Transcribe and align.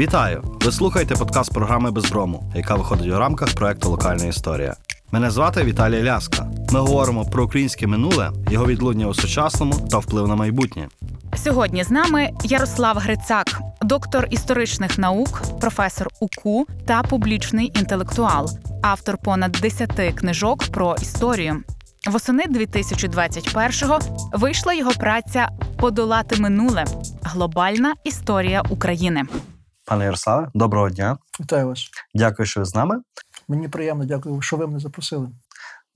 Вітаю! 0.00 0.58
Ви 0.60 0.72
слухаєте 0.72 1.14
подкаст 1.14 1.54
програми 1.54 1.90
Безброму, 1.90 2.52
яка 2.56 2.74
виходить 2.74 3.12
у 3.12 3.18
рамках 3.18 3.54
проекту 3.54 3.90
Локальна 3.90 4.24
історія. 4.24 4.76
Мене 5.12 5.30
звати 5.30 5.64
Віталій 5.64 6.02
Ляска. 6.02 6.46
Ми 6.72 6.80
говоримо 6.80 7.24
про 7.24 7.44
українське 7.44 7.86
минуле, 7.86 8.30
його 8.50 8.66
відлуння 8.66 9.06
у 9.06 9.14
сучасному 9.14 9.74
та 9.90 9.98
вплив 9.98 10.28
на 10.28 10.36
майбутнє. 10.36 10.88
Сьогодні 11.36 11.84
з 11.84 11.90
нами 11.90 12.30
Ярослав 12.44 12.96
Грицак, 12.96 13.60
доктор 13.82 14.26
історичних 14.30 14.98
наук, 14.98 15.42
професор 15.60 16.08
УКУ 16.20 16.66
та 16.86 17.02
публічний 17.02 17.72
інтелектуал, 17.74 18.50
автор 18.82 19.18
понад 19.18 19.52
10 19.52 20.14
книжок 20.14 20.64
про 20.72 20.96
історію. 21.02 21.56
Восени 22.06 22.44
2021-го 22.44 23.98
вийшла 24.32 24.74
його 24.74 24.90
праця 24.90 25.48
Подолати 25.76 26.40
минуле 26.40 26.84
глобальна 27.22 27.94
історія 28.04 28.62
України. 28.70 29.24
Пане 29.90 30.04
Ярославе, 30.04 30.48
доброго 30.54 30.90
дня. 30.90 31.18
Вітаю 31.40 31.68
вас. 31.68 31.90
Дякую, 32.14 32.46
що 32.46 32.60
ви 32.60 32.66
з 32.66 32.74
нами. 32.74 32.96
Мені 33.48 33.68
приємно, 33.68 34.04
дякую, 34.04 34.42
що 34.42 34.56
ви 34.56 34.66
мене 34.66 34.78
запросили. 34.78 35.28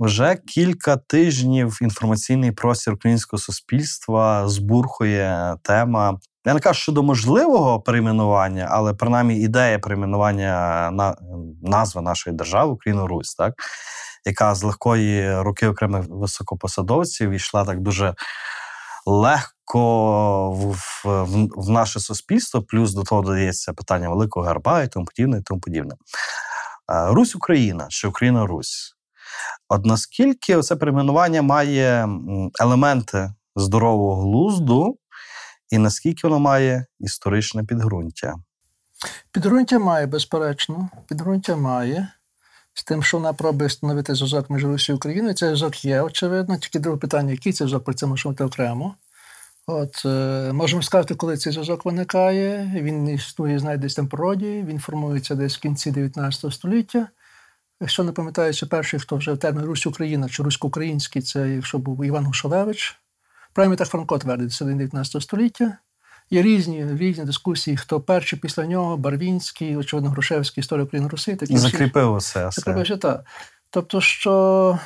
Вже 0.00 0.36
кілька 0.36 0.96
тижнів 0.96 1.78
інформаційний 1.82 2.52
простір 2.52 2.94
українського 2.94 3.40
суспільства 3.40 4.48
збурхує 4.48 5.56
тема. 5.62 6.18
Я 6.44 6.54
не 6.54 6.60
кажу 6.60 6.80
щодо 6.80 7.02
можливого 7.02 7.80
перейменування, 7.80 8.68
але 8.70 8.94
принаймні 8.94 9.40
ідея 9.40 9.78
перейменування 9.78 10.90
на 10.90 11.16
назви 11.62 12.02
нашої 12.02 12.36
держави 12.36 12.72
Україна 12.72 13.06
Русь, 13.06 13.34
так 13.34 13.54
яка 14.24 14.54
з 14.54 14.62
легкої 14.62 15.40
руки 15.40 15.68
окремих 15.68 16.06
високопосадовців 16.08 17.30
йшла 17.30 17.64
так 17.64 17.80
дуже 17.80 18.14
легко 19.06 20.50
в, 20.50 20.76
в, 21.04 21.48
в 21.56 21.70
наше 21.70 22.00
суспільство. 22.00 22.62
Плюс 22.62 22.94
до 22.94 23.02
того 23.02 23.22
додається 23.22 23.72
питання 23.72 24.08
великого 24.08 24.46
герба 24.46 24.82
і 24.82 24.88
тому 24.88 25.06
подібне, 25.06 25.38
і 25.38 25.42
тому 25.42 25.60
подібне. 25.60 25.94
Е, 26.92 27.06
Русь 27.06 27.34
Україна 27.34 27.86
чи 27.90 28.08
Україна 28.08 28.46
Русь. 28.46 28.94
От 29.68 29.86
наскільки 29.86 30.60
це 30.60 30.76
перейменування 30.76 31.42
має 31.42 32.08
елементи 32.60 33.34
здорового 33.56 34.22
глузду, 34.22 34.98
і 35.70 35.78
наскільки 35.78 36.28
воно 36.28 36.40
має 36.40 36.86
історичне 37.00 37.64
підґрунтя? 37.64 38.34
Підґрунтя 39.32 39.78
має, 39.78 40.06
безперечно. 40.06 40.88
Підґрунтя 41.08 41.56
має. 41.56 42.08
З 42.74 42.84
тим, 42.84 43.02
що 43.02 43.16
вона 43.16 43.32
пробує 43.32 43.68
встановити 43.68 44.14
зв'язок 44.14 44.50
між 44.50 44.64
Русією 44.64 44.96
і 44.96 44.98
Україною, 44.98 45.34
цей 45.34 45.48
зв'язок 45.48 45.84
є, 45.84 46.02
очевидно. 46.02 46.58
Тільки 46.58 46.78
друге 46.78 46.98
питання, 46.98 47.32
який 47.32 47.52
цей 47.52 47.66
зв'язок, 47.66 47.84
про 47.84 47.94
це 47.94 48.06
можемо 48.06 48.34
окремо. 48.40 48.94
От, 49.66 50.02
е, 50.04 50.52
Можемо 50.52 50.82
сказати, 50.82 51.14
коли 51.14 51.36
цей 51.36 51.52
зв'язок 51.52 51.84
виникає. 51.84 52.72
Він 52.82 53.08
існує, 53.08 53.58
знаєте, 53.58 53.82
десь 53.82 53.94
там 53.94 54.08
природі, 54.08 54.64
він 54.68 54.78
формується 54.78 55.34
десь 55.34 55.56
в 55.56 55.60
кінці 55.60 55.90
19 55.90 56.52
століття. 56.52 57.08
Якщо 57.80 58.04
не 58.04 58.12
пам'ятається, 58.12 58.66
перший, 58.66 59.00
хто 59.00 59.16
вже 59.16 59.36
термін 59.36 59.64
Русь 59.64 59.86
Україна 59.86 60.28
чи 60.28 60.42
русько-український, 60.42 61.22
це 61.22 61.48
якщо 61.48 61.78
був 61.78 62.04
Іван 62.04 62.26
Гушовевич. 62.26 63.00
Правильно 63.52 63.76
так 63.76 63.88
Франко 63.88 64.18
твердить, 64.18 64.52
це 64.52 64.64
19 64.64 65.22
століття. 65.22 65.78
Є 66.30 66.42
різні 66.42 66.86
різні 66.96 67.24
дискусії, 67.24 67.76
хто 67.76 68.00
перший 68.00 68.38
після 68.38 68.66
нього, 68.66 68.96
Барвінський, 68.96 69.76
очевидно, 69.76 70.10
Грушевський, 70.10 70.60
історія 70.60 70.84
України 70.84 71.08
Руси. 71.08 71.36
Такі 71.36 71.56
Закріпив 71.56 72.12
усе. 72.12 72.50
Закріпив 72.52 72.82
все 72.82 72.96
так. 72.96 73.24
Тобто, 73.70 74.00
що 74.00 74.78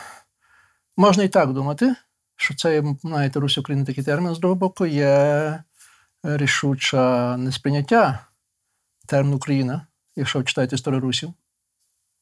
можна 0.96 1.24
і 1.24 1.28
так 1.28 1.52
думати, 1.52 1.94
що 2.40 2.54
це, 2.54 2.82
знаєте, 3.02 3.40
Русь 3.40 3.58
України 3.58 3.84
такий 3.84 4.04
термін, 4.04 4.34
з 4.34 4.38
другого 4.38 4.58
боку, 4.58 4.86
є 4.86 5.62
рішуче 6.22 7.36
несприйняття 7.36 8.18
терміну 9.06 9.36
Україна, 9.36 9.86
якщо 10.16 10.38
ви 10.38 10.44
читаєте 10.44 10.74
історію 10.74 11.00
Русів. 11.00 11.32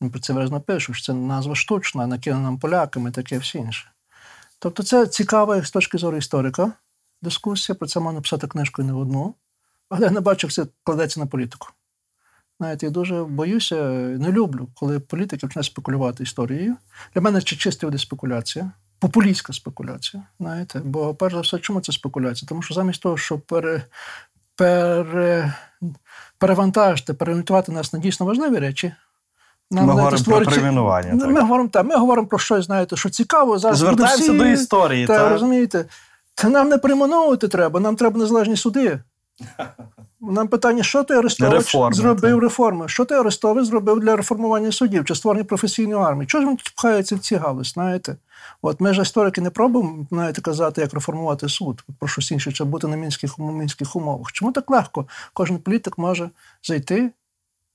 Він 0.02 0.10
про 0.10 0.20
це 0.20 0.32
виразно 0.32 0.60
пише, 0.60 0.94
що 0.94 1.06
це 1.06 1.12
назва 1.12 1.54
штучна, 1.54 2.06
накинена 2.06 2.42
нам 2.42 2.58
поляками, 2.58 3.10
таке 3.10 3.38
все 3.38 3.58
інше. 3.58 3.90
Тобто, 4.58 4.82
це 4.82 5.06
цікава 5.06 5.62
з 5.62 5.70
точки 5.70 5.98
зору 5.98 6.16
історика 6.16 6.72
дискусія, 7.22 7.76
про 7.76 7.88
це 7.88 8.00
можна 8.00 8.20
писати 8.20 8.46
книжку 8.46 8.82
не 8.82 8.92
в 8.92 8.98
одну, 8.98 9.34
але 9.88 10.06
я 10.06 10.10
не 10.10 10.20
бачу, 10.20 10.46
як 10.46 10.52
це 10.52 10.66
кладеться 10.84 11.20
на 11.20 11.26
політику. 11.26 11.68
Знаєте, 12.60 12.86
я 12.86 12.92
дуже 12.92 13.24
боюся, 13.24 13.76
не 14.18 14.32
люблю, 14.32 14.68
коли 14.74 15.00
політики 15.00 15.46
починають 15.46 15.66
спекулювати 15.66 16.22
історією. 16.22 16.76
Для 17.14 17.20
мене 17.20 17.40
це 17.40 17.56
чиста 17.56 17.86
буде 17.86 17.98
спекуляція, 17.98 18.72
популістська 18.98 19.52
спекуляція. 19.52 20.22
знаєте. 20.40 20.80
Бо, 20.84 21.14
перш 21.14 21.34
за 21.34 21.40
все, 21.40 21.58
чому 21.58 21.80
це 21.80 21.92
спекуляція? 21.92 22.48
Тому 22.48 22.62
що 22.62 22.74
замість 22.74 23.02
того, 23.02 23.16
щоб 23.16 23.40
пере, 23.40 23.82
пере, 24.56 25.54
перевантажити, 26.38 27.14
переорієнтувати 27.14 27.72
нас 27.72 27.92
на 27.92 27.98
дійсно 27.98 28.26
важливі 28.26 28.58
речі. 28.58 28.92
Нам 29.70 29.86
ми 29.86 29.92
говоримо 29.92 30.24
про 30.24 30.40
перейменування. 30.40 31.14
Ми, 31.14 31.26
ми 31.26 31.40
говоримо 31.40 31.68
так, 31.68 31.86
ми 31.86 31.96
говоримо 31.96 32.28
про 32.28 32.38
щось, 32.38 32.64
знаєте, 32.64 32.96
що 32.96 33.10
цікаво. 33.10 33.58
Зараз 33.58 33.78
Звертаємося 33.78 34.22
всі, 34.22 34.38
до 34.38 34.46
історії. 34.46 35.06
Та, 35.06 35.18
так? 35.18 35.30
розумієте? 35.30 35.84
Це 36.34 36.48
нам 36.48 36.68
не 36.68 36.78
перейменовувати 36.78 37.48
треба, 37.48 37.80
нам 37.80 37.96
треба 37.96 38.18
незалежні 38.18 38.56
суди. 38.56 38.98
Нам 40.20 40.48
питання, 40.48 40.82
що 40.82 41.04
ти 41.04 41.14
Арестович 41.14 41.52
Реформи, 41.52 41.94
зробив 41.94 42.34
так. 42.34 42.42
реформи? 42.42 42.88
Що 42.88 43.04
ти 43.04 43.14
Арестович 43.14 43.66
зробив 43.66 44.00
для 44.00 44.16
реформування 44.16 44.72
судів 44.72 45.04
чи 45.04 45.14
створення 45.14 45.44
професійної 45.44 46.04
армії? 46.04 46.26
Чого 46.26 46.42
ж 46.42 46.48
він 46.48 46.58
пхається 46.76 47.16
в 47.16 47.18
ці 47.18 47.36
галузь, 47.36 47.72
знаєте? 47.72 48.16
От 48.62 48.80
ми 48.80 48.94
ж 48.94 49.02
історики 49.02 49.40
не 49.40 49.50
пробуємо 49.50 50.06
знаєте, 50.10 50.40
казати, 50.40 50.80
як 50.80 50.94
реформувати 50.94 51.48
суд. 51.48 51.84
Про 51.98 52.08
щось 52.08 52.30
інше, 52.30 52.52
чи 52.52 52.64
бути 52.64 52.86
на 52.86 52.96
мінських, 52.96 53.38
мінських 53.38 53.96
умовах. 53.96 54.32
Чому 54.32 54.52
так 54.52 54.70
легко? 54.70 55.06
Кожен 55.32 55.58
політик 55.58 55.98
може 55.98 56.30
зайти 56.62 57.10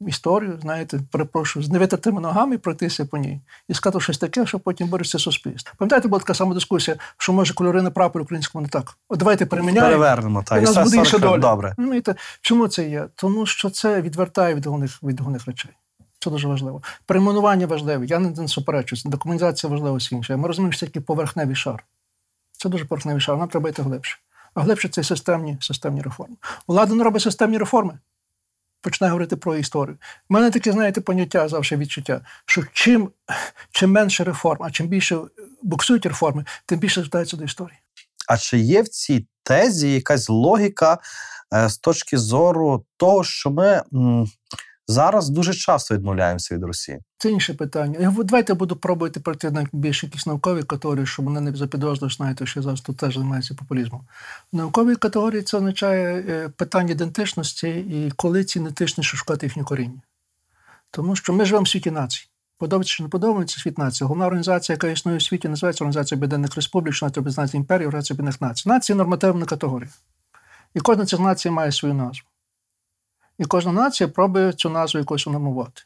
історію, 0.08 0.60
знаєте, 0.62 1.00
перепрошую, 1.12 1.66
з 1.66 1.70
невитертими 1.70 2.22
ногами 2.22 2.58
пройтися 2.58 3.06
по 3.06 3.18
ній 3.18 3.42
і 3.68 3.74
сказати 3.74 4.04
щось 4.04 4.18
таке, 4.18 4.46
що 4.46 4.60
потім 4.60 4.88
бореться 4.88 5.20
суспільство. 5.20 5.74
Пам'ятаєте, 5.78 6.08
була 6.08 6.20
така 6.20 6.34
сама 6.34 6.54
дискусія, 6.54 6.98
що 7.18 7.34
може 7.34 7.54
кольори 7.54 7.82
на 7.82 7.92
прапор 7.92 8.22
українському 8.22 8.62
не 8.62 8.70
так. 8.70 8.98
От 9.10 9.20
давайте 9.20 9.46
переміняємо. 9.46 9.88
Перевернемо, 9.88 10.44
так. 10.44 10.62
І 10.62 10.66
нас 10.66 10.78
буде 10.78 10.98
інша 10.98 11.18
доля. 11.18 11.38
Добре. 11.38 11.74
Розумієте, 11.78 12.16
чому 12.42 12.68
це 12.68 12.90
є? 12.90 13.08
Тому 13.16 13.46
що 13.46 13.70
це 13.70 14.02
відвертає 14.02 14.56
від 14.56 14.66
головних, 14.66 15.04
від 15.04 15.20
головних 15.20 15.46
речей. 15.46 15.72
Це 16.20 16.30
дуже 16.30 16.48
важливо. 16.48 16.82
Перейменування 17.06 17.68
важливе. 17.68 18.06
Я 18.06 18.20
не, 18.20 18.48
суперечуюся. 18.48 19.10
Документація 19.10 19.72
важлива 19.72 19.98
все 19.98 20.16
інше. 20.16 20.38
Ми 20.38 20.48
розуміємо, 20.48 20.72
що 20.72 20.80
це 20.80 20.86
такий 20.86 21.02
поверхневий 21.02 21.56
шар. 21.56 21.84
Це 22.52 22.70
дуже 22.70 22.86
поверхневий 22.86 23.22
шар. 23.22 23.38
Нам 23.38 23.48
треба 23.48 23.70
йти 23.70 23.82
глибше. 23.82 24.18
А 24.54 24.62
глибше 24.62 24.90
це 24.90 25.04
системні, 25.04 25.58
системні 25.62 26.02
реформи. 26.02 26.36
Влада 26.68 26.96
не 26.96 27.04
робить 27.04 27.22
системні 27.22 27.58
реформи 27.58 28.00
починає 28.82 29.12
говорити 29.12 29.36
про 29.36 29.56
історію. 29.56 29.98
У 30.30 30.34
мене 30.34 30.52
таке, 30.52 30.72
знаєте, 30.72 31.02
поняття 31.02 31.48
завжди 31.48 31.78
відчуття, 31.78 32.22
що 32.46 32.64
чим 32.74 33.12
чим 33.72 33.92
менше 33.92 34.24
реформ, 34.24 34.64
а 34.64 34.72
чим 34.72 34.88
більше 34.88 35.18
буксують 35.64 36.06
реформи, 36.06 36.46
тим 36.66 36.80
більше 36.80 37.02
звертаються 37.02 37.38
до 37.38 37.44
історії. 37.44 37.78
А 38.28 38.38
чи 38.38 38.60
є 38.60 38.82
в 38.82 38.88
цій 38.88 39.28
тезі 39.44 39.94
якась 39.94 40.30
логіка 40.30 40.98
е, 41.54 41.70
з 41.70 41.78
точки 41.78 42.18
зору 42.18 42.86
того, 42.98 43.24
що 43.24 43.52
ми 43.52 43.84
зараз 44.92 45.30
дуже 45.30 45.54
часто 45.54 45.96
відмовляємося 45.96 46.56
від 46.56 46.64
Росії? 46.64 47.00
Це 47.18 47.32
інше 47.32 47.54
питання. 47.54 48.00
Я 48.00 48.16
давайте 48.18 48.54
буду 48.54 48.76
пробувати 48.76 49.20
пройти 49.20 49.52
на 49.52 49.68
більш 49.74 50.04
якісь 50.04 50.26
наукові 50.26 50.64
категорії, 50.64 51.06
щоб 51.06 51.26
мене 51.26 51.42
не 51.52 51.58
запідозрили, 51.58 52.14
знаєте, 52.14 52.46
що 52.46 52.60
я 52.60 52.64
зараз 52.64 52.82
тут 52.82 52.98
теж 52.98 53.16
займаюся 53.16 53.56
популізмом. 53.56 54.02
Наукові 54.54 54.96
категорії 54.96 55.42
це 55.42 55.58
означає 55.58 56.26
е, 56.30 56.50
питання 56.50 56.92
ідентичності 56.92 57.68
і 57.70 58.12
коли 58.16 58.44
ці 58.44 58.60
ідентичності 58.60 59.18
шукати 59.18 59.46
їхнє 59.46 59.64
коріння. 59.64 60.02
Тому 60.92 61.16
що 61.16 61.34
ми 61.34 61.46
живемо 61.46 61.64
в 61.64 61.68
світі 61.68 61.92
націй. 61.92 62.28
Подобається 62.58 62.94
чи 62.94 63.04
не 63.04 63.10
подобається 63.10 63.60
світ 63.60 63.78
нації. 63.78 64.08
Головна 64.08 64.26
організація, 64.26 64.74
яка 64.74 64.88
існує 64.88 65.18
у 65.18 65.22
світі, 65.22 65.50
називається 65.50 65.84
Організація 65.84 66.18
Об'єднаних 66.18 66.56
Республік, 66.56 66.94
що 66.94 67.12
знати 67.26 67.58
імперії, 67.58 67.88
Організація 67.88 68.16
Об'єднаних 68.16 68.42
Націй. 68.42 68.70
Нація 68.70 68.96
нормативна 68.96 69.46
категорія. 69.46 69.90
І 70.74 70.80
кожна 70.80 71.06
цих 71.06 71.20
націй 71.20 71.50
має 71.50 71.72
свою 71.72 71.94
назву. 71.94 72.31
І 73.42 73.46
кожна 73.46 73.72
нація 73.72 74.08
пробує 74.08 74.54
цю 74.54 74.70
назву 74.70 75.00
якось 75.00 75.28
унормувати. 75.28 75.82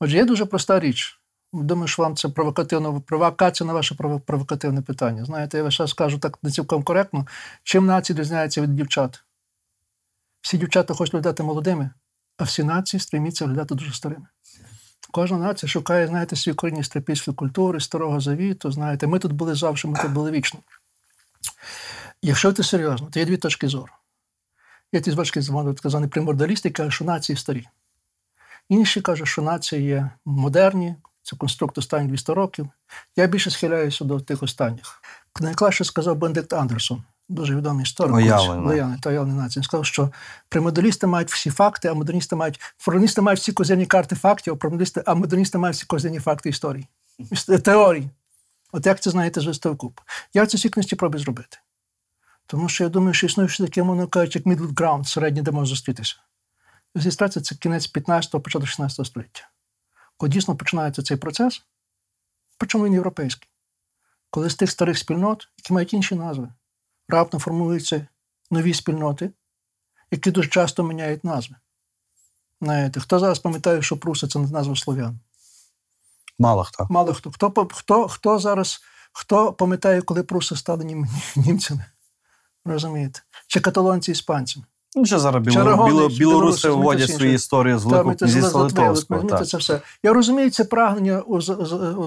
Отже, 0.00 0.16
є 0.16 0.24
дуже 0.24 0.44
проста 0.44 0.80
річ. 0.80 1.20
Думаю, 1.52 1.88
що 1.88 2.02
вам 2.02 2.16
це 2.16 2.28
провокативно 2.28 3.00
провокація 3.00 3.66
на 3.66 3.72
ваше 3.72 3.94
провокативне 4.26 4.82
питання. 4.82 5.24
Знаєте, 5.24 5.58
я 5.58 5.70
зараз 5.70 5.90
скажу 5.90 6.18
так 6.18 6.38
не 6.42 6.50
цілком 6.50 6.82
коректно, 6.82 7.26
чим 7.62 7.86
нації 7.86 8.14
відрізняються 8.14 8.62
від 8.62 8.74
дівчат. 8.74 9.24
Всі 10.40 10.58
дівчата 10.58 10.94
хочуть 10.94 11.12
виглядати 11.12 11.42
молодими, 11.42 11.90
а 12.38 12.44
всі 12.44 12.64
нації 12.64 13.00
стреміться 13.00 13.44
виглядати 13.44 13.74
дуже 13.74 13.92
старими. 13.92 14.26
Кожна 15.10 15.38
нація 15.38 15.70
шукає, 15.70 16.06
знаєте, 16.06 16.36
свій 16.36 16.54
корінні 16.54 16.84
стрипільської 16.84 17.34
культури, 17.34 17.80
старого 17.80 18.20
завіту. 18.20 18.72
Знаєте, 18.72 19.06
ми 19.06 19.18
тут 19.18 19.32
були 19.32 19.54
завжди, 19.54 19.88
ми 19.88 19.98
тут 19.98 20.12
були 20.12 20.30
вічно. 20.30 20.60
Якщо 22.22 22.52
це 22.52 22.62
серйозно, 22.62 23.08
то 23.10 23.20
є 23.20 23.26
дві 23.26 23.36
точки 23.36 23.68
зору. 23.68 23.92
Є 24.92 25.00
ті 25.00 25.10
звички 25.10 25.42
звані 25.42 26.08
примордалісти, 26.08 26.70
кажуть, 26.70 26.92
що 26.92 27.04
нації 27.04 27.36
старі. 27.36 27.68
Інші 28.68 29.00
кажуть, 29.00 29.28
що 29.28 29.42
нації 29.42 29.82
є 29.82 30.10
модерні, 30.24 30.94
це 31.22 31.36
конструкт 31.36 31.78
останніх 31.78 32.08
200 32.08 32.32
років. 32.32 32.68
Я 33.16 33.26
більше 33.26 33.50
схиляюся 33.50 34.04
до 34.04 34.20
тих 34.20 34.42
останніх. 34.42 35.02
Найкраще 35.40 35.84
сказав 35.84 36.16
Бендикт 36.16 36.52
Андерсон, 36.52 37.02
дуже 37.28 37.56
відомий 37.56 37.82
історик. 37.82 38.12
Лояни 38.66 38.98
та 39.02 39.10
уявлення 39.10 39.42
нації. 39.42 39.60
Він 39.60 39.64
сказав, 39.64 39.86
що 39.86 40.10
примодалісти 40.48 41.06
мають 41.06 41.30
всі 41.30 41.50
факти, 41.50 41.88
а 41.88 41.94
модерністи 41.94 42.36
мають 42.36 42.60
фроністи 42.78 43.22
мають 43.22 43.40
всі 43.40 43.52
козирні 43.52 43.86
карти 43.86 44.16
фактів, 44.16 44.58
а 45.06 45.14
модерністи 45.14 45.58
мають 45.58 45.76
всі 45.76 45.86
козирні 45.86 46.18
факти 46.18 46.48
історії. 46.48 46.86
Теорії. 47.62 48.08
От 48.72 48.86
як 48.86 49.00
це 49.00 49.10
знаєте 49.10 49.40
з 49.40 49.46
виставку? 49.46 49.92
Я 50.34 50.46
це 50.46 50.56
всі 50.56 50.68
книжці 50.68 50.96
пробую 50.96 51.24
зробити. 51.24 51.58
Тому 52.52 52.68
що 52.68 52.84
я 52.84 52.90
думаю, 52.90 53.14
що 53.14 53.26
існує 53.26 53.48
ще 53.48 53.64
таке, 53.64 53.82
мовно 53.82 54.08
кажучи, 54.08 54.38
як 54.38 54.46
middle 54.46 54.74
ground, 54.74 55.04
середній, 55.04 55.42
де 55.42 55.50
можна 55.50 55.66
зустрітися. 55.66 56.16
Реєстрація 56.94 57.42
це 57.42 57.54
кінець 57.54 57.92
15-го, 57.94 58.40
початок 58.40 58.68
16 58.68 59.06
століття. 59.06 59.48
Коли 60.16 60.30
дійсно 60.30 60.56
починається 60.56 61.02
цей 61.02 61.16
процес, 61.16 61.62
причому 62.58 62.84
він 62.84 62.94
європейський, 62.94 63.48
коли 64.30 64.50
з 64.50 64.54
тих 64.54 64.70
старих 64.70 64.98
спільнот, 64.98 65.48
які 65.56 65.72
мають 65.72 65.94
інші 65.94 66.14
назви, 66.14 66.48
раптом 67.08 67.40
формуються 67.40 68.06
нові 68.50 68.74
спільноти, 68.74 69.30
які 70.10 70.30
дуже 70.30 70.48
часто 70.48 70.82
міняють 70.82 71.24
назви. 71.24 71.56
Знаєте, 72.60 73.00
хто 73.00 73.18
зараз 73.18 73.38
пам'ятає, 73.38 73.82
що 73.82 73.96
Пруса 73.96 74.28
це 74.28 74.38
назва 74.38 74.76
слов'ян? 74.76 75.18
Мало 76.38 76.64
хто. 76.64 76.86
Мало 76.90 77.14
хто. 77.14 77.30
Хто, 77.30 77.68
хто, 77.72 78.08
хто 78.08 78.38
зараз 78.38 78.80
хто 79.12 79.52
пам'ятає, 79.52 80.02
коли 80.02 80.22
пруси 80.22 80.56
стали 80.56 80.84
нім, 80.84 81.06
німцями? 81.36 81.84
Розумієте? 82.64 83.20
Чи 83.46 83.60
каталонці 83.60 84.12
іспанцями? 84.12 84.66
Ну, 84.94 85.06
ще 85.06 85.18
зараз 85.18 85.42
біло, 85.42 85.64
біло, 85.64 85.86
білоруси, 85.86 86.18
білоруси 86.18 86.68
вводять 86.70 87.10
свої 87.10 87.32
інші. 87.32 87.34
історії 87.34 87.78
з 87.78 87.84
Великого 87.84 88.14
князівства 88.14 88.62
Литовського. 88.62 89.20
розумієте, 89.20 89.44
це 89.46 89.56
все. 89.56 89.80
Я 90.02 90.12
розумію 90.12 90.50
це 90.50 90.64
прагнення 90.64 91.22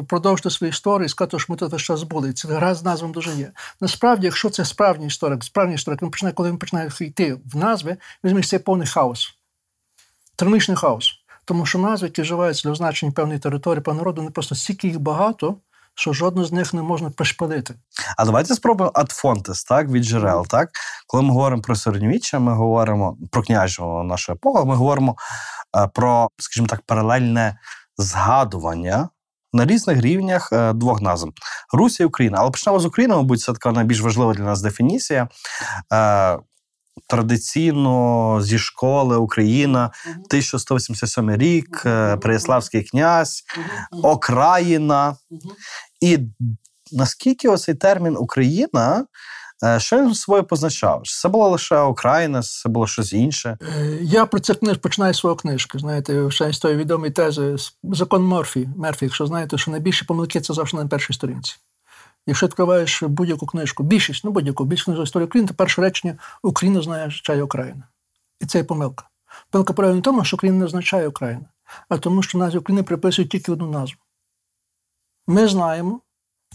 продовжити 0.08 0.50
свою 0.50 0.70
історію 0.70 1.06
і 1.06 1.10
сказати, 1.10 1.40
що 1.40 1.54
ми 1.54 1.58
тут 1.58 1.82
час 1.82 2.04
були. 2.04 2.34
Це 2.34 2.48
гра 2.48 2.76
з 2.76 2.84
назвом 2.84 3.12
дуже 3.12 3.32
є. 3.36 3.52
Насправді, 3.82 4.26
якщо 4.26 4.50
це 4.50 4.66
справжній 4.66 5.08
історик, 5.08 5.44
справжній 5.44 5.76
історик, 5.76 6.02
він 6.02 6.10
починає, 6.10 6.34
коли 6.34 6.50
він 6.50 6.58
починає 6.58 6.90
йти 7.00 7.38
в 7.54 7.58
назви, 7.58 7.98
візьмеш 8.24 8.50
це 8.50 8.60
повний 8.60 8.88
хаос. 8.88 9.30
Термічний 10.36 10.78
хаос. 10.78 11.14
Тому 11.46 11.66
що 11.66 11.80
назви, 11.80 12.08
які 12.08 12.22
вживаються 12.22 12.64
для 12.64 12.72
означення 12.72 13.12
певної 13.12 13.40
території, 13.40 13.82
певного 13.82 14.02
народу, 14.02 14.22
вони 14.22 14.32
просто 14.32 14.56
стільки 14.56 14.88
їх 14.88 15.00
багато, 15.00 15.56
що 15.96 16.14
жодну 16.14 16.46
з 16.46 16.52
них 16.52 16.74
не 16.74 16.82
можна 16.82 17.10
пришпилити. 17.10 17.74
А 18.18 18.26
давайте 18.26 18.56
спробуємо 18.56 18.92
адфонтес, 18.96 19.64
так, 19.64 19.90
від 19.90 20.04
джерел. 20.04 20.48
Так? 20.48 20.70
Коли 21.08 21.24
ми 21.24 21.30
говоримо 21.30 21.62
про 21.62 21.76
середньовіччя, 21.76 22.40
ми 22.40 22.54
говоримо 22.54 23.18
про 23.32 23.44
княжого 23.44 24.04
нашу 24.04 24.32
епоху, 24.32 24.66
ми 24.66 24.76
говоримо 24.76 25.16
е, 25.78 25.88
про, 25.88 26.30
скажімо 26.38 26.68
так, 26.68 26.82
паралельне 26.82 27.60
згадування 27.98 29.10
на 29.54 29.66
різних 29.66 30.02
рівнях 30.02 30.50
е, 30.54 30.74
двох 30.74 31.02
назв 31.02 31.30
Русь 31.74 32.00
і 32.00 32.06
Україна. 32.06 32.38
Але 32.40 32.52
почнемо 32.52 32.80
з 32.80 32.86
України, 32.86 33.16
мабуть, 33.16 33.40
це 33.40 33.54
така 33.54 33.72
найбільш 33.72 34.02
важлива 34.02 34.34
для 34.34 34.44
нас 34.44 34.62
дефініція. 34.62 35.28
Традиційно 37.08 38.40
зі 38.42 38.60
школи 38.60 39.18
Україна, 39.18 39.92
1187 40.30 41.36
рік, 41.38 41.84
е, 41.86 42.18
Переяславський 42.18 42.84
князь, 42.84 43.44
окраїна. 44.04 45.16
І 46.02 46.20
наскільки 46.92 47.50
оцей 47.50 47.76
термін 47.76 48.18
Україна, 48.18 49.06
е, 49.64 49.80
що 49.80 50.02
він 50.02 50.14
собою 50.16 50.44
позначав? 50.44 51.02
Це 51.22 51.30
була 51.30 51.48
лише 51.48 51.80
Україна, 51.80 52.42
це 52.42 52.70
було 52.70 52.88
щось 52.88 53.14
інше? 53.14 53.58
Е, 53.62 53.98
Я 54.02 54.26
про 54.26 54.40
це 54.40 54.54
книж 54.54 54.78
починаю 54.78 55.14
з 55.14 55.18
своєї 55.18 55.38
книжки. 55.38 55.80
Знаєте, 55.80 56.32
ще 56.32 56.54
з 56.54 56.60
тої 56.60 56.76
відомої 56.76 57.12
тези 57.12 57.56
закон 57.84 58.24
Морфі. 58.24 58.70
Мерфі, 58.78 59.06
якщо 59.06 59.26
знаєте, 59.26 59.58
що 59.58 59.72
найбільші 59.72 60.06
помилки 60.06 60.42
це 60.42 60.54
завжди 60.54 60.78
на 60.78 60.88
першій 60.88 61.14
сторінці. 61.14 61.56
Якщо 62.28 62.46
відкриваєш 62.46 63.04
будь-яку 63.04 63.46
книжку, 63.46 63.84
більшість, 63.84 64.24
ну 64.24 64.32
будь-яку, 64.32 64.66
більш 64.66 64.84
книжок 64.84 65.04
історії 65.04 65.26
України, 65.26 65.48
то 65.48 65.54
перше 65.54 65.82
речення 65.82 66.18
Україна 66.44 66.82
знає, 66.82 67.08
означає 67.08 67.44
Україна. 67.44 67.84
І 68.40 68.46
це 68.46 68.58
є 68.58 68.64
помилка. 68.64 69.10
Помилка 69.50 69.74
полягає 69.74 69.96
не 69.96 70.02
тому, 70.02 70.26
що 70.26 70.38
Україна 70.38 70.60
не 70.60 70.66
означає 70.66 71.08
Україна, 71.08 71.46
а 71.90 71.98
тому, 71.98 72.24
що 72.24 72.38
назві 72.38 72.58
України 72.58 72.84
приписують 72.84 73.32
тільки 73.32 73.52
одну 73.52 73.72
назву. 73.72 73.98
Ми 75.28 75.48
знаємо, 75.48 76.02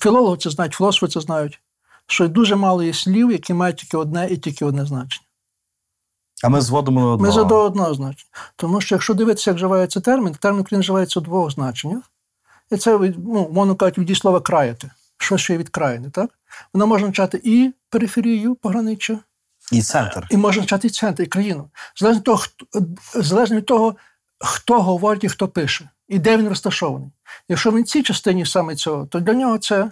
філологи 0.01 0.37
це 0.37 0.51
знають, 0.51 0.75
філософи 0.75 1.13
це 1.13 1.21
знають, 1.21 1.61
що 2.07 2.29
дуже 2.29 2.57
мало 2.57 2.83
є 2.83 2.93
слів, 2.95 3.33
які 3.33 3.55
мають 3.55 3.77
тільки 3.77 3.97
одне 3.97 4.29
і 4.31 4.37
тільки 4.37 4.65
одне 4.65 4.87
значення. 4.87 5.27
А 6.45 6.49
ми 6.49 6.61
зводимо 6.61 7.01
до 7.01 7.07
Ми 7.07 7.13
одного. 7.15 7.33
за 7.33 7.45
до 7.45 7.63
одного 7.63 7.95
значення. 7.95 8.31
Тому 8.57 8.81
що 8.81 8.95
якщо 8.95 9.15
дивитися, 9.15 9.51
як 9.51 9.57
вживається 9.57 10.01
термін, 10.01 10.35
термін 10.35 10.61
Україна 10.61 10.81
вживається 10.81 11.21
у 11.21 11.23
двох 11.23 11.51
значеннях. 11.51 12.03
І 12.71 12.77
це, 12.77 12.99
ну, 12.99 13.51
мовно 13.53 13.75
кажучи, 13.75 14.01
від 14.01 14.17
слова 14.17 14.41
краяти. 14.41 14.91
Що 15.21 15.39
ще 15.39 15.53
є 15.53 15.59
від 15.59 15.69
країни, 15.69 16.11
так? 16.11 16.31
Вона 16.75 16.87
може 16.87 17.05
означати 17.05 17.41
і 17.45 17.73
периферію 17.89 18.55
пограниччя, 18.55 19.19
І 19.73 19.83
центр. 19.83 20.27
і 20.31 20.37
може 20.37 20.61
означати 20.61 20.87
і 20.87 20.91
центр, 20.91 21.23
і 21.23 21.27
країну. 21.27 21.71
Залежно 21.97 22.19
від 22.19 22.25
того, 22.25 22.39
хто, 22.39 22.67
залежно 23.15 23.57
від 23.57 23.67
того, 23.67 23.97
хто 24.39 24.83
говорить 24.83 25.25
і 25.25 25.29
хто 25.29 25.49
пише, 25.49 25.89
і 26.09 26.19
де 26.19 26.37
він 26.37 26.49
розташований. 26.49 27.11
Якщо 27.49 27.71
він 27.73 27.83
в 27.83 27.87
цій 27.87 28.03
частині 28.03 28.47
саме 28.47 28.75
цього, 28.77 29.07
то 29.07 29.21
для 29.21 29.33
нього 29.33 29.59
це 29.59 29.91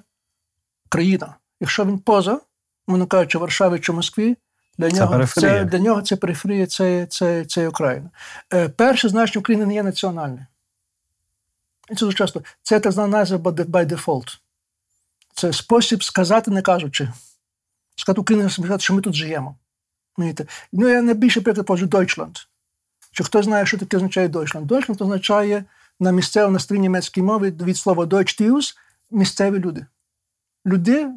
країна. 0.89 1.35
Якщо 1.61 1.85
він 1.85 1.99
поза, 1.99 2.41
мовно 2.87 3.07
кажучи, 3.07 3.39
Варшаві 3.39 3.79
чи 3.79 3.93
Москві, 3.93 4.37
для 4.79 4.91
Це 4.91 4.97
нього 5.01 5.13
периферія. 5.13 5.51
це, 5.51 5.65
для 5.65 5.79
нього 5.79 6.03
це 6.03 6.17
периферія, 6.17 6.67
це, 6.67 7.07
це, 7.07 7.45
це 7.45 7.69
Україна. 7.69 8.11
Е, 8.55 8.69
перше 8.69 9.09
значення 9.09 9.41
України 9.41 9.67
не 9.67 9.75
є 9.75 9.83
національне. 9.83 10.47
І 11.91 11.95
це 11.95 12.05
дуже 12.05 12.17
часто. 12.17 12.43
Це 12.63 12.81
так 12.81 12.93
звана 12.93 13.19
назва 13.19 13.39
by 13.39 13.87
default. 13.87 14.39
Це 15.38 15.52
спосіб 15.52 16.05
сказати, 16.05 16.50
не 16.50 16.62
кажучи. 16.62 17.08
Сказати 17.96 18.50
сказати, 18.50 18.81
що 18.81 18.94
ми 18.94 19.00
тут 19.00 19.14
живемо. 19.14 19.56
Ну, 20.73 20.88
я 20.88 21.02
найбільше 21.02 21.40
приклад 21.40 21.67
поджу 21.67 21.87
Deutschland. 21.87 22.46
Чи 23.12 23.25
хто 23.25 23.43
знає, 23.43 23.67
що 23.67 23.79
таке 23.79 23.96
означає 23.96 24.29
Deutschland? 24.29 24.67
Deutschland 24.67 25.02
означає 25.02 25.64
на 26.00 26.12
місцевому 26.12 26.52
на 26.52 26.58
старій 26.58 26.79
німецькій 26.79 27.23
мові 27.23 27.50
від 27.50 27.76
слова 27.76 28.05
Deutsch 28.05 28.75
місцеві 29.11 29.58
люди. 29.58 29.87
Люди, 30.67 31.08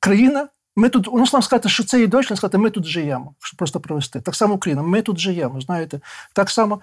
країна. 0.00 0.48
Ми 0.76 0.88
тут, 0.88 1.08
у 1.08 1.18
нас 1.18 1.32
нам 1.32 1.42
сказати, 1.42 1.68
що 1.68 1.84
це 1.84 2.00
є 2.00 2.06
Deutschland, 2.06 2.36
сказати, 2.36 2.58
ми 2.58 2.70
тут 2.70 2.84
живемо, 2.84 3.34
щоб 3.38 3.58
просто 3.58 3.80
провести. 3.80 4.20
Так 4.20 4.34
само 4.34 4.54
Україна, 4.54 4.82
ми 4.82 5.02
тут 5.02 5.18
живемо, 5.18 5.60
знаєте. 5.60 6.00
Так 6.32 6.50
само 6.50 6.80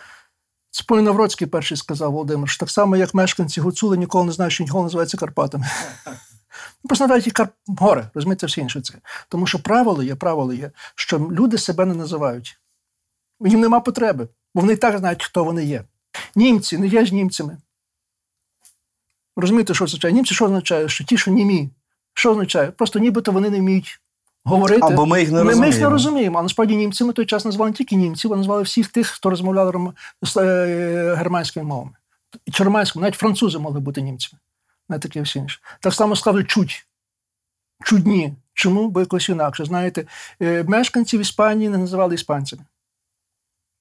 Спой 0.71 1.01
Навроцький 1.01 1.47
перший 1.47 1.77
сказав 1.77 2.11
Володимир, 2.11 2.49
що 2.49 2.59
так 2.59 2.69
само, 2.69 2.95
як 2.95 3.13
мешканці 3.13 3.61
Гуцули 3.61 3.97
ніколи 3.97 4.25
не 4.25 4.31
знають, 4.31 4.53
що 4.53 4.63
ніколи 4.63 4.83
називається 4.83 5.17
Карпатами. 5.17 5.65
Ну, 6.83 6.88
Просто 6.88 7.03
називають 7.03 7.25
їх 7.25 7.33
Карп... 7.33 7.51
гори, 7.68 8.09
розумієте, 8.13 8.45
все 8.45 8.62
інше 8.62 8.81
це. 8.81 8.94
Тому 9.30 9.48
що 9.48 9.59
правило 9.59 10.03
є, 10.03 10.15
правило 10.15 10.53
є, 10.53 10.71
що 10.95 11.19
люди 11.19 11.57
себе 11.57 11.86
не 11.86 11.94
називають. 11.94 12.59
Їм 13.39 13.59
нема 13.59 13.80
потреби, 13.80 14.27
бо 14.56 14.62
вони 14.62 14.74
і 14.74 14.77
так 14.77 14.98
знають, 14.98 15.24
хто 15.24 15.44
вони 15.44 15.65
є. 15.65 15.83
Німці 16.36 16.77
не 16.77 16.88
є 16.88 17.06
ж 17.06 17.15
німцями. 17.15 17.57
Розумієте, 19.35 19.73
що 19.73 19.83
означає? 19.83 20.14
Німці 20.14 20.35
що 20.35 20.45
означає? 20.45 20.90
Що 20.90 21.04
ті, 21.04 21.18
що 21.18 21.31
німі. 21.31 21.69
Що 22.14 22.31
означає? 22.31 22.71
Просто 22.71 22.99
нібито 22.99 23.31
вони 23.31 23.49
не 23.49 23.59
вміють 23.59 24.02
говорити. 24.44 24.81
Або 24.83 25.06
ми 25.06 25.19
їх 25.19 25.31
не 25.31 25.44
ми, 25.44 25.44
ми 25.44 25.52
їх 25.52 25.59
не 25.59 25.66
розуміємо. 25.66 25.90
розуміємо. 25.90 26.40
А 26.40 26.44
насправді 26.44 26.75
німцями 26.75 27.14
той 27.14 27.25
час 27.25 27.45
назвали 27.45 27.71
не 27.71 27.78
тільки 27.78 27.95
німців, 27.95 28.33
а 28.33 28.35
назвали 28.35 28.64
всіх 28.64 28.87
тих, 28.87 29.07
хто 29.07 29.30
розмовляв 29.30 29.94
е, 30.37 31.16
германськими 31.18 31.66
мовами. 31.66 31.92
Чи 32.52 32.64
романськими, 32.64 33.04
навіть 33.04 33.16
французи 33.16 33.59
могли 33.59 33.80
бути 33.80 34.02
німцями. 34.02 34.40
Не 34.92 35.00
таке 35.00 35.21
всі 35.21 35.40
інше. 35.40 35.60
Так 35.80 35.94
само 35.94 36.16
сказали 36.16 36.44
чуть. 36.44 36.88
Чудні. 37.83 38.33
Чому? 38.54 38.90
Бо 38.90 39.00
якось 39.00 39.30
інакше. 39.30 39.66
Знаєте, 39.66 40.06
е, 40.42 40.64
мешканців 40.64 41.21
Іспанії 41.21 41.69
не 41.69 41.78
називали 41.78 42.16
іспанцями. 42.16 42.64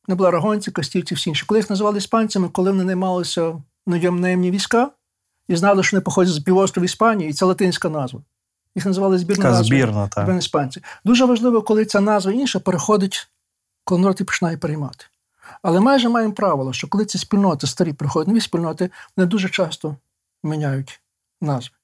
Не 0.08 0.14
були 0.14 0.28
арагонці, 0.28 0.70
кастівці, 0.70 1.14
всі 1.14 1.30
інші. 1.30 1.46
Коли 1.46 1.58
їх 1.60 1.70
називали 1.70 1.98
іспанцями, 1.98 2.48
коли 2.48 2.70
вони 2.70 2.84
наймалися 2.84 3.62
наємні 3.86 4.50
війська 4.50 4.90
і 5.48 5.56
знали, 5.56 5.82
що 5.82 5.96
вони 5.96 6.00
походять 6.00 6.32
з 6.32 6.38
півострову 6.38 6.84
Іспанії, 6.84 7.30
і 7.30 7.32
це 7.32 7.44
латинська 7.44 7.88
назва. 7.88 8.20
Їх 8.74 8.86
називали 8.86 9.18
збірна 9.18 9.42
Така 9.42 9.50
назва. 9.50 9.64
збірна, 9.64 10.08
так. 10.08 10.24
Збірна 10.24 10.38
іспанці. 10.38 10.82
Дуже 11.04 11.24
важливо, 11.24 11.62
коли 11.62 11.84
ця 11.84 12.00
назва 12.00 12.32
інша 12.32 12.60
переходить, 12.60 13.28
коли 13.84 14.00
народ 14.00 14.20
її 14.20 14.26
починає 14.26 14.56
переймати. 14.56 15.04
Але 15.62 15.80
майже 15.80 16.08
маємо 16.08 16.34
правило, 16.34 16.72
що 16.72 16.88
коли 16.88 17.04
ці 17.04 17.18
спільноти 17.18 17.66
старі 17.66 17.92
приходять 17.92 18.28
нові 18.28 18.40
спільноти, 18.40 18.90
вони 19.16 19.26
дуже 19.26 19.48
часто 19.48 19.96
міняють 20.42 21.00
назви. 21.40 21.74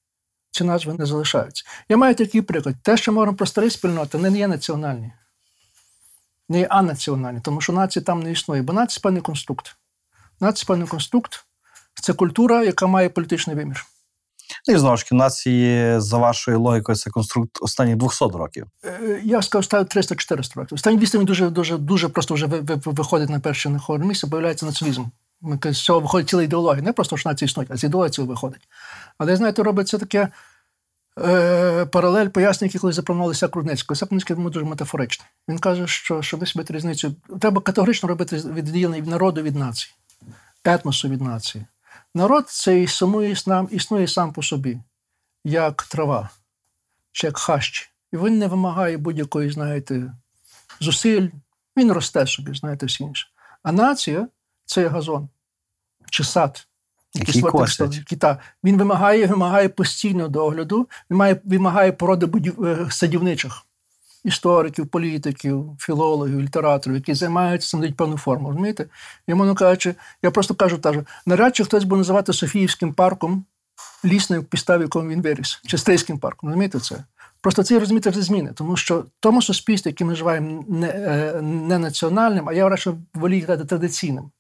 Ці 0.51 0.65
назви 0.65 0.95
не 0.95 1.07
залишаються. 1.07 1.65
Я 1.89 1.97
маю 1.97 2.15
такий 2.15 2.43
приклад. 2.43 2.75
Те, 2.83 2.97
що 2.97 3.13
ми 3.13 3.15
говоримо 3.17 3.37
про 3.37 3.47
старі 3.47 3.71
спільноти, 3.71 4.19
не 4.19 4.39
є 4.39 4.49
національні, 4.49 5.13
не 6.49 6.59
є 6.59 6.67
анаціональні, 6.67 7.41
тому 7.41 7.61
що 7.61 7.73
нації 7.73 8.03
там 8.03 8.23
не 8.23 8.33
існує, 8.33 8.63
бо 8.63 8.73
нація 8.73 9.01
певний 9.03 9.23
конструкт. 9.23 9.77
Нація 10.41 10.67
певний 10.67 10.89
конструкт 10.89 11.45
це 12.03 12.13
культура, 12.13 12.63
яка 12.65 12.87
має 12.87 13.09
політичний 13.09 13.57
вимір. 13.57 13.87
Ну, 14.69 14.75
І 14.75 14.79
знову 14.79 14.97
ж 14.97 15.05
таки, 15.05 15.15
нації, 15.15 16.01
за 16.01 16.19
вашою 16.19 16.61
логікою, 16.61 16.97
це 16.97 17.11
конструкт 17.11 17.51
останніх 17.61 17.97
200 17.97 18.25
років. 18.25 18.67
Е, 18.85 19.21
Я 19.25 19.43
скажу, 19.43 19.63
ставить 19.63 19.97
300-400 19.97 20.55
років. 20.57 20.75
Останні 20.75 20.97
200 20.99 21.19
він 21.19 21.25
дуже, 21.25 21.51
дуже, 21.51 21.77
дуже 21.79 22.09
просто 22.09 22.35
вже 22.35 22.47
ви- 22.47 22.61
ви- 22.61 22.81
виходить 22.85 23.31
на 23.31 23.41
перше 23.41 23.71
на 23.71 23.81
місце, 23.99 24.27
появляється 24.27 24.67
націоналізм. 24.67 25.05
З 25.65 25.85
цього 25.85 26.01
виходить 26.01 26.29
ціла 26.29 26.43
ідеологія. 26.43 26.85
Не 26.85 26.93
просто 26.93 27.17
що 27.17 27.29
нації 27.29 27.47
існують, 27.47 27.71
а 27.71 27.77
з 27.77 27.85
ідеології 27.85 28.27
виходить. 28.27 28.69
Але 29.19 29.37
знаєте, 29.37 29.63
робиться 29.63 29.99
таке 29.99 30.29
е, 31.19 31.87
паралель 31.87 32.29
пояснення, 32.29 32.69
який 32.69 32.81
коли 32.81 32.93
запропонували 32.93 33.49
Крудницького. 33.49 33.99
Крудницький 33.99 34.37
тому 34.37 34.51
дуже 34.51 34.65
метафоричний. 34.65 35.29
Він 35.49 35.59
каже, 35.59 35.87
що 35.87 36.23
щоб 36.23 36.41
висвітлити 36.41 36.75
різницю, 36.75 37.15
треба 37.41 37.61
категорично 37.61 38.09
робити 38.09 38.37
відділення 38.37 39.01
від 39.01 39.07
народу 39.07 39.43
від 39.43 39.57
нації, 39.57 39.95
етносу 40.65 41.09
від 41.09 41.21
нації. 41.21 41.65
Народ 42.15 42.49
це 42.49 42.81
існує, 42.81 43.37
існує 43.71 44.09
сам 44.09 44.33
по 44.33 44.43
собі, 44.43 44.79
як 45.45 45.83
трава 45.83 46.31
чи 47.13 47.27
як 47.27 47.39
хащ. 47.39 47.91
І 48.13 48.17
він 48.17 48.39
не 48.39 48.47
вимагає 48.47 48.97
будь-якої, 48.97 49.51
знаєте, 49.51 50.13
зусиль, 50.81 51.29
він 51.77 51.93
росте 51.93 52.27
собі, 52.27 52.55
знаєте, 52.55 52.87
все 52.87 53.05
інше. 53.05 53.29
А 53.63 53.73
нація 53.73 54.29
це 54.67 54.89
газон 54.89 55.29
чи 56.11 56.25
сад. 56.25 56.67
Який 57.15 57.43
кита. 58.07 58.39
Він 58.65 58.79
вимагає 58.79 59.27
вимагає 59.27 59.69
постійного 59.69 60.29
догляду, 60.29 60.89
він 61.11 61.19
має, 61.19 61.41
вимагає 61.45 61.93
породи 61.93 62.27
будів, 62.27 62.65
е, 62.65 62.87
садівничих 62.91 63.63
істориків, 64.25 64.87
політиків, 64.87 65.77
філологів, 65.79 66.41
літераторів, 66.41 66.97
які 66.97 67.15
займаються 67.15 67.69
цим 67.69 67.81
дають 67.81 67.97
певну 67.97 68.19
форму. 68.19 68.49
розумієте? 68.49 68.87
Йому 69.27 69.55
кажучи, 69.55 69.95
я 70.23 70.31
просто 70.31 70.55
кажу, 70.55 70.81
кажу, 70.81 71.07
навряд 71.27 71.57
чи 71.57 71.65
хтось 71.65 71.85
буде 71.85 71.99
називати 71.99 72.33
Софіївським 72.33 72.93
парком 72.93 73.45
лісною 74.05 74.45
підставі, 74.45 74.79
в 74.79 74.83
якому 74.83 75.09
він 75.09 75.23
виріс, 75.23 75.61
чи 75.67 75.79
стрийським 75.79 76.19
парком. 76.19 76.49
Розумієте 76.49 76.81
це? 76.81 77.05
Просто 77.41 77.63
це 77.63 77.79
розумієте 77.79 78.11
вже 78.11 78.23
зміни, 78.23 78.53
тому 78.55 78.77
що 78.77 79.05
тому 79.21 79.43
суспільстві, 79.43 79.91
яке 79.91 80.05
ми 80.05 80.15
живаємо, 80.15 80.65
не, 80.69 80.89
е, 80.89 81.43
не 81.43 81.79
національним, 81.79 82.49
а 82.49 82.53
я 82.53 82.69
вважаю, 82.69 82.99
волію 83.15 83.47
казати 83.47 83.65
традиційним. 83.65 84.31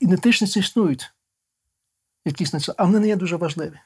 Ідентичності 0.00 0.60
існують 0.60 1.10
якісь 2.24 2.52
національні, 2.52 2.76
а 2.78 2.84
вони 2.84 3.00
не 3.00 3.08
є 3.08 3.16
дуже 3.16 3.36
важливі. 3.36 3.80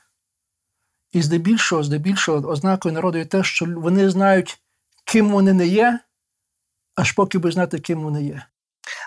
І 1.13 1.23
здебільшого, 1.23 1.83
здебільшого, 1.83 2.49
ознакою 2.49 2.95
народу 2.95 3.19
є 3.19 3.25
те, 3.25 3.45
що 3.45 3.67
вони 3.67 4.11
знають, 4.11 4.59
ким 5.05 5.31
вони 5.31 5.53
не 5.53 5.67
є, 5.67 6.01
аж 6.95 7.13
поки 7.13 7.39
би 7.39 7.53
знати, 7.53 7.79
ким 7.79 8.03
вони 8.03 8.25
є. 8.25 8.43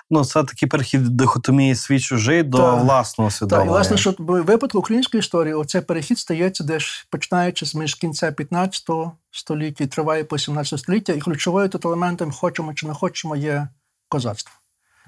Ну, 0.10 0.26
це 0.26 0.44
такий 0.44 0.70
перехід 0.70 1.04
дихотомії 1.04 1.76
свій 1.76 2.00
чужий 2.00 2.44
до 2.44 2.58
так, 2.58 2.84
власного 2.84 3.32
свідомого. 3.32 3.66
Так, 3.66 3.72
власне, 3.72 3.98
що 3.98 4.16
в 4.18 4.42
випадку 4.42 4.80
української 4.80 5.20
історії 5.20 5.54
оцей 5.54 5.82
перехід 5.82 6.20
стається 6.20 6.64
десь 6.64 7.08
починаючи 7.10 7.66
з 7.66 7.76
між 7.76 7.96
кінця 7.96 8.32
15 8.32 8.90
століття 9.32 9.84
і 9.84 9.88
триває 9.88 10.24
по 10.24 10.38
17 10.38 10.80
століття, 10.80 11.14
і 11.14 11.20
ключовою 11.20 11.70
тут 11.70 11.86
елементом, 11.86 12.32
хочемо 12.32 12.74
чи 12.74 12.88
не 12.88 12.94
хочемо, 12.94 13.36
є 13.36 13.68
козацтво, 14.10 14.54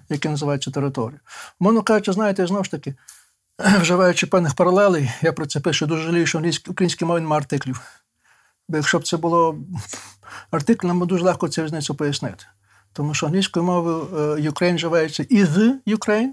яке 0.09 0.29
називається 0.29 0.71
територією. 0.71 1.19
Мовно 1.59 1.81
кажучи, 1.81 2.13
знаєте, 2.13 2.47
знову 2.47 2.63
ж 2.63 2.71
таки, 2.71 2.95
вживаючи 3.81 4.27
певних 4.27 4.55
паралелей, 4.55 5.11
я 5.21 5.33
про 5.33 5.45
це 5.45 5.59
пишу 5.59 5.85
дуже 5.85 6.03
жалію, 6.03 6.25
що 6.25 6.41
українській 6.67 7.05
мові 7.05 7.21
немає 7.21 7.39
артиклів. 7.41 7.81
Бо 8.69 8.77
якщо 8.77 8.99
б 8.99 9.07
це 9.07 9.17
було 9.17 9.57
артикль, 10.51 10.87
нам 10.87 11.07
дуже 11.07 11.23
легко 11.23 11.47
цю 11.47 11.63
різницю 11.63 11.95
пояснити. 11.95 12.45
Тому 12.93 13.13
що 13.13 13.25
англійською 13.25 13.65
мовою 13.65 14.07
е, 14.13 14.17
Ukraine 14.49 14.75
вживається 14.75 15.25
і 15.29 15.45
з 15.45 15.79
Ukraine, 15.87 16.31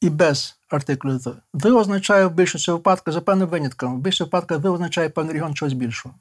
і 0.00 0.10
без 0.10 0.58
артиклю 0.68 1.10
«the». 1.10 1.34
«The» 1.54 1.76
означає 1.76 2.26
в 2.26 2.32
більшості 2.32 2.70
випадків, 2.70 3.12
за 3.12 3.20
певним 3.20 3.48
винятком, 3.48 3.96
в 3.96 3.98
більшості 3.98 4.24
випадків 4.24 4.58
«the» 4.58 4.72
означає 4.72 5.08
певний 5.08 5.34
регіон 5.34 5.54
чогось 5.54 5.72
більшого. 5.72 6.14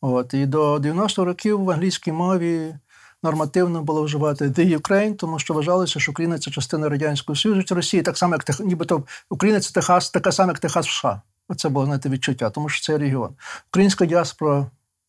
От. 0.00 0.34
І 0.34 0.46
до 0.46 0.76
90-х 0.76 1.24
років 1.24 1.64
в 1.64 1.70
англійській 1.70 2.12
мові 2.12 2.74
нормативно 3.22 3.82
було 3.82 4.02
вживати 4.02 4.48
«the 4.48 4.78
Ukraine», 4.78 5.14
тому 5.14 5.38
що 5.38 5.54
вважалося, 5.54 6.00
що 6.00 6.12
Україна 6.12 6.38
це 6.38 6.50
частина 6.50 6.88
Радянського 6.88 7.36
Союзу 7.36 7.62
чи 7.62 7.74
Росії, 7.74 8.02
так 8.02 8.18
само, 8.18 8.34
як 8.34 8.60
нібито 8.60 9.04
Україна 9.30 9.60
це 9.60 9.72
Техас, 9.72 10.10
така 10.10 10.32
сама, 10.32 10.52
як 10.52 10.58
Техас 10.58 10.86
в 10.86 10.90
США. 10.90 11.22
Оце 11.48 11.68
було 11.68 11.86
знаєте, 11.86 12.08
відчуття, 12.08 12.50
тому 12.50 12.68
що 12.68 12.86
це 12.86 12.98
регіон. 12.98 13.34
Українська 13.68 14.06
діаспора 14.06 14.66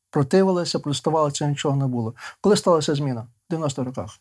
противилася, 0.09 0.79
протестувала, 0.79 1.31
це 1.31 1.47
нічого 1.47 1.75
не 1.75 1.87
було. 1.87 2.13
Коли 2.41 2.57
сталася 2.57 2.95
зміна? 2.95 3.27
В 3.49 3.53
90-х 3.53 3.83
роках. 3.83 4.19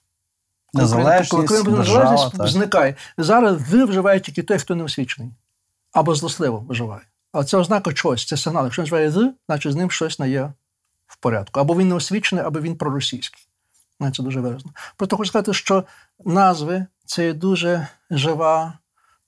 Незалежність, 0.73 1.31
коли 1.31 1.79
незалежність 1.79 2.49
зникає. 2.49 2.95
Зараз 3.19 3.71
ви 3.71 3.85
вживає 3.85 4.21
тільки 4.21 4.43
той, 4.43 4.59
хто 4.59 4.75
не 4.75 4.85
освічений. 4.85 5.31
Або 5.93 6.15
злосливо 6.15 6.65
вживає. 6.69 7.03
Але 7.33 7.45
це 7.45 7.57
ознака 7.57 7.93
чогось, 7.93 8.27
це 8.27 8.37
сигнал. 8.37 8.65
Якщо 8.65 8.83
він 8.83 8.85
вживає 8.85 9.11
з, 9.11 9.33
значить 9.49 9.73
з 9.73 9.77
ним 9.77 9.91
щось 9.91 10.19
не 10.19 10.31
є 10.31 10.53
в 11.07 11.17
порядку. 11.17 11.61
Або 11.61 11.77
він 11.77 11.89
не 11.89 11.95
освічений, 11.95 12.45
або 12.45 12.61
він 12.61 12.77
проросійський. 12.77 13.47
Це 14.01 14.23
дуже 14.23 14.41
виразно. 14.41 14.71
Просто 14.97 15.17
хочу 15.17 15.29
сказати, 15.29 15.55
що 15.55 15.85
назви 16.25 16.87
це 17.07 17.33
дуже 17.33 17.89
жива 18.11 18.79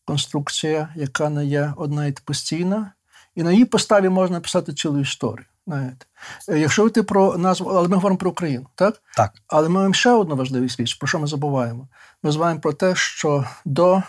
конструкція, 0.04 0.88
яка 0.96 1.28
не 1.28 1.46
є 1.46 1.72
одна 1.76 2.06
і 2.06 2.12
постійна, 2.24 2.92
і 3.34 3.42
на 3.42 3.52
її 3.52 3.64
поставі 3.64 4.08
можна 4.08 4.36
написати 4.36 4.72
цілу 4.72 5.00
історію. 5.00 5.46
Знаєте. 5.66 6.06
Е, 6.48 6.58
якщо 6.58 6.86
йти 6.86 7.02
про 7.02 7.38
назву, 7.38 7.70
але 7.70 7.88
ми 7.88 7.94
говоримо 7.94 8.18
про 8.18 8.30
Україну, 8.30 8.66
так? 8.74 9.02
Так. 9.16 9.32
Але 9.46 9.68
ми 9.68 9.74
маємо 9.74 9.94
ще 9.94 10.10
одну 10.10 10.36
важливу 10.36 10.66
річ, 10.78 10.94
про 10.94 11.08
що 11.08 11.18
ми 11.18 11.26
забуваємо. 11.26 11.88
Ми 12.22 12.32
забуваємо 12.32 12.60
про 12.60 12.72
те, 12.72 12.94
що 12.94 13.44
до 13.64 14.02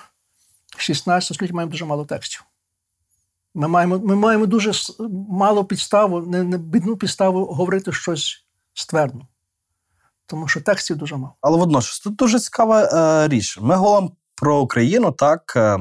16 0.78 1.36
століття 1.36 1.56
маємо 1.56 1.72
дуже 1.72 1.86
мало 1.86 2.06
текстів. 2.06 2.44
Ми 3.56 3.68
маємо 3.68 4.00
ми 4.00 4.16
маємо 4.16 4.46
дуже 4.46 4.72
мало 5.30 5.66
підставу, 5.66 6.22
не, 6.22 6.44
не 6.44 6.58
бідну 6.58 6.98
підставу 6.98 7.46
говорити 7.46 7.92
щось 7.92 8.46
ствердно. 8.74 9.28
Тому 10.34 10.48
що 10.48 10.62
текстів 10.62 10.98
дуже 10.98 11.16
мало. 11.16 11.36
Але 11.42 11.58
водночас 11.58 12.00
тут 12.00 12.16
дуже 12.16 12.40
цікава 12.40 12.84
е, 12.84 13.28
річ. 13.28 13.58
Ми 13.62 13.76
говоримо 13.76 14.12
про 14.36 14.60
Україну, 14.60 15.12
так. 15.12 15.54
Е, 15.56 15.80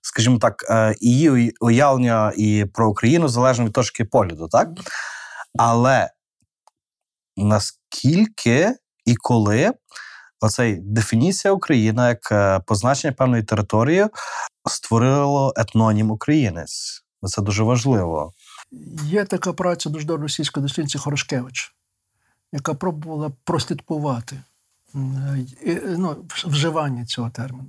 скажімо 0.00 0.38
так, 0.38 0.64
е, 0.70 0.94
її 1.00 1.52
уявлення 1.60 2.32
і 2.36 2.64
про 2.74 2.90
Україну 2.90 3.28
залежно 3.28 3.64
від 3.64 3.72
точки 3.72 4.04
погляду, 4.04 4.48
так? 4.48 4.68
Але 5.58 6.10
наскільки 7.36 8.74
і 9.04 9.14
коли 9.16 9.72
оцей 10.40 10.80
дефініція 10.82 11.52
Україна 11.52 12.08
як 12.08 12.32
е, 12.32 12.60
позначення 12.66 13.12
певної 13.12 13.42
території 13.42 14.06
створило 14.68 15.52
етнонім 15.56 16.10
українець? 16.10 17.04
Це 17.22 17.42
дуже 17.42 17.62
важливо. 17.62 18.32
Є 19.04 19.24
така 19.24 19.52
праця 19.52 19.90
дуже 19.90 20.06
російської 20.06 20.62
дослідниці 20.62 20.98
Хорошкевич, 20.98 21.74
яка 22.52 22.74
пробувала 22.74 23.32
прослідкувати 23.44 24.40
ну, 25.96 26.16
вживання 26.46 27.04
цього 27.04 27.30
терміну. 27.30 27.68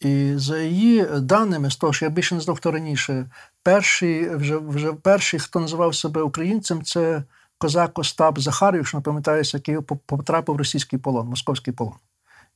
І 0.00 0.32
за 0.36 0.58
її 0.58 1.06
даними, 1.20 1.70
з 1.70 1.76
того, 1.76 1.92
що 1.92 2.04
я 2.04 2.10
більше 2.10 2.34
не 2.34 2.40
знав, 2.40 2.56
хто 2.56 2.70
раніше, 2.70 3.30
перший, 3.62 4.36
вже 4.36 4.56
вже 4.56 4.92
перший, 4.92 5.40
хто 5.40 5.60
називав 5.60 5.94
себе 5.94 6.22
українцем, 6.22 6.82
це 6.82 7.22
козак 7.58 7.98
Остап 7.98 8.38
Захарів, 8.38 8.78
якщо 8.78 8.96
не 8.98 9.02
який 9.54 9.80
потрапив 10.06 10.54
в 10.54 10.58
російський 10.58 10.98
полон, 10.98 11.28
московський 11.28 11.74
полон. 11.74 11.94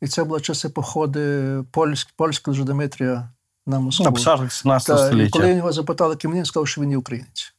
І 0.00 0.06
це 0.06 0.24
були 0.24 0.40
часи 0.40 0.68
походи 0.68 1.54
польськ, 1.70 2.08
польського 2.16 2.56
Дмитрія 2.64 3.28
на 3.66 3.80
Москву. 3.80 4.04
На 4.04 4.10
17 4.50 4.98
століття. 4.98 5.38
І 5.38 5.42
коли 5.42 5.54
його 5.54 5.72
запитали, 5.72 6.16
ким 6.16 6.32
він 6.32 6.44
сказав, 6.44 6.68
що 6.68 6.80
він 6.80 6.90
є 6.90 6.96
українець. 6.96 7.53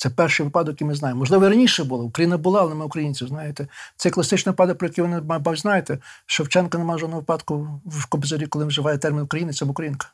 Це 0.00 0.10
перший 0.10 0.44
випадок, 0.44 0.72
який 0.72 0.86
ми 0.86 0.94
знаємо. 0.94 1.18
Можливо, 1.18 1.48
раніше 1.48 1.84
було. 1.84 2.04
Україна 2.04 2.38
була, 2.38 2.60
але 2.60 2.74
ми 2.74 2.84
українці, 2.84 3.26
знаєте. 3.26 3.66
Це 3.96 4.10
класичний 4.10 4.52
випадок, 4.52 4.78
про 4.78 4.88
який 4.88 5.04
ви 5.04 5.22
мабуть, 5.22 5.58
знаєте. 5.58 5.98
Шевченко 6.26 6.78
немає 6.78 6.98
жодного 6.98 7.20
випадку 7.20 7.80
в 7.86 8.06
Кобзарі, 8.06 8.46
коли 8.46 8.64
вживає 8.64 8.98
термін 8.98 9.22
українець 9.22 9.62
або 9.62 9.70
українка. 9.70 10.06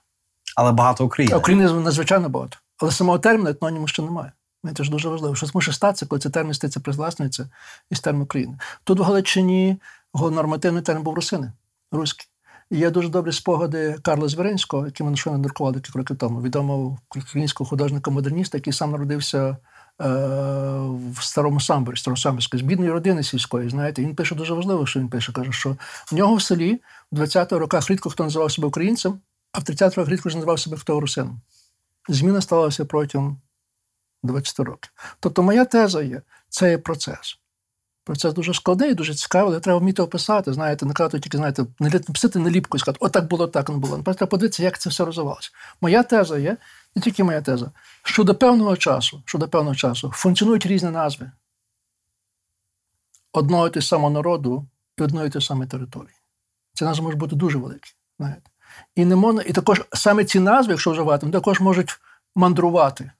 Але 0.56 0.72
багато 0.72 1.04
України. 1.04 1.36
України 1.36 1.72
надзвичайно 1.72 2.28
багато. 2.28 2.58
Але 2.78 2.90
самого 2.90 3.18
терміну 3.18 3.50
етноніму 3.50 3.88
ще 3.88 4.02
немає. 4.02 4.32
Це 4.76 4.84
ж 4.84 4.90
дуже 4.90 5.08
важливо. 5.08 5.34
Що 5.34 5.46
зможе 5.46 5.72
статися, 5.72 6.06
коли 6.06 6.20
цей 6.20 6.32
термін 6.32 6.54
стається 6.54 6.80
призвласнюється 6.80 7.48
із 7.90 8.00
термін 8.00 8.22
України. 8.22 8.58
Тут 8.84 8.98
в 8.98 9.02
Галичині 9.02 9.76
нормативний 10.14 10.82
термін 10.82 11.04
був 11.04 11.14
русини, 11.14 11.52
руський. 11.92 12.28
Є 12.70 12.90
дуже 12.90 13.08
добрі 13.08 13.32
спогади 13.32 13.96
Карла 14.02 14.28
Звіринського, 14.28 14.86
який 14.86 15.06
ми 15.06 15.16
щойно 15.16 15.38
друкували 15.38 15.74
декілька 15.74 15.98
років 15.98 16.16
тому, 16.16 16.42
відомого 16.42 16.98
українського 17.08 17.70
художника-модерніста, 17.70 18.58
який 18.58 18.72
сам 18.72 18.90
народився 18.90 19.56
в 19.98 21.20
старому 21.20 21.60
самборі, 21.60 21.96
старосамбірської, 21.96 22.62
з 22.62 22.66
бідної 22.66 22.90
родини 22.90 23.22
сільської, 23.22 23.70
знаєте, 23.70 24.02
він 24.02 24.14
пише 24.14 24.34
дуже 24.34 24.54
важливо, 24.54 24.86
що 24.86 25.00
він 25.00 25.08
пише. 25.08 25.32
Каже, 25.32 25.52
що 25.52 25.76
в 26.12 26.14
нього 26.14 26.34
в 26.34 26.42
селі 26.42 26.80
в 27.12 27.20
20-х 27.20 27.58
роках 27.58 27.90
рідко 27.90 28.10
хто 28.10 28.24
називав 28.24 28.52
себе 28.52 28.68
українцем, 28.68 29.20
а 29.52 29.58
в 29.58 29.62
30-х 29.62 29.96
роках 29.96 30.08
рідко 30.08 30.28
називав 30.28 30.60
себе 30.60 30.76
хто 30.76 31.00
русином. 31.00 31.40
Зміна 32.08 32.40
сталася 32.40 32.84
протягом 32.84 33.40
20 34.22 34.58
років. 34.58 34.92
Тобто, 35.20 35.42
моя 35.42 35.64
теза 35.64 36.02
є, 36.02 36.22
це 36.48 36.70
є 36.70 36.78
процес. 36.78 37.38
Процес 38.04 38.34
дуже 38.34 38.54
складний, 38.54 38.94
дуже 38.94 39.14
цікавий, 39.14 39.52
але 39.52 39.60
треба 39.60 39.78
вміти 39.78 40.02
описати, 40.02 40.52
знаєте, 40.52 40.86
не 40.86 40.92
казати 40.92 41.20
тільки, 41.20 41.38
знаєте, 41.38 41.66
не 41.80 41.90
написати 41.90 42.38
наліпку 42.38 42.76
і 42.76 42.80
сказати, 42.80 42.98
отак 43.00 43.28
було, 43.28 43.46
так 43.46 43.68
не 43.68 43.76
було. 43.76 44.02
Треба 44.02 44.26
подивитися, 44.26 44.62
як 44.62 44.78
це 44.78 44.90
все 44.90 45.04
розвивалося. 45.04 45.50
Моя 45.80 46.02
теза 46.02 46.38
є, 46.38 46.56
не 46.96 47.02
тільки 47.02 47.24
моя 47.24 47.40
теза, 47.40 47.70
що 48.02 48.24
до 48.24 48.34
певного 48.34 48.76
часу, 48.76 49.22
що 49.24 49.38
до 49.38 49.48
певного 49.48 49.74
часу 49.74 50.10
функціонують 50.14 50.66
різні 50.66 50.90
назви 50.90 51.30
одного 53.32 53.66
і 53.66 53.70
того 53.70 53.82
самого 53.82 54.10
народу 54.10 54.66
і 54.98 55.02
одної 55.02 55.30
і 55.34 55.40
самої 55.40 55.68
території. 55.68 56.14
Ці 56.74 56.84
назви 56.84 57.04
можуть 57.04 57.18
бути 57.18 57.36
дуже 57.36 57.58
великі. 57.58 57.92
знаєте. 58.18 58.50
І 58.94 59.04
не 59.04 59.16
можна, 59.16 59.42
і 59.42 59.52
також 59.52 59.82
саме 59.92 60.24
ці 60.24 60.40
назви, 60.40 60.72
якщо 60.72 60.90
вживати, 60.90 61.26
вони 61.26 61.32
також 61.32 61.60
можуть 61.60 61.98
мандрувати. 62.34 63.10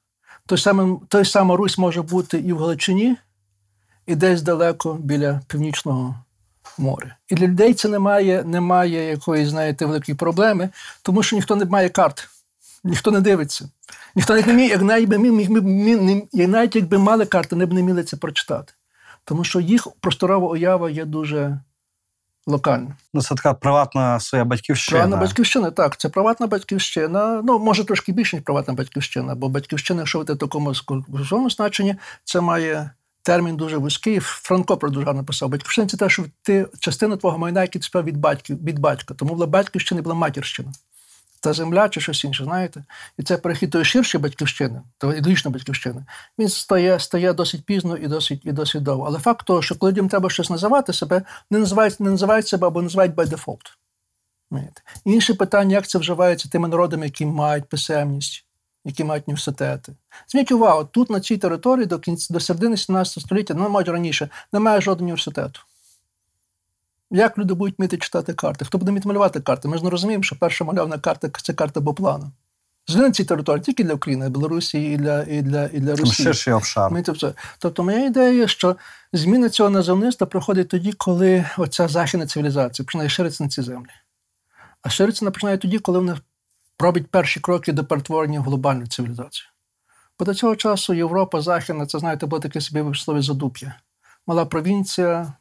той 0.47 0.59
самий, 0.59 0.97
той 1.09 1.25
сама 1.25 1.57
Русь 1.57 1.79
може 1.79 2.03
бути 2.03 2.39
і 2.39 2.53
в 2.53 2.59
Галичині, 2.59 3.17
і 4.07 4.15
десь 4.15 4.43
далеко 4.43 4.95
біля 4.95 5.41
північного 5.47 6.15
моря. 6.79 7.17
І 7.29 7.35
для 7.35 7.47
людей 7.47 7.75
це 7.75 7.89
немає, 7.89 8.45
немає 8.45 9.11
якоїсь, 9.11 9.49
знаєте, 9.49 9.87
великої 9.87 10.17
проблеми, 10.17 10.69
тому 11.03 11.23
що 11.23 11.37
ніхто 11.37 11.57
не 11.57 11.65
має 11.65 11.89
карт, 11.89 12.29
ніхто 12.87 13.11
не 13.11 13.21
дивиться. 13.21 13.69
Ніхто 14.15 14.35
не 14.35 14.43
вміє, 14.43 14.69
як 14.69 14.83
навіть, 14.83 15.09
би, 15.09 15.19
міг, 15.19 15.33
міг, 15.33 15.51
міг, 15.63 16.01
міг, 16.33 16.49
навіть 16.49 16.77
якби 16.77 16.99
мали 16.99 17.27
карти, 17.27 17.55
вони 17.55 17.67
б 17.67 17.73
не 17.73 17.83
міли 17.83 18.05
це 18.05 18.17
прочитати. 18.17 18.73
Тому 19.25 19.45
що 19.45 19.61
їх 19.61 19.89
просторова 20.01 20.49
уява 20.49 20.91
є 20.91 21.05
дуже 21.05 21.61
локальна. 22.47 22.97
Ну, 23.15 23.23
це 23.23 23.35
така 23.35 23.55
приватна 23.55 24.21
своя 24.21 24.45
батьківщина. 24.45 25.01
Приватна 25.01 25.27
батьківщина, 25.27 25.71
так. 25.71 25.97
Це 25.97 26.09
приватна 26.09 26.47
батьківщина. 26.47 27.43
Ну, 27.45 27.59
може, 27.59 27.85
трошки 27.85 28.13
більше, 28.13 28.37
ніж 28.37 28.45
приватна 28.45 28.75
батьківщина, 28.75 29.35
бо 29.35 29.49
батьківщина, 29.49 30.01
якщо 30.01 30.21
в 30.21 30.25
такому 30.25 30.75
скороченому 30.75 31.51
значенні, 31.51 31.97
це 32.25 32.41
має 32.41 32.91
термін 33.23 33.57
дуже 33.57 33.77
вузький. 33.77 34.21
Франко 34.21 34.77
про 34.77 34.91
дуже 34.91 35.07
гарно 35.07 35.25
писав. 35.25 35.49
Батьківщина 35.49 35.87
це 35.89 35.97
те, 35.97 36.09
що 36.09 36.25
ти 36.43 36.67
частина 36.81 37.17
твого 37.17 37.39
майна, 37.39 37.63
який 37.63 37.83
ти 37.83 38.03
від 38.03 38.17
батьків, 38.17 38.65
від 38.65 38.79
батька. 38.79 39.15
Тому 39.15 39.35
була 39.35 39.47
батьківщина 39.47 39.99
і 39.99 40.03
була 40.03 40.15
матірщина. 40.15 40.73
Та 41.47 41.53
земля 41.53 41.89
чи 41.89 42.01
щось 42.01 42.25
інше, 42.25 42.45
знаєте? 42.45 42.85
І 43.19 43.23
це 43.23 43.39
перехід 43.39 43.71
тої 43.71 43.85
ширшої 43.85 44.23
батьківщини, 44.23 44.83
то 44.99 45.13
ідеологічної 45.13 45.53
батьківщини, 45.53 46.05
він 46.39 46.49
стає 46.49 47.01
стає 47.01 47.33
досить 47.33 47.65
пізно 47.65 47.97
і 47.97 48.07
досить 48.07 48.41
і 48.45 48.53
досить 48.53 48.83
довго. 48.83 49.07
Але 49.07 49.19
факт 49.19 49.47
того, 49.47 49.63
що 49.63 49.75
коли 49.75 49.93
людям 49.93 50.09
треба 50.09 50.31
щось 50.31 50.51
називати 50.51 50.93
себе, 50.93 51.23
не 51.51 51.59
називають, 51.59 52.01
не 52.01 52.11
називають 52.11 52.49
себе 52.49 52.67
або 52.67 52.83
називають 52.83 53.15
by 53.15 53.27
default. 53.27 53.77
Інше 55.05 55.35
питання, 55.35 55.75
як 55.75 55.87
це 55.87 55.99
вживається 55.99 56.49
тими 56.49 56.69
народами, 56.69 57.05
які 57.05 57.27
мають 57.27 57.69
писемність, 57.69 58.45
які 58.85 59.05
мають 59.05 59.25
університети. 59.27 59.97
Зміть 60.29 60.53
увагу, 60.53 60.85
тут 60.85 61.11
на 61.11 61.21
цій 61.21 61.37
території 61.37 61.87
до 61.87 61.99
кінця 61.99 62.35
до 62.35 62.41
середини 62.41 62.77
17 62.77 63.23
століття, 63.23 63.55
ну, 63.55 63.69
навіть 63.69 63.89
раніше, 63.89 64.29
немає 64.53 64.81
жодного 64.81 65.05
університету. 65.05 65.61
Як 67.11 67.39
люди 67.39 67.55
будуть 67.55 67.79
вміти 67.79 67.97
читати 67.97 68.35
карти? 68.35 68.65
Хто 68.65 68.79
буде 68.79 68.91
вміти 68.91 69.09
малювати 69.09 69.41
карти? 69.41 69.69
Ми 69.69 69.79
ж 69.79 69.85
не 69.85 69.91
розуміємо, 69.91 70.25
що 70.25 70.37
перша 70.37 70.65
мальовна 70.65 70.99
карта 70.99 71.31
це 71.43 71.53
карта 71.53 71.81
Боплана. 71.81 72.31
Звільнені 72.89 73.13
ці 73.13 73.25
території 73.25 73.63
тільки 73.63 73.85
для 73.85 73.95
України, 73.95 74.29
Білорусі 74.29 74.83
і 74.83 74.97
для 74.97 75.23
і 75.23 75.43
для, 75.43 75.65
і 75.65 75.81
для 75.81 75.97
Росії. 75.97 76.25
Ширший 76.25 76.53
обшар. 76.53 76.93
Тобто, 77.59 77.85
моя 77.85 78.05
ідея 78.05 78.31
є, 78.31 78.49
що 78.49 78.77
зміна 79.13 79.49
цього 79.49 79.71
назовництва 79.71 80.27
проходить 80.27 80.69
тоді, 80.69 80.93
коли 80.93 81.45
оця 81.59 81.89
західна 81.89 82.27
цивілізація 82.27 82.87
починає 82.87 83.11
ширитися 83.11 83.45
на 83.45 83.51
ці 83.51 83.63
землі. 83.63 83.91
А 84.83 84.91
шириться 84.91 85.25
вона 85.25 85.31
починає 85.31 85.59
тоді, 85.59 85.79
коли 85.79 85.99
вона 85.99 86.21
робить 86.79 87.07
перші 87.07 87.41
кроки 87.41 87.73
до 87.73 87.85
перетворення 87.85 88.41
в 88.41 88.43
глобальну 88.43 88.87
цивілізацію. 88.87 89.49
Бо 90.19 90.25
до 90.25 90.35
цього 90.35 90.57
часу 90.57 90.95
Європа 90.95 91.41
Західна, 91.41 91.87
це, 91.87 91.99
знаєте, 91.99 92.27
було 92.27 92.41
таке 92.41 92.61
собі 92.61 92.81
вислові 92.81 93.23
задуп'я. 93.23 93.75
Мала 94.27 94.45
провінція, 94.45 95.33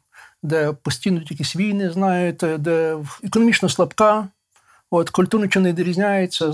де 0.42 0.72
постійно 0.72 1.20
якісь 1.30 1.56
війни, 1.56 1.90
знаєте, 1.90 2.58
де 2.58 2.96
економічно 3.24 3.68
слабка, 3.68 4.28
от 4.90 5.10
культурно 5.10 5.48
чи 5.48 5.60
не 5.60 5.68
відрізняється, 5.68 6.52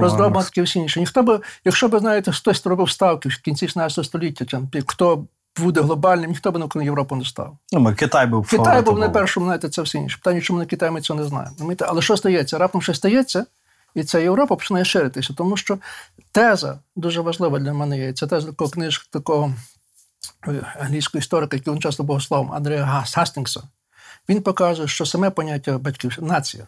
роздробано 0.00 0.42
таке 0.42 0.62
всі 0.62 0.78
інше. 0.78 1.00
Ніхто 1.00 1.22
би, 1.22 1.40
якщо 1.64 1.88
б, 1.88 1.98
знаєте, 1.98 2.32
хтось 2.32 2.66
робив 2.66 2.90
ставки 2.90 3.28
в 3.28 3.36
кінці 3.36 3.66
16 3.66 4.04
століття, 4.04 4.44
там, 4.44 4.68
хто 4.86 5.24
буде 5.58 5.80
глобальним, 5.80 6.30
ніхто 6.30 6.52
б 6.52 6.70
на 6.74 6.82
Європу 6.82 7.16
не 7.16 7.24
став. 7.24 7.56
Ну, 7.72 7.94
Китай 7.94 8.26
був 8.26 8.48
Китай 8.48 8.82
був 8.82 8.98
на 8.98 9.08
першому, 9.08 9.46
знаєте, 9.46 9.68
це 9.68 9.82
все 9.82 9.98
інше. 9.98 10.18
Питання, 10.22 10.40
чому 10.40 10.58
на 10.58 10.66
Китай 10.66 10.90
ми 10.90 11.00
цього 11.00 11.20
не 11.20 11.26
знаємо. 11.26 11.74
Але 11.80 12.02
що 12.02 12.16
стається? 12.16 12.58
Раптом 12.58 12.82
щось 12.82 12.96
стається, 12.96 13.46
і 13.94 14.04
ця 14.04 14.18
Європа 14.18 14.56
починає 14.56 14.84
ширитися, 14.84 15.34
тому 15.36 15.56
що 15.56 15.78
теза 16.32 16.78
дуже 16.96 17.20
важлива 17.20 17.58
для 17.58 17.72
мене 17.72 17.98
є. 17.98 18.12
Це 18.12 18.26
теза 18.26 18.46
такого 18.46 18.70
книжки, 18.70 19.08
такого 19.12 19.54
англійського 20.80 21.20
історика, 21.20 21.56
який 21.56 21.72
він 21.72 21.80
часто 21.80 22.02
богословом, 22.02 22.52
Андрея 22.52 22.84
Гастінгса, 22.84 23.62
він 24.28 24.42
показує, 24.42 24.88
що 24.88 25.06
саме 25.06 25.30
поняття 25.30 25.78
батьків 25.78 26.18
нація 26.20 26.66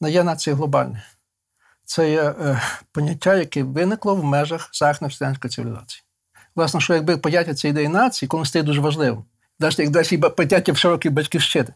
не 0.00 0.10
є 0.10 0.24
нація 0.24 0.56
глобальна. 0.56 1.02
Це 1.84 2.10
є 2.10 2.22
е, 2.22 2.62
поняття, 2.92 3.36
яке 3.36 3.62
виникло 3.62 4.14
в 4.14 4.24
межах 4.24 4.70
західно-християнської 4.72 5.50
цивілізації. 5.50 6.02
Власне, 6.56 6.80
що 6.80 6.94
якби 6.94 7.16
поняття 7.16 7.54
цієї 7.54 7.72
ідеї 7.72 7.88
нації, 7.88 8.28
коли 8.28 8.44
стає 8.44 8.62
дуже 8.62 8.80
важливим, 8.80 9.24
навіть 9.58 9.78
як 9.78 9.90
далі 9.90 10.18
поняття 10.18 10.72
в 10.72 10.76
широкій 10.76 11.10
батьківщини. 11.10 11.68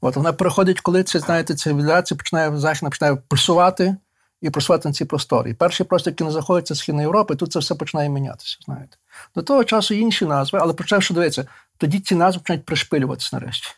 От 0.00 0.16
вона 0.16 0.32
приходить, 0.32 0.80
коли 0.80 1.02
це, 1.02 1.20
знаєте, 1.20 1.54
цивілізація 1.54 2.18
починає 2.18 2.58
західна 2.58 2.90
починає 2.90 3.16
просувати 3.16 3.96
і 4.40 4.50
просувати 4.50 4.88
на 4.88 4.92
ці 4.92 5.04
простори. 5.04 5.54
Перший 5.54 5.86
простір, 5.86 6.12
який 6.12 6.26
не 6.26 6.32
заходить, 6.32 6.66
це 6.66 6.74
Східна 6.74 7.02
Європа, 7.02 7.34
і 7.34 7.36
тут 7.36 7.52
це 7.52 7.58
все 7.58 7.74
починає 7.74 8.08
мінятися. 8.08 8.58
знаєте. 8.64 8.96
До 9.34 9.42
того 9.42 9.64
часу 9.64 9.94
інші 9.94 10.24
назви, 10.24 10.58
але 10.62 10.72
почавши 10.72 11.14
дивитися, 11.14 11.46
тоді 11.78 12.00
ці 12.00 12.14
назви 12.14 12.40
починають 12.40 12.66
пришпилюватися 12.66 13.28
нарешті. 13.32 13.68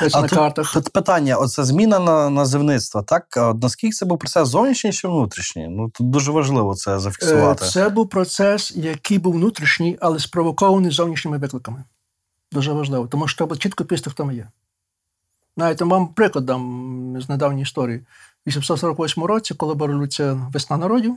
А 0.00 0.20
на 0.20 0.28
тут, 0.28 0.38
картах. 0.38 0.72
Тут 0.72 0.92
питання: 0.92 1.36
оце 1.36 1.64
зміна 1.64 1.98
на 1.98 2.30
називництва. 2.30 3.02
Так 3.02 3.26
наскільки 3.62 3.92
це 3.92 4.06
був 4.06 4.18
процес 4.18 4.48
зовнішній 4.48 4.92
чи 4.92 5.08
внутрішній? 5.08 5.68
Ну 5.68 5.90
тут 5.90 6.10
дуже 6.10 6.32
важливо 6.32 6.74
це 6.74 6.98
зафіксувати. 6.98 7.64
Е, 7.64 7.68
це 7.68 7.88
був 7.88 8.08
процес, 8.08 8.72
який 8.76 9.18
був 9.18 9.34
внутрішній, 9.34 9.98
але 10.00 10.18
спровокований 10.18 10.90
зовнішніми 10.90 11.38
викликами. 11.38 11.84
Дуже 12.52 12.72
важливо, 12.72 13.06
тому 13.06 13.28
що 13.28 13.36
треба 13.36 13.56
чітко 13.56 13.84
пісти, 13.84 14.10
хто 14.10 14.24
ми 14.24 14.34
є. 14.34 14.48
Навіть 15.56 15.80
вам 15.80 16.08
приклад 16.08 16.46
дам 16.46 17.16
з 17.20 17.28
недавньої 17.28 17.62
історії. 17.62 17.98
У 17.98 18.48
848 18.48 19.24
році, 19.24 19.54
коли 19.54 19.74
була 19.74 19.88
революція 19.88 20.32
весна 20.52 20.76
народів, 20.76 21.16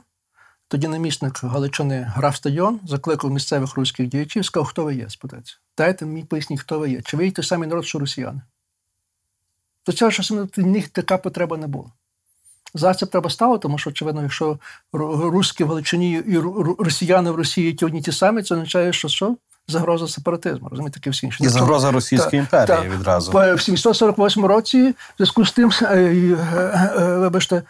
тоді 0.69 0.87
намісник 0.87 1.43
Галичини 1.43 2.11
грав 2.15 2.35
стадіон, 2.35 2.79
закликав 2.87 3.31
місцевих 3.31 3.75
руських 3.75 4.07
діячів, 4.07 4.45
сказав, 4.45 4.67
хто 4.67 4.83
ви 4.83 4.95
є, 4.95 5.09
спитається. 5.09 5.55
Дайте 5.77 6.05
мені 6.05 6.23
поясніть, 6.23 6.59
хто 6.59 6.79
ви 6.79 6.89
є. 6.89 7.01
Чи 7.01 7.17
ви 7.17 7.25
є 7.25 7.31
той 7.31 7.45
самий 7.45 7.69
народ, 7.69 7.85
що 7.85 7.99
росіяни? 7.99 8.41
До 9.85 9.91
цього 9.91 10.11
часу 10.11 10.49
в 10.57 10.59
них 10.59 10.89
така 10.89 11.17
потреба 11.17 11.57
не 11.57 11.67
була. 11.67 11.91
Зараз 12.73 12.97
це 12.97 13.05
треба 13.05 13.29
ставити, 13.29 13.61
тому 13.61 13.77
що, 13.77 13.89
очевидно, 13.89 14.21
якщо 14.21 14.59
русські 14.93 15.63
в 15.63 15.67
Галичині 15.67 16.11
і 16.11 16.37
росіяни 16.79 17.31
в 17.31 17.35
Росії 17.35 17.73
ті 17.73 17.85
одні 17.85 18.01
ті 18.01 18.11
самі, 18.11 18.43
це 18.43 18.55
означає, 18.55 18.93
що 18.93 19.07
що? 19.07 19.35
Загроза 19.67 20.07
сепаратизму, 20.07 20.67
розумієте, 20.69 20.99
таке 20.99 21.09
всі 21.09 21.25
інші. 21.25 21.43
І 21.43 21.47
загроза 21.47 21.91
Російської 21.91 22.45
та, 22.51 22.61
імперії 22.61 22.89
та, 22.89 22.97
відразу. 22.97 23.31
В 23.31 23.61
748 23.61 24.45
році, 24.45 24.89
в 24.89 24.95
зв'язку 25.17 25.45
з 25.45 25.51
тим, 25.51 25.71
е, 25.81 25.85
е, 25.85 26.93
е, 26.97 27.17
вибачте, 27.17 27.63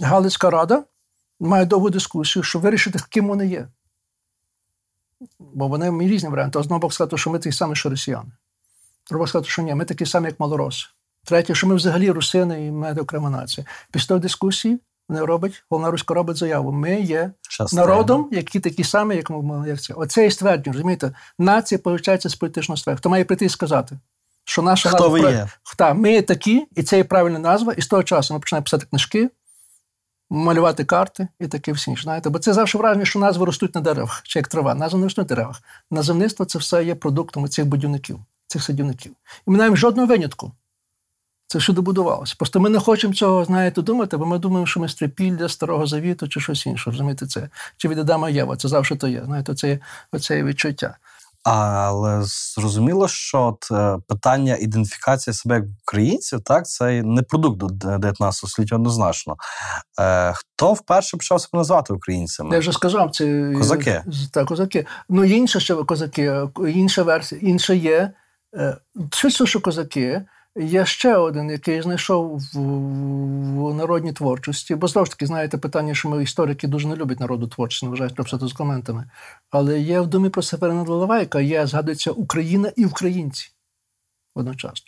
Галицька 0.00 0.50
рада 0.50 0.82
має 1.40 1.64
довгу 1.64 1.90
дискусію, 1.90 2.42
щоб 2.42 2.62
вирішити, 2.62 2.98
ким 3.08 3.28
вони 3.28 3.46
є. 3.46 3.68
Бо 5.38 5.68
вони 5.68 6.08
різні 6.08 6.28
варіанти. 6.28 6.62
Знову 6.62 6.80
Бог 6.80 6.92
сказати, 6.92 7.16
що 7.16 7.30
ми 7.30 7.38
такі 7.38 7.56
самі, 7.56 7.76
що 7.76 7.90
росіяни. 7.90 8.30
Треба 9.04 9.26
сказати, 9.26 9.50
що 9.50 9.62
ні, 9.62 9.74
ми 9.74 9.84
такі 9.84 10.06
самі, 10.06 10.26
як 10.26 10.40
малороси. 10.40 10.86
Третє, 11.24 11.54
що 11.54 11.66
ми 11.66 11.74
взагалі 11.74 12.10
русини 12.10 12.66
і 12.66 12.70
ми 12.70 12.92
окрема 12.92 13.30
нація. 13.30 13.66
Після 13.90 14.18
дискусії 14.18 14.80
вони 15.08 15.24
роблять, 15.24 15.64
головна 15.70 15.90
руська 15.90 16.14
робить 16.14 16.36
заяву. 16.36 16.72
Ми 16.72 17.00
є 17.00 17.30
Частина. 17.42 17.82
народом, 17.82 18.28
які 18.32 18.60
такі 18.60 18.84
самі, 18.84 19.16
як 19.16 19.30
ми 19.30 19.68
як 19.68 19.82
це. 19.82 19.94
Оце 19.94 20.26
і 20.26 20.30
ствердження, 20.30 20.72
розумієте? 20.72 21.12
Нація 21.38 21.78
получається 21.78 22.28
з 22.28 22.34
політичного 22.34 22.76
сфери. 22.76 22.96
Хто 22.96 23.10
має 23.10 23.24
прийти 23.24 23.44
і 23.44 23.48
сказати, 23.48 23.98
що 24.44 24.62
наша 24.62 24.88
Хто 24.88 24.98
назва, 24.98 25.08
ви 25.08 25.20
є? 25.20 25.48
Хто, 25.62 25.94
ми 25.94 26.22
такі, 26.22 26.66
і 26.76 26.82
це 26.82 26.96
є 26.96 27.04
правильна 27.04 27.38
назва, 27.38 27.72
і 27.72 27.82
з 27.82 27.86
того 27.86 28.02
часу 28.02 28.34
ми 28.34 28.40
починаємо 28.40 28.64
писати 28.64 28.86
книжки, 28.90 29.30
малювати 30.30 30.84
карти 30.84 31.28
і 31.40 31.48
таке 31.48 31.72
всі. 31.72 31.96
Знаєте, 32.02 32.30
бо 32.30 32.38
це 32.38 32.52
завжди 32.52 32.78
враження, 32.78 33.04
що 33.04 33.18
назви 33.18 33.46
ростуть 33.46 33.74
на 33.74 33.80
деревах, 33.80 34.22
чи 34.24 34.38
як 34.38 34.48
трава. 34.48 34.74
Назви 34.74 34.98
не 34.98 35.04
ростуть 35.04 35.30
на 35.30 35.36
деревах. 35.36 35.62
Називництво 35.90 36.44
це 36.44 36.58
все 36.58 36.84
є 36.84 36.94
продуктом 36.94 37.48
цих 37.48 37.66
будівників, 37.66 38.18
цих 38.46 38.62
садівників. 38.62 39.12
І 39.46 39.50
ми 39.50 39.58
маємо 39.58 39.76
жодного 39.76 40.08
винятку. 40.08 40.52
Це 41.46 41.58
всюди 41.58 41.80
будувалося. 41.80 42.34
Просто 42.38 42.60
ми 42.60 42.70
не 42.70 42.78
хочемо 42.78 43.14
цього, 43.14 43.44
знаєте, 43.44 43.82
думати, 43.82 44.16
бо 44.16 44.26
ми 44.26 44.38
думаємо, 44.38 44.66
що 44.66 44.80
ми 44.80 44.88
стрипілля 44.88 45.48
старого 45.48 45.86
завіту 45.86 46.28
чи 46.28 46.40
щось 46.40 46.66
інше. 46.66 46.90
Розумієте, 46.90 47.26
це 47.26 47.48
чи 47.76 47.88
від 47.88 47.98
Адама 47.98 48.30
Єва, 48.30 48.56
це 48.56 48.68
завжди 48.68 48.96
то 48.96 49.08
є. 49.08 49.22
Знаєте, 49.24 49.54
це 49.54 49.78
оце 50.12 50.44
відчуття. 50.44 50.96
Але 51.42 52.22
зрозуміло, 52.22 53.08
що 53.08 53.42
от 53.42 53.68
е, 53.72 53.98
питання 54.08 54.56
ідентифікації 54.60 55.34
себе 55.34 55.54
як 55.54 55.64
українців, 55.86 56.40
так 56.44 56.66
це 56.66 57.02
не 57.02 57.22
продукт 57.22 57.58
до 57.58 57.98
19 57.98 58.50
століття 58.50 58.76
однозначно. 58.76 59.36
Е, 60.00 60.32
Хто 60.34 60.72
вперше 60.72 61.16
почав 61.16 61.40
себе 61.40 61.58
назвати 61.58 61.92
українцями? 61.92 62.54
Я 62.54 62.60
вже 62.60 62.72
сказав, 62.72 63.10
це 63.10 63.52
козаки. 63.56 64.04
Так, 64.32 64.48
козаки. 64.48 64.86
Ну, 65.08 65.24
інше 65.24 65.60
ще 65.60 65.74
козаки, 65.74 66.48
інша 66.68 67.02
версія, 67.02 67.40
інша 67.44 67.74
є. 67.74 68.12
Е, 68.56 68.76
Швидше, 69.12 69.46
що 69.46 69.60
козаки. 69.60 70.22
Є 70.56 70.86
ще 70.86 71.16
один, 71.16 71.50
який 71.50 71.82
знайшов 71.82 72.38
в, 72.38 72.58
в 72.58 73.74
народній 73.74 74.12
творчості, 74.12 74.74
бо 74.74 74.88
знову 74.88 75.06
ж 75.06 75.10
таки, 75.10 75.26
знаєте, 75.26 75.58
питання, 75.58 75.94
що 75.94 76.08
ми 76.08 76.22
історики 76.22 76.68
дуже 76.68 76.88
не 76.88 76.96
люблять 76.96 77.20
народу 77.20 77.46
творчості, 77.46 77.86
не 77.86 77.90
вважають 77.90 78.48
з 78.48 78.52
коментами. 78.52 79.10
Але 79.50 79.80
є 79.80 80.00
в 80.00 80.06
думі 80.06 80.28
про 80.28 80.42
Северина 80.42 80.82
Лалавайка, 80.82 81.40
є, 81.40 81.66
згадується 81.66 82.10
Україна 82.10 82.72
і 82.76 82.84
українці 82.84 83.50
одночасно. 84.34 84.86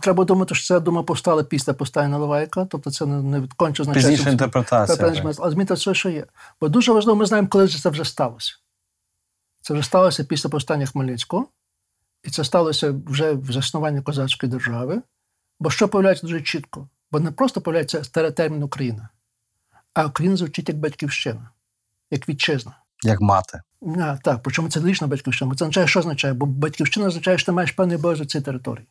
Треба 0.00 0.24
думати, 0.24 0.54
що 0.54 0.66
це 0.66 0.80
дума 0.80 1.02
повстала 1.02 1.44
після 1.44 1.72
повстання 1.72 2.08
Наливайка, 2.08 2.64
тобто 2.64 2.90
це 2.90 3.06
не, 3.06 3.22
не 3.22 3.48
конче 3.56 3.84
значення. 3.84 4.08
Пізніша 4.08 4.30
інтерпретація. 4.30 4.98
Але 5.38 5.50
змінити 5.50 5.74
все, 5.74 5.94
що 5.94 6.08
є. 6.08 6.26
Бо 6.60 6.68
дуже 6.68 6.92
важливо, 6.92 7.16
ми 7.16 7.26
знаємо, 7.26 7.48
коли 7.48 7.68
це 7.68 7.88
вже 7.88 8.04
сталося. 8.04 8.54
Це 9.60 9.74
вже 9.74 9.82
сталося 9.82 10.24
після 10.24 10.50
повстання 10.50 10.86
Хмельницького, 10.86 11.46
і 12.24 12.30
це 12.30 12.44
сталося 12.44 12.94
вже 13.06 13.32
в 13.32 13.52
заснуванні 13.52 14.02
козацької 14.02 14.52
держави. 14.52 15.02
Бо 15.60 15.70
що 15.70 15.88
появляється 15.88 16.26
дуже 16.26 16.40
чітко? 16.40 16.88
Бо 17.12 17.20
не 17.20 17.30
просто 17.30 17.60
появляється 17.60 18.04
старий 18.04 18.30
термін 18.30 18.62
Україна, 18.62 19.08
а 19.94 20.06
Україна 20.06 20.36
звучить 20.36 20.68
як 20.68 20.78
батьківщина, 20.78 21.50
як 22.10 22.28
вітчизна. 22.28 22.72
Як 23.02 23.20
мати. 23.20 23.60
А, 23.98 24.16
так, 24.16 24.42
причому 24.42 24.68
це 24.68 24.80
лічна 24.80 25.06
батьківщина. 25.06 25.48
Бо 25.48 25.56
це 25.56 25.64
означає, 25.64 25.86
що 25.86 26.00
означає? 26.00 26.34
Бо 26.34 26.46
батьківщина 26.46 27.06
означає, 27.06 27.38
що 27.38 27.46
ти 27.46 27.52
маєш 27.52 27.72
певний 27.72 27.96
обов'язок 27.96 28.26
цієї 28.26 28.44
території. 28.44 28.86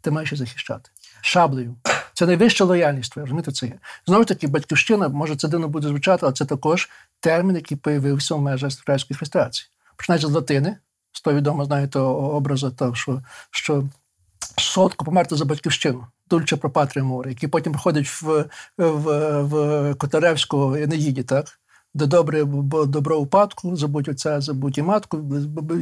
Ти 0.00 0.10
маєш 0.10 0.32
її 0.32 0.46
захищати. 0.46 0.90
Шаблею. 1.20 1.76
Це 2.14 2.26
найвища 2.26 2.64
лояльність, 2.64 3.16
ви 3.16 3.22
розумієте, 3.22 3.52
це 3.52 3.66
є. 3.66 3.78
Знову 4.06 4.22
ж 4.22 4.28
таки, 4.28 4.46
батьківщина, 4.46 5.08
може, 5.08 5.36
це 5.36 5.48
дивно 5.48 5.68
буде 5.68 5.88
звучати, 5.88 6.26
але 6.26 6.32
це 6.32 6.44
також 6.44 6.90
термін, 7.20 7.56
який 7.56 7.76
появився 7.76 8.34
в 8.34 8.42
межах 8.42 8.66
австралійської 8.66 9.18
християції. 9.18 9.68
Починається 9.96 10.28
з 10.28 10.30
латини, 10.30 10.76
з 11.12 11.20
того 11.20 11.36
відомо, 11.36 11.64
знаєте, 11.64 11.98
образу, 11.98 12.70
того, 12.70 12.94
що, 12.94 13.22
що 13.50 13.84
солодко 14.58 15.04
померти 15.04 15.36
за 15.36 15.44
батьківщину. 15.44 16.06
Дульче 16.30 16.56
про 16.56 16.70
Патрія 16.70 17.04
море, 17.04 17.30
який 17.30 17.48
потім 17.48 17.72
приходить 17.72 18.08
в 18.22 18.44
в, 18.78 19.42
в 19.42 19.94
Котаревську 19.94 20.74
Енеїді, 20.74 21.22
так? 21.22 21.58
Де 21.94 22.06
добре, 22.06 22.44
бо 22.44 22.86
добро 22.86 23.18
упадку, 23.18 23.76
забудь 23.76 24.08
отця, 24.08 24.40
забудь 24.40 24.78
і 24.78 24.82
матку, 24.82 25.24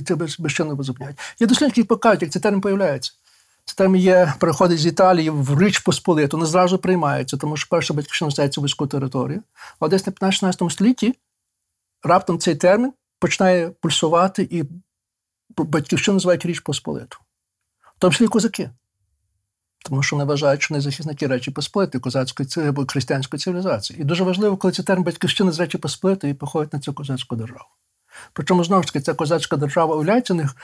тебе 0.07 0.27
безчинно 0.39 0.77
позупиняють. 0.77 1.19
Є 1.41 1.47
дослідники, 1.47 1.81
які 1.81 1.89
покажуть, 1.89 2.23
як 2.23 2.31
цей 2.31 2.43
термін 2.43 2.61
появляється. 2.61 3.13
Це 3.65 3.75
термін 3.75 4.01
є, 4.01 4.35
приходить 4.39 4.79
з 4.79 4.87
Італії 4.87 5.31
в 5.31 5.63
Річ 5.63 5.79
Посполиту, 5.79 6.39
не 6.39 6.47
зразу 6.47 6.79
приймається, 6.79 7.37
тому 7.37 7.57
що 7.57 7.69
перша 7.71 7.95
батьківщина 7.95 8.31
стається 8.31 8.61
військову 8.61 8.89
територію. 8.89 9.43
А 9.81 9.89
десь 9.89 10.07
на 10.07 10.13
15-16 10.13 10.71
столітті 10.71 11.15
раптом 12.03 12.39
цей 12.39 12.57
термін 12.57 12.93
починає 13.19 13.71
пульсувати, 13.71 14.49
і 14.51 14.65
батьківщину 15.57 16.15
називають 16.15 16.47
Річ 16.47 16.61
Посполиту. 16.61 17.19
В 17.97 17.99
тому 17.99 18.13
числі 18.13 18.27
козаки. 18.27 18.71
Тому 19.85 20.03
що 20.03 20.17
вони 20.17 20.29
вважають, 20.29 20.63
що 20.63 20.75
вони 20.75 20.83
захисники 20.83 21.27
Речі 21.27 21.51
Посполитої, 21.51 22.01
козацької 22.01 22.69
або 22.69 22.87
християнської 22.87 23.41
цивілізації. 23.41 24.01
І 24.01 24.05
дуже 24.05 24.25
важливо, 24.25 24.57
коли 24.57 24.73
ці 24.73 24.83
термін 24.83 25.05
батьківщини 25.05 25.53
з 25.53 25.61
Речі 25.61 25.79
Посполитої 25.79 26.35
походять 26.35 26.73
на 26.73 26.81
цю 26.81 26.95
козацьку 26.95 27.37
державу. 27.37 27.69
Причому, 28.33 28.65
знову 28.65 28.83
ж 28.83 28.89
таки, 28.89 29.01
ця 29.01 29.15
козацька 29.15 29.57
держава 29.57 29.95
уявляється 29.95 30.35
в 30.35 30.37
них 30.37 30.57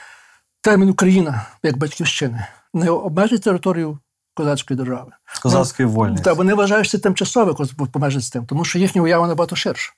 термін 0.61 0.89
Україна 0.89 1.45
як 1.63 1.77
батьківщина, 1.77 2.47
не 2.73 2.89
обмежить 2.89 3.43
територію 3.43 3.99
козацької 4.33 4.77
держави. 4.77 5.11
Козацької 5.41 5.89
вольності. 5.89 6.23
Та 6.23 6.33
вони 6.33 6.53
вважають, 6.53 6.87
що 6.87 6.97
це 6.97 7.03
тимчасове 7.03 7.53
помежить 7.91 8.23
з 8.23 8.29
тим, 8.29 8.45
тому 8.45 8.65
що 8.65 8.79
їхня 8.79 9.01
уява 9.01 9.27
набагато 9.27 9.55
ширша. 9.55 9.93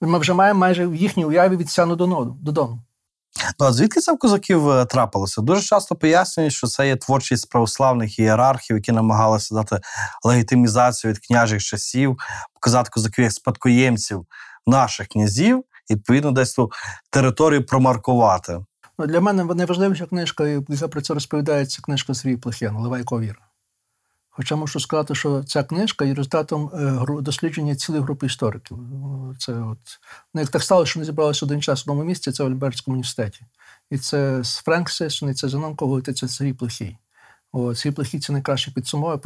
Ми 0.00 0.18
вже 0.18 0.32
маємо 0.32 0.60
майже 0.60 0.86
в 0.86 0.94
їхній 0.94 1.24
уяві 1.24 1.56
від 1.56 1.70
сяну 1.70 1.96
до 1.96 2.06
ноду, 2.06 2.36
додому. 2.40 2.78
Ну, 3.60 3.66
а 3.66 3.72
звідки 3.72 4.00
це 4.00 4.12
в 4.12 4.18
козаків 4.18 4.70
е, 4.70 4.84
трапилося? 4.84 5.40
Дуже 5.40 5.62
часто 5.62 5.96
пояснюють, 5.96 6.52
що 6.52 6.66
це 6.66 6.86
є 6.86 6.96
творчість 6.96 7.50
православних 7.50 8.18
ієрархів, 8.18 8.76
які 8.76 8.92
намагалися 8.92 9.54
дати 9.54 9.80
легітимізацію 10.24 11.12
від 11.12 11.26
княжих 11.26 11.62
часів, 11.62 12.16
показати 12.54 12.90
козаків 12.92 13.24
як 13.24 13.32
спадкоємців 13.32 14.26
наших 14.66 15.08
князів, 15.08 15.64
і 15.88 15.94
відповідно 15.94 16.32
десь 16.32 16.54
ту 16.54 16.70
територію 17.10 17.66
промаркувати. 17.66 18.58
Ну, 18.98 19.06
Для 19.06 19.20
мене 19.20 19.44
найважливіша 19.44 20.06
книжка, 20.06 20.46
яка 20.68 20.88
про 20.88 21.00
це 21.00 21.14
розповідає, 21.14 21.66
це 21.66 21.82
книжка 21.82 22.14
Сергій 22.14 22.36
Плохен 22.36 22.76
Левайко 22.76 23.20
віра. 23.20 23.51
Хоча 24.34 24.56
можу 24.56 24.80
сказати, 24.80 25.14
що 25.14 25.42
ця 25.42 25.62
книжка 25.62 26.04
є 26.04 26.14
результатом 26.14 26.70
е, 26.74 27.22
дослідження 27.22 27.76
цілої 27.76 28.02
групи 28.02 28.26
істориків. 28.26 28.78
Це 29.38 29.52
от 29.52 29.78
ну, 30.34 30.40
як 30.40 30.50
так 30.50 30.62
сталося, 30.62 30.90
що 30.90 30.98
вони 30.98 31.06
зібралися 31.06 31.46
один 31.46 31.62
час 31.62 31.80
в 31.80 31.82
одному 31.82 32.04
місці, 32.04 32.32
це 32.32 32.44
в 32.44 32.46
Альбертському 32.46 32.94
університеті. 32.94 33.40
І 33.90 33.98
це 33.98 34.42
Френк 34.44 34.90
Сессон, 34.90 35.34
це 35.34 35.48
Зенон 35.48 35.76
Когут, 35.76 36.08
і 36.08 36.12
це 36.12 36.28
Сергій 36.28 36.52
Плохій. 36.52 36.96
О, 37.52 37.74
ці 37.74 37.90
плохі 37.90 38.20
це 38.20 38.32
найкраще 38.32 38.70
підсумовує, 38.70 39.18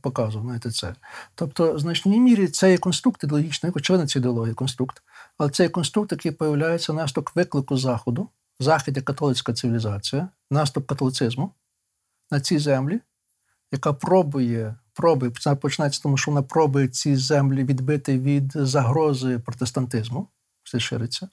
показує, 0.00 0.44
знаєте, 0.44 0.70
це. 0.70 0.94
Тобто, 1.34 1.72
в 1.72 1.78
значній 1.78 2.20
мірі 2.20 2.48
це 2.48 2.70
є 2.70 2.78
конструкт 2.78 3.24
ідеологічний, 3.24 3.72
очевидно, 3.74 4.06
це 4.06 4.18
ідеологія 4.18 4.54
конструкт, 4.54 5.02
але 5.38 5.50
це 5.50 5.62
є 5.62 5.68
конструкт, 5.68 6.12
який 6.12 6.32
появляється 6.32 6.92
наступ 6.92 7.28
виклику 7.34 7.76
Заходу, 7.76 8.28
Захід 8.58 8.96
є 8.96 9.02
католицька 9.02 9.52
цивілізація, 9.52 10.28
наступ 10.50 10.86
католицизму 10.86 11.54
на 12.30 12.40
ці 12.40 12.58
землі 12.58 13.00
яка 13.72 13.92
пробує, 13.92 14.74
пробує, 14.92 15.32
починається 15.60 16.02
тому, 16.02 16.16
що 16.16 16.30
вона 16.30 16.42
пробує 16.42 16.88
ці 16.88 17.16
землі 17.16 17.64
відбити 17.64 18.18
від 18.18 18.52
загрози 18.54 19.38
протестантизму, 19.38 20.28
все 20.62 20.80
шириться. 20.80 21.28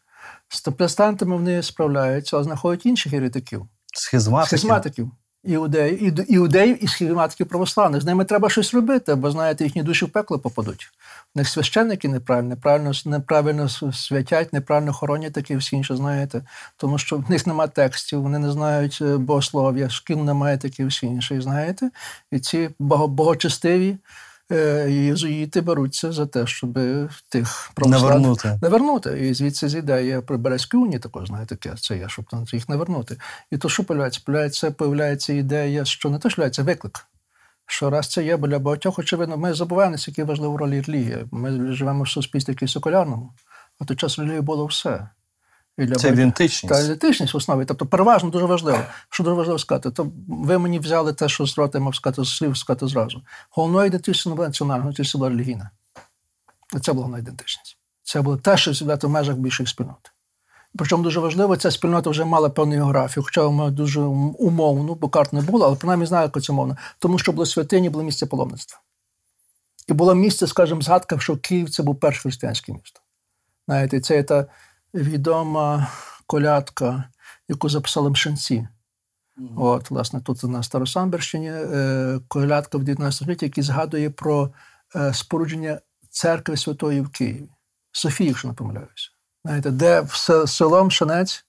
З 0.47 0.62
протестантами 0.62 1.36
вони 1.36 1.63
справляються, 1.63 2.38
а 2.38 2.43
знаходять 2.43 2.86
інших 2.86 3.13
еретиків. 3.13 3.67
Схизматиків. 3.93 4.60
Схизматиків 4.60 5.12
іудеїв, 5.47 6.31
іудеїв 6.31 6.83
і 6.83 6.88
схематиків 6.88 7.47
православних. 7.47 8.01
З 8.01 8.05
ними 8.05 8.25
треба 8.25 8.49
щось 8.49 8.73
робити, 8.73 9.15
бо 9.15 9.31
знаєте, 9.31 9.63
їхні 9.63 9.83
душі 9.83 10.05
в 10.05 10.10
пекло 10.10 10.39
попадуть. 10.39 10.91
В 11.36 11.38
них 11.38 11.49
священники 11.49 12.07
неправильно, 12.07 12.49
неправильно, 12.49 12.91
неправильно 13.05 13.69
святять, 13.93 14.53
неправильно 14.53 14.93
хоронять 14.93 15.33
такі 15.33 15.55
всі 15.55 15.75
інші, 15.75 15.95
знаєте, 15.95 16.41
тому 16.77 16.97
що 16.97 17.17
в 17.17 17.31
них 17.31 17.47
немає 17.47 17.69
текстів, 17.69 18.21
вони 18.21 18.39
не 18.39 18.51
знають 18.51 18.97
богослов'я, 19.01 19.38
богослов'я, 19.57 19.89
шкіл 19.89 20.23
немає 20.23 20.57
такі 20.57 20.86
всі 20.86 21.05
інші, 21.05 21.41
знаєте. 21.41 21.89
І 22.31 22.39
ці 22.39 22.69
богочестиві 22.79 23.97
Е, 24.51 24.91
єзуїти 24.91 25.62
беруться 25.62 26.12
за 26.12 26.25
те, 26.25 26.47
щоб 26.47 26.79
тих 27.29 27.71
навернути. 27.77 28.60
навернути. 28.62 29.27
І 29.27 29.33
звідси 29.33 29.69
зійде 29.69 30.05
є 30.05 30.21
при 30.21 30.38
Березькій 30.38 30.77
унії 30.77 30.99
також, 30.99 31.27
знаєте, 31.27 31.57
це 31.75 31.97
є, 31.97 32.10
щоб 32.10 32.25
їх 32.53 32.69
навернути. 32.69 33.17
І 33.51 33.57
то, 33.57 33.69
що 33.69 33.83
появляється? 33.83 34.21
Появляється, 34.25 34.71
появляється 34.71 35.33
ідея, 35.33 35.86
що 35.86 36.10
не 36.10 36.19
то 36.19 36.29
що 36.29 36.63
виклик. 36.63 37.05
Що 37.65 37.89
раз 37.89 38.07
це 38.07 38.23
є, 38.23 38.38
бо 38.38 38.47
для 38.47 38.60
багатьох, 38.60 38.99
очевидно, 38.99 39.38
ми 39.38 39.53
забуваємо, 39.53 39.95
яку 40.07 40.29
важливу 40.29 40.57
роль 40.57 40.69
релігія. 40.69 41.25
Ми 41.31 41.73
живемо 41.73 42.03
в 42.03 42.10
суспільстві 42.10 42.53
якійсь 42.53 42.71
секулярному, 42.71 43.33
а 43.79 43.86
той 43.86 43.97
час 43.97 44.19
релігії 44.19 44.41
було 44.41 44.65
все. 44.65 45.10
І 45.77 45.85
для 45.85 45.95
Це 45.95 46.09
ідентичність. 46.09 46.73
Та 46.73 46.79
ідентичність 46.79 47.33
в 47.33 47.37
основі. 47.37 47.65
Тобто, 47.65 47.85
переважно 47.85 48.29
дуже 48.29 48.45
важливо. 48.45 48.79
Що 49.09 49.23
дуже 49.23 49.35
важливо 49.35 49.59
сказати, 49.59 49.91
то 49.91 50.11
ви 50.27 50.57
мені 50.57 50.79
взяли 50.79 51.13
те, 51.13 51.29
що 51.29 51.45
з 51.45 51.57
рота 51.57 51.79
мав 51.79 51.95
сказати, 51.95 52.23
з 52.23 52.37
слів 52.37 52.57
сказати 52.57 52.87
зразу. 52.87 53.21
Головною 53.49 53.87
ідентичністю 53.87 54.29
не 54.29 54.35
була 54.35 54.47
національна, 54.47 54.83
ідентичність 54.83 55.17
була 55.17 55.29
релігійна. 55.29 55.69
Це 56.81 56.93
була 56.93 57.05
головна 57.05 57.19
ідентичність. 57.19 57.77
Це 58.03 58.21
було 58.21 58.37
те, 58.37 58.57
що 58.57 58.75
свято 58.75 59.07
в 59.07 59.11
межах 59.11 59.35
більших 59.35 59.69
спільнот. 59.69 60.11
Причому 60.77 61.03
дуже 61.03 61.19
важливо, 61.19 61.57
ця 61.57 61.71
спільнота 61.71 62.09
вже 62.09 62.25
мала 62.25 62.49
певну 62.49 62.75
географію, 62.75 63.23
хоча 63.23 63.45
вона 63.45 63.71
дуже 63.71 64.01
умовну, 64.01 64.95
бо 64.95 65.09
карт 65.09 65.33
не 65.33 65.41
було, 65.41 65.65
але 65.65 65.75
принаймні 65.75 66.05
знаю, 66.05 66.31
як 66.35 66.43
це 66.43 66.53
мовно. 66.53 66.77
Тому 66.99 67.19
що 67.19 67.31
було 67.31 67.45
святині, 67.45 67.89
було 67.89 68.03
місце 68.03 68.25
паломництва. 68.25 68.79
І 69.87 69.93
було 69.93 70.15
місце, 70.15 70.47
скажімо, 70.47 70.81
згадка, 70.81 71.19
що 71.19 71.37
Київ 71.37 71.69
це 71.69 71.83
був 71.83 71.99
перше 71.99 72.21
християнське 72.21 72.73
місто. 72.73 72.99
Знаєте, 73.67 73.99
це 73.99 74.23
та 74.23 74.45
відома 74.93 75.88
колядка, 76.28 77.04
яку 77.47 77.69
записали 77.69 78.10
мшенці. 78.10 78.67
Mm-hmm. 79.38 79.54
От, 79.58 79.91
власне, 79.91 80.21
тут 80.21 80.43
на 80.43 80.63
Старосамберщині 80.63 81.52
е, 81.52 82.19
колядка 82.28 82.78
в 82.78 82.84
19 82.84 83.15
столітті, 83.17 83.45
який 83.45 83.63
згадує 83.63 84.10
про 84.10 84.54
е, 84.95 85.13
спорудження 85.13 85.80
церкви 86.10 86.58
Святої 86.58 87.02
в 87.02 87.10
Києві. 87.10 87.50
Софії, 87.91 88.28
якщо 88.28 88.47
не 88.47 88.54
помиляюся. 88.54 89.10
Знаєте, 89.45 89.71
де 89.71 90.02
в 90.02 90.47
село 90.47 90.84
Мшанець, 90.84 91.45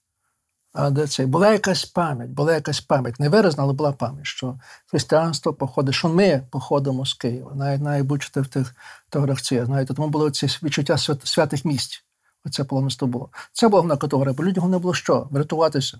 а 0.73 0.89
де 0.89 1.07
це 1.07 1.25
була 1.25 1.51
якась 1.51 1.85
пам'ять, 1.85 2.29
була 2.29 2.53
якась 2.53 2.81
пам'ять, 2.81 3.19
не 3.19 3.29
виразна, 3.29 3.63
але 3.63 3.73
була 3.73 3.91
пам'ять, 3.91 4.25
що 4.25 4.59
християнство 4.85 5.53
походить, 5.53 5.95
що 5.95 6.09
ми 6.09 6.43
походимо 6.51 7.05
з 7.05 7.13
Києва, 7.13 7.51
навіть 7.55 7.81
навіть 7.81 8.05
будь-що 8.05 8.41
в 8.41 8.47
тих 8.47 8.75
горах. 9.13 9.45
Знаєте, 9.45 9.93
тому 9.93 10.07
було 10.07 10.29
ці 10.29 10.47
відчуття 10.63 10.97
святих 11.23 11.65
місць. 11.65 12.03
Оце 12.45 12.63
паломництво 12.63 13.07
було. 13.07 13.29
Це 13.51 13.67
була 13.67 13.81
головна 13.81 13.97
категорія, 13.97 14.33
бо 14.33 14.43
людям 14.43 14.71
не 14.71 14.77
було 14.77 14.93
що 14.93 15.27
врятуватися. 15.31 15.99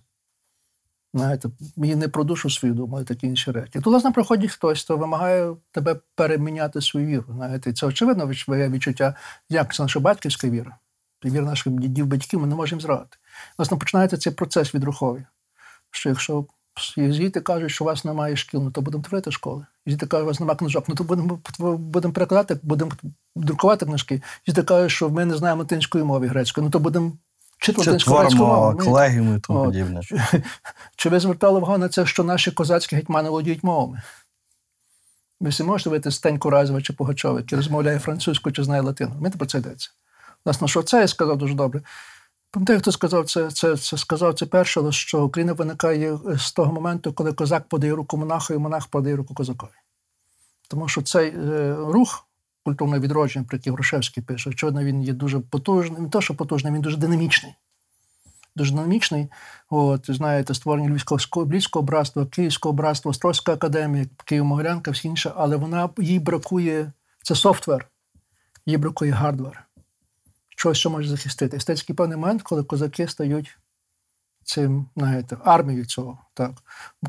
Знаєте, 1.13 1.49
мені 1.75 1.95
не 1.95 2.07
про 2.07 2.23
душу 2.23 2.49
свою 2.49 2.73
думали, 2.73 3.03
такі 3.03 3.27
інші 3.27 3.51
речі. 3.51 3.79
То, 3.81 3.89
власне, 3.89 4.11
приходить 4.11 4.51
хтось, 4.51 4.83
хто 4.83 4.97
вимагає 4.97 5.55
тебе 5.71 5.95
переміняти 6.15 6.81
свою 6.81 7.07
віру. 7.07 7.25
Знаєте, 7.29 7.73
Це 7.73 7.85
очевидно 7.85 8.27
відчуття, 8.27 9.15
як 9.49 9.75
це 9.75 9.83
наша 9.83 9.99
батьківська 9.99 10.49
віра. 10.49 10.77
Віра 11.25 11.45
наших 11.45 11.73
дідів, 11.73 12.05
батьків, 12.05 12.39
ми 12.39 12.47
не 12.47 12.55
можемо 12.55 12.81
зрадити. 12.81 13.17
Власне, 13.57 13.77
починається 13.77 14.17
цей 14.17 14.33
процес 14.33 14.75
відруховий. 14.75 15.23
Що 15.91 16.09
якщо 16.09 16.45
Єзіти 16.97 17.41
кажуть, 17.41 17.71
що 17.71 17.83
у 17.83 17.87
вас 17.87 18.05
немає 18.05 18.35
шкіл, 18.35 18.63
ну 18.63 18.71
то 18.71 18.81
будемо 18.81 19.03
творити 19.03 19.31
школи. 19.31 19.65
У 20.11 20.25
вас 20.25 20.39
немає 20.39 20.57
книжок, 20.57 20.85
ну 20.87 20.95
то 20.95 21.03
будемо 21.03 21.39
будемо 21.77 22.13
перекладати, 22.13 22.59
будемо 22.63 22.91
друкувати 23.35 23.85
книжки. 23.85 24.21
Єзіти 24.47 24.63
кажуть, 24.63 24.91
що 24.91 25.09
ми 25.09 25.25
не 25.25 25.37
знаємо 25.37 25.59
латинської 25.61 26.03
мови 26.03 26.27
грецької, 26.27 26.65
ну 26.65 26.71
то 26.71 26.79
будемо 26.79 27.11
вчити 27.57 27.79
латинську 27.79 28.13
грецьку 28.13 28.45
мову. 28.45 28.77
колегіуми 28.77 29.35
і 29.35 29.39
тому 29.39 29.65
подібне. 29.65 30.01
Чи 30.95 31.09
ви 31.09 31.19
звертали 31.19 31.57
увагу 31.57 31.77
на 31.77 31.89
це, 31.89 32.05
що 32.05 32.23
наші 32.23 32.51
козацькі 32.51 32.95
гетьмани 32.95 33.29
володіють 33.29 33.63
мовами? 33.63 34.01
Ви 35.39 35.49
всі 35.49 35.63
можете 35.63 35.89
вийти 35.89 36.11
Стеньку 36.11 36.49
Разова 36.49 36.81
чи 36.81 36.93
Пугачова, 36.93 37.39
який 37.39 37.55
розмовляє 37.55 37.99
французькою 37.99 38.53
чи 38.53 38.63
знає 38.63 38.81
латину. 38.81 39.15
Мені 39.19 39.35
про 39.35 39.45
це 39.45 39.57
йдеться. 39.57 39.89
Власне, 40.45 40.67
що 40.67 40.83
це 40.83 41.01
я 41.01 41.07
сказав 41.07 41.37
дуже 41.37 41.53
добре. 41.53 41.81
Пам'ятаю, 42.51 42.79
хто 42.79 42.91
сказав 42.91 43.25
це, 43.25 43.51
це, 43.51 43.77
це 43.77 43.97
сказав 43.97 44.33
це 44.33 44.45
перше, 44.45 44.91
що 44.91 45.25
Україна 45.25 45.53
виникає 45.53 46.19
з 46.37 46.51
того 46.51 46.73
моменту, 46.73 47.13
коли 47.13 47.33
козак 47.33 47.67
подає 47.67 47.93
руку 47.93 48.17
монаху, 48.17 48.53
і 48.53 48.57
монах 48.57 48.87
подає 48.87 49.15
руку 49.15 49.33
козакові. 49.33 49.69
Тому 50.67 50.87
що 50.87 51.01
цей 51.01 51.29
е, 51.29 51.75
рух 51.79 52.27
культурного 52.63 53.01
відродження, 53.01 53.45
про 53.49 53.57
який 53.57 53.73
Грушевський 53.73 54.23
пише, 54.23 54.49
очевидно, 54.49 54.83
він 54.83 55.03
є 55.03 55.13
дуже 55.13 55.39
потужним. 55.39 56.03
Не 56.03 56.09
те, 56.09 56.21
що 56.21 56.35
потужний, 56.35 56.73
він 56.73 56.81
дуже 56.81 56.97
динамічний. 56.97 57.55
Дуже 58.55 58.71
динамічний. 58.71 59.27
От, 59.69 60.05
знаєте, 60.11 60.53
створення 60.53 60.89
Львівського 60.89 61.45
Львівського 61.45 61.83
братства, 61.83 62.25
Київського 62.25 62.73
братства, 62.73 63.09
Острозька 63.09 63.53
академія, 63.53 64.05
Київ-Могилянка, 64.25 64.91
всі 64.91 65.07
інше, 65.07 65.31
але 65.35 65.55
вона 65.55 65.89
їй 65.97 66.19
бракує 66.19 66.91
це 67.23 67.35
софтвер, 67.35 67.87
їй 68.65 68.77
бракує 68.77 69.11
гардвер. 69.11 69.68
Щось, 70.59 70.77
що 70.77 70.89
може 70.89 71.09
захистити. 71.09 71.57
І 71.57 71.59
стається 71.59 71.93
певний 71.93 72.17
момент, 72.17 72.41
коли 72.41 72.63
козаки 72.63 73.07
стають 73.07 73.57
цим, 74.43 74.85
знаєте, 74.97 75.37
армією 75.45 75.85
цього. 75.85 76.17
Так. 76.33 76.51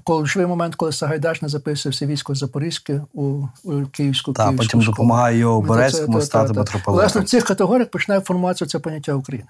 Коли 0.04 0.26
живий 0.26 0.46
момент, 0.46 0.74
коли 0.74 0.92
Сагайдаш 0.92 1.42
не 1.42 1.48
записує 1.48 1.90
все 1.90 2.06
військо 2.06 2.34
Запорізьке 2.34 3.02
у, 3.12 3.46
у 3.64 3.86
Київську 3.86 4.32
Так, 4.32 4.56
потім 4.56 4.82
школу. 4.82 4.84
допомагає 4.84 5.38
його 5.38 5.62
Це- 5.62 5.68
Берецькому 5.68 6.20
стати 6.20 6.48
митрополитом. 6.52 6.94
Власне, 6.94 7.20
в 7.20 7.24
цих 7.24 7.44
категоріях 7.44 7.90
починає 7.90 8.20
формуватися 8.20 8.66
це 8.66 8.78
поняття 8.78 9.14
України. 9.14 9.48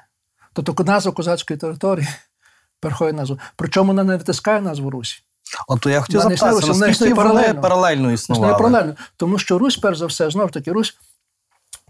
Тобто 0.53 0.85
назва 0.85 1.13
козацької 1.13 1.59
території 1.59 2.09
переходить 2.81 3.17
назву. 3.17 3.39
Причому 3.57 3.89
вона 3.89 4.05
не 4.05 4.17
витискає 4.17 4.61
назву 4.61 4.91
Русі. 4.91 5.23
От 5.69 5.87
я 5.87 6.01
хотів 6.01 6.21
запитати, 6.21 6.67
наскільки 6.67 7.15
вони 7.15 7.15
паралельно. 7.15 7.61
паралельно 7.61 8.13
Існує 8.13 8.15
існували? 8.15 8.59
паралельно. 8.59 8.95
Тому 9.17 9.39
що 9.39 9.59
Русь, 9.59 9.77
перш 9.77 9.99
за 9.99 10.07
все, 10.07 10.31
знову 10.31 10.49
ж 10.49 10.55
таки, 10.55 10.73
Русь, 10.73 10.97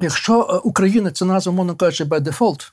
якщо 0.00 0.40
е, 0.40 0.56
Україна 0.56 1.10
це 1.10 1.24
назва, 1.24 1.52
мовно 1.52 1.76
кажучи, 1.76 2.04
by 2.04 2.20
default, 2.20 2.72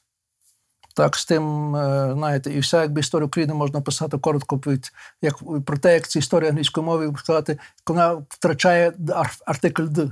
так, 0.96 1.16
з 1.16 1.26
тим, 1.26 1.76
е, 1.76 2.12
знаєте, 2.14 2.54
і 2.54 2.60
вся 2.60 2.82
якби 2.82 3.00
історія 3.00 3.26
України 3.26 3.54
можна 3.54 3.82
писати 3.82 4.18
коротко 4.18 4.56
від, 4.56 4.92
як, 5.22 5.64
про 5.66 5.78
те, 5.78 5.94
як 5.94 6.08
ця 6.08 6.20
історія 6.20 6.50
англійської 6.50 6.86
мови 6.86 7.14
сказати, 7.18 7.58
вона 7.88 8.14
втрачає 8.30 8.94
ар- 9.16 9.38
артикль 9.46 9.86
«д». 9.86 10.10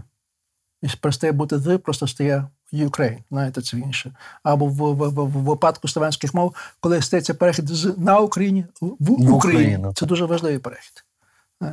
І 0.82 0.88
перестає 1.02 1.34
бути 1.34 1.56
«the», 1.56 1.78
просто 1.78 2.08
стає 2.08 2.48
Ukraine, 2.74 3.18
знаєте, 3.32 3.62
це 3.62 3.78
інше. 3.78 4.16
Або 4.44 4.66
в, 4.66 4.72
в, 4.72 5.10
в, 5.10 5.24
в 5.24 5.30
випадку 5.30 5.88
словенських 5.88 6.34
мов, 6.34 6.56
коли 6.80 7.02
стається 7.02 7.34
перехід 7.34 7.68
з 7.68 7.94
на 7.98 8.20
Україні 8.20 8.66
в. 8.82 9.32
Україну, 9.32 9.94
Це 9.96 10.06
дуже 10.06 10.26
важливий 10.26 10.60
перехід. 10.60 11.06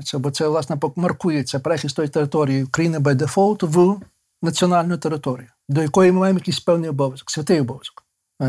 Це, 0.05 0.18
бо 0.18 0.31
це, 0.31 0.48
власне, 0.48 0.76
маркується 0.96 1.59
перехід 1.61 1.90
з 1.90 1.94
тої 1.94 2.09
території 2.09 2.64
України 2.64 2.98
by 2.98 3.14
default 3.14 3.66
в 3.66 4.00
національну 4.42 4.98
територію, 4.98 5.48
до 5.68 5.83
якої 5.83 6.12
ми 6.12 6.20
маємо 6.20 6.38
якийсь 6.38 6.61
певний 6.61 6.90
обов'язок, 6.90 7.31
святий 7.31 7.61
обов'язок. 7.61 8.05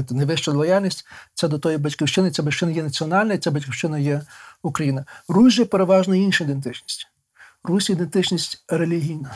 Найвища 0.10 0.52
лояльність 0.52 1.06
це 1.34 1.48
до 1.48 1.60
тої 1.60 1.78
батьківщини, 1.78 2.32
ця 2.32 2.44
батьківщина 2.44 2.72
є 2.72 2.84
національна, 2.84 3.38
ця 3.38 3.52
батьківщина 3.52 4.00
є 4.00 4.22
Україна. 4.64 5.06
Русь 5.28 5.54
же 5.54 5.66
переважно 5.66 6.16
інша 6.16 6.44
ідентичність. 6.44 7.08
Русь 7.64 7.90
ідентичність 7.90 8.64
релігійна. 8.68 9.32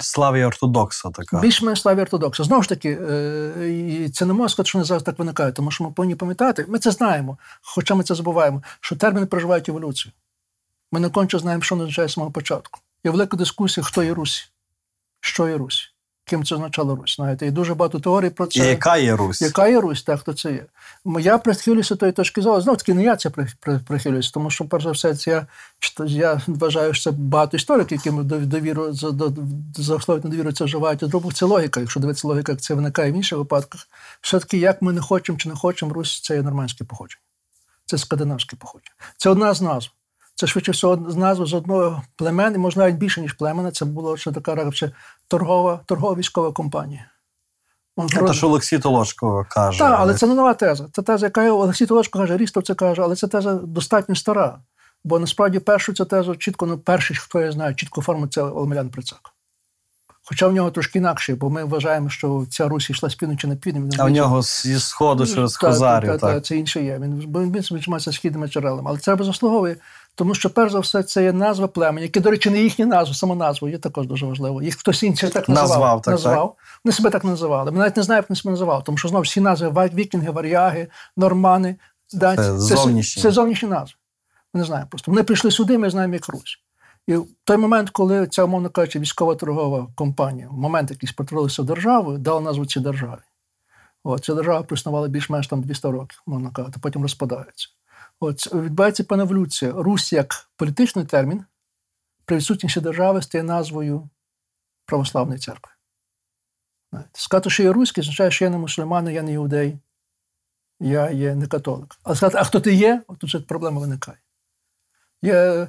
Славія 0.00 0.46
ортодокса 0.46 1.10
така. 1.10 1.40
Більш-менш 1.40 1.80
славі 1.80 2.00
ортодокса. 2.00 2.44
Знову 2.44 2.62
ж 2.62 2.68
таки, 2.68 2.98
е, 3.02 4.08
це 4.14 4.26
не 4.26 4.32
можна 4.32 4.48
сказати, 4.48 4.68
що 4.68 4.78
вони 4.78 4.86
зараз 4.86 5.02
так 5.02 5.18
виникають, 5.18 5.54
тому 5.54 5.70
що 5.70 5.84
ми 5.84 5.90
повинні 5.90 6.14
пам'ятати, 6.14 6.64
ми 6.68 6.78
це 6.78 6.90
знаємо, 6.90 7.38
хоча 7.62 7.94
ми 7.94 8.04
це 8.04 8.14
забуваємо, 8.14 8.62
що 8.80 8.96
терміни 8.96 9.26
проживають 9.26 9.68
еволюцію. 9.68 10.12
Ми 10.92 11.00
не 11.00 11.10
конче 11.10 11.38
знаємо, 11.38 11.62
що 11.62 11.76
означає 11.76 12.08
з 12.08 12.12
самого 12.12 12.32
початку. 12.32 12.80
Є 13.04 13.10
велика 13.10 13.36
дискусія, 13.36 13.84
хто 13.84 14.02
є 14.02 14.14
Русь, 14.14 14.52
що 15.24 15.48
є 15.48 15.56
Русь, 15.56 15.90
ким 16.24 16.44
це 16.44 16.54
означало 16.54 16.96
Русь. 16.96 17.16
Знаєте, 17.16 17.46
і 17.46 17.50
дуже 17.50 17.74
багато 17.74 18.00
теорій 18.00 18.30
про 18.30 18.46
І 18.46 18.48
це. 18.48 18.70
яка 18.70 18.96
є 18.96 19.16
Русь? 19.16 19.42
Яка 19.42 19.68
є 19.68 19.80
Русь, 19.80 20.02
так, 20.02 20.20
хто 20.20 20.32
це 20.34 20.52
є. 20.52 20.64
Я 21.20 21.38
прихилююся 21.38 21.96
тої 21.96 22.12
точки 22.12 22.42
зору. 22.42 22.60
Знову 22.60 22.76
таки, 22.76 22.94
не 22.94 23.02
я 23.02 23.16
це 23.16 23.30
при- 23.30 23.48
при- 23.60 23.78
прихилююся, 23.78 24.30
тому 24.34 24.50
що, 24.50 24.64
перш 24.64 24.84
за 24.84 24.90
все, 24.90 25.14
це 25.14 25.30
я, 25.30 25.46
я 26.06 26.40
вважаю, 26.46 26.94
що 26.94 27.10
це 27.10 27.16
багато 27.16 27.56
істориків, 27.56 27.98
яким 28.04 28.26
довіру, 28.48 28.92
за- 28.92 29.10
до- 29.10 29.32
засловити 29.76 30.28
на 30.28 30.34
довіру 30.34 30.52
це 30.52 30.64
вживають. 30.64 31.02
А 31.02 31.06
друге, 31.06 31.30
це 31.34 31.44
логіка. 31.46 31.80
Якщо 31.80 32.00
дивитися 32.00 32.28
логіка, 32.28 32.52
як 32.52 32.60
це 32.60 32.74
виникає 32.74 33.12
в 33.12 33.14
інших 33.14 33.38
випадках, 33.38 33.88
все-таки 34.20 34.58
як 34.58 34.82
ми 34.82 34.92
не 34.92 35.00
хочемо 35.00 35.38
чи 35.38 35.48
не 35.48 35.54
хочемо, 35.54 35.92
Русь 35.94 36.20
це 36.20 36.34
є 36.36 36.42
нормандське 36.42 36.84
походження. 36.84 37.20
Це 37.86 37.98
скандинавське 37.98 38.56
походження. 38.56 38.94
Це 39.16 39.30
одна 39.30 39.54
з 39.54 39.60
назв. 39.62 39.90
Це 40.34 40.46
швидше 40.46 40.72
всього 40.72 41.10
з 41.10 41.16
назви 41.16 41.46
з 41.46 41.54
одного 41.54 42.02
племен, 42.16 42.54
і 42.54 42.58
можна 42.58 42.84
навіть 42.84 42.96
більше, 42.96 43.20
ніж 43.20 43.32
племена. 43.32 43.70
Це 43.70 43.84
була 43.84 44.16
ще 44.16 44.32
така 44.32 44.54
радше, 44.54 44.92
торгова, 45.28 45.80
торгова 45.86 46.14
військова 46.14 46.52
компанія. 46.52 47.06
Це 48.08 48.22
те, 48.22 48.32
що 48.32 48.46
Олексій 48.46 48.78
Толошко 48.78 49.46
каже. 49.50 49.78
так, 49.78 49.94
але 49.98 50.14
це 50.14 50.26
не 50.26 50.34
нова 50.34 50.54
теза. 50.54 50.86
Це 50.92 51.02
теза, 51.02 51.26
яка 51.26 51.50
Олексій 51.52 51.86
Толочко 51.86 52.18
каже, 52.18 52.36
Рістов 52.36 52.62
це 52.62 52.74
каже, 52.74 53.02
але 53.02 53.16
це 53.16 53.26
теза 53.28 53.54
достатньо 53.54 54.14
стара. 54.14 54.58
Бо 55.04 55.18
насправді 55.18 55.58
першу 55.58 55.92
цю 55.92 56.04
тезу 56.04 56.36
чітко, 56.36 56.66
ну 56.66 56.78
перший, 56.78 57.16
хто 57.16 57.40
я 57.40 57.52
знаю, 57.52 57.74
чітко 57.74 58.02
форму 58.02 58.26
це 58.26 58.42
Омелян 58.42 58.88
Прицак. 58.88 59.34
Хоча 60.26 60.48
в 60.48 60.52
нього 60.52 60.70
трошки 60.70 60.98
інакше, 60.98 61.34
бо 61.34 61.50
ми 61.50 61.64
вважаємо, 61.64 62.08
що 62.10 62.46
ця 62.50 62.68
Русь 62.68 62.90
йшла 62.90 63.10
з 63.10 63.14
півночі 63.14 63.46
на 63.46 63.56
південь. 63.56 63.90
А 63.98 64.04
в 64.04 64.10
нього 64.10 64.42
зі 64.42 64.78
сходу 64.80 65.26
через 65.26 65.38
Ну, 65.38 65.58
Так, 65.60 65.70
Хозарів. 65.70 66.20
так, 66.20 66.44
це 66.44 66.56
інше 66.56 66.84
є. 66.84 66.98
Він 66.98 67.18
він 67.18 67.62
займається 67.62 68.12
східними 68.12 68.48
джерелами. 68.48 68.90
Але 68.90 68.98
це 68.98 69.16
заслуговує, 69.20 69.76
тому 70.14 70.34
що, 70.34 70.50
перш 70.50 70.72
за 70.72 70.80
все, 70.80 71.02
це 71.02 71.24
є 71.24 71.32
назва 71.32 71.68
племені, 71.68 72.02
яке, 72.02 72.20
до 72.20 72.30
речі, 72.30 72.50
не 72.50 72.62
їхня 72.62 72.86
назва, 72.86 73.14
сама 73.14 73.34
назва 73.34 73.70
є 73.70 73.78
також 73.78 74.06
дуже 74.06 74.26
важливо. 74.26 74.62
Їх 74.62 74.76
хтось 74.76 75.02
інший 75.02 75.30
так 75.30 75.48
називав. 75.48 75.70
Назвав, 75.70 76.02
так, 76.02 76.12
назвав. 76.12 76.56
Вони 76.84 76.92
себе 76.92 77.10
так 77.10 77.24
називали. 77.24 77.70
Ми 77.70 77.78
навіть 77.78 77.96
не 77.96 78.02
знаємо, 78.02 78.22
як 78.22 78.30
вони 78.30 78.36
себе 78.36 78.50
називали, 78.50 78.82
тому 78.86 78.98
що 78.98 79.08
знову 79.08 79.22
всі 79.22 79.40
назви 79.40 79.90
вікінги, 79.94 80.30
варяги, 80.30 80.88
нормани. 81.16 81.76
Да, 82.12 82.36
Це 82.36 82.58
зовнішні. 82.58 83.22
Це 83.22 83.30
зовнішні 83.30 83.68
назви. 83.68 83.96
Ми 84.54 84.58
не 84.58 84.64
знаємо 84.64 84.88
просто. 84.90 85.10
Вони 85.10 85.22
прийшли 85.22 85.50
сюди, 85.50 85.78
ми 85.78 85.90
знаємо, 85.90 86.14
як 86.14 86.28
Русь. 86.28 86.58
І 87.06 87.16
в 87.16 87.26
той 87.44 87.56
момент, 87.56 87.90
коли 87.90 88.26
ця, 88.26 88.44
умовно 88.44 88.70
кажучи, 88.70 88.98
військова 88.98 89.34
торгова 89.34 89.88
компанія, 89.94 90.48
в 90.50 90.58
момент 90.58 90.90
якийсь 90.90 91.12
потворилася 91.12 91.62
в 91.62 91.64
державу, 91.64 92.18
дала 92.18 92.40
назву 92.40 92.66
цій 92.66 92.80
державі. 92.80 93.20
От, 94.04 94.24
ця 94.24 94.34
держава 94.34 94.62
проіснувала 94.62 95.08
більш-менш 95.08 95.46
там 95.46 95.62
200 95.62 95.88
років, 95.88 96.22
можна 96.26 96.50
казати, 96.50 96.78
потім 96.82 97.02
розпадається. 97.02 97.68
От, 98.24 98.54
відбувається 98.54 99.04
певна. 99.04 99.46
Русь 99.62 100.12
як 100.12 100.50
політичний 100.56 101.04
термін 101.04 101.44
при 102.24 102.36
відсутності 102.36 102.80
держави 102.80 103.22
стає 103.22 103.44
назвою 103.44 104.08
православної 104.86 105.38
церкви. 105.38 105.72
Сказати, 107.12 107.50
що 107.50 107.62
я 107.62 107.72
руський, 107.72 108.02
означає, 108.02 108.30
що 108.30 108.44
я 108.44 108.50
не 108.50 108.58
мусульманин, 108.58 109.14
я 109.14 109.22
не 109.22 109.32
іудей, 109.32 109.78
я 110.80 111.10
є 111.10 111.34
не 111.34 111.46
католик. 111.46 111.96
Але 112.02 112.16
сказати, 112.16 112.38
а 112.40 112.44
хто 112.44 112.60
ти 112.60 112.74
є, 112.74 113.02
тут 113.08 113.24
вже 113.24 113.40
проблема 113.40 113.80
виникає. 113.80 114.18
Є, 115.22 115.68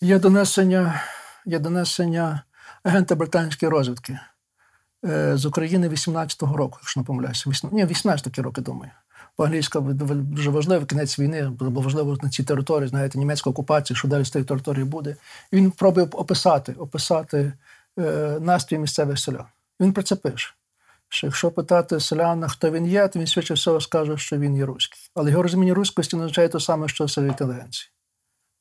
є, 0.00 0.18
донесення, 0.18 1.02
є 1.46 1.58
донесення 1.58 2.42
агента 2.82 3.14
британської 3.14 3.70
розвідки 3.70 4.18
е, 5.04 5.36
з 5.36 5.46
України 5.46 5.88
18-го 5.88 6.56
року, 6.56 6.78
якщо 6.82 7.00
не 7.00 7.06
помиляюся. 7.06 7.50
Ні, 7.72 7.86
18 7.86 8.38
роки, 8.38 8.60
думаю. 8.60 8.92
Англійська 9.38 9.80
дуже 9.80 10.50
важлива, 10.50 10.86
кінець 10.86 11.18
війни, 11.18 11.48
було 11.48 11.80
важливо 11.80 12.18
на 12.22 12.30
цій 12.30 12.44
території, 12.44 12.88
знаєте, 12.88 13.18
німецька 13.18 13.50
окупація, 13.50 13.96
що 13.96 14.08
далі 14.08 14.24
з 14.24 14.30
тієї 14.30 14.46
території 14.46 14.84
буде. 14.84 15.16
Він 15.52 15.70
пробує 15.70 16.06
описати, 16.12 16.72
описати 16.72 17.52
е, 17.98 18.02
настрій 18.40 18.78
місцевих 18.78 19.18
селян. 19.18 19.44
Він 19.80 19.92
про 19.92 20.02
це 20.02 20.16
пише. 20.16 20.54
Що 21.08 21.26
якщо 21.26 21.50
питати 21.50 22.00
селяна, 22.00 22.48
хто 22.48 22.70
він 22.70 22.86
є, 22.86 23.08
то 23.08 23.18
він 23.18 23.26
швидше 23.26 23.54
всього 23.54 23.80
скаже, 23.80 24.18
що 24.18 24.38
він 24.38 24.56
є 24.56 24.66
руський. 24.66 25.00
Але 25.14 25.30
його 25.30 25.42
розуміння 25.42 25.74
руськості 25.74 26.16
не 26.16 26.22
означає 26.22 26.48
те 26.48 26.60
саме, 26.60 26.88
що 26.88 27.08
серед 27.08 27.30
інтелігенції. 27.30 27.90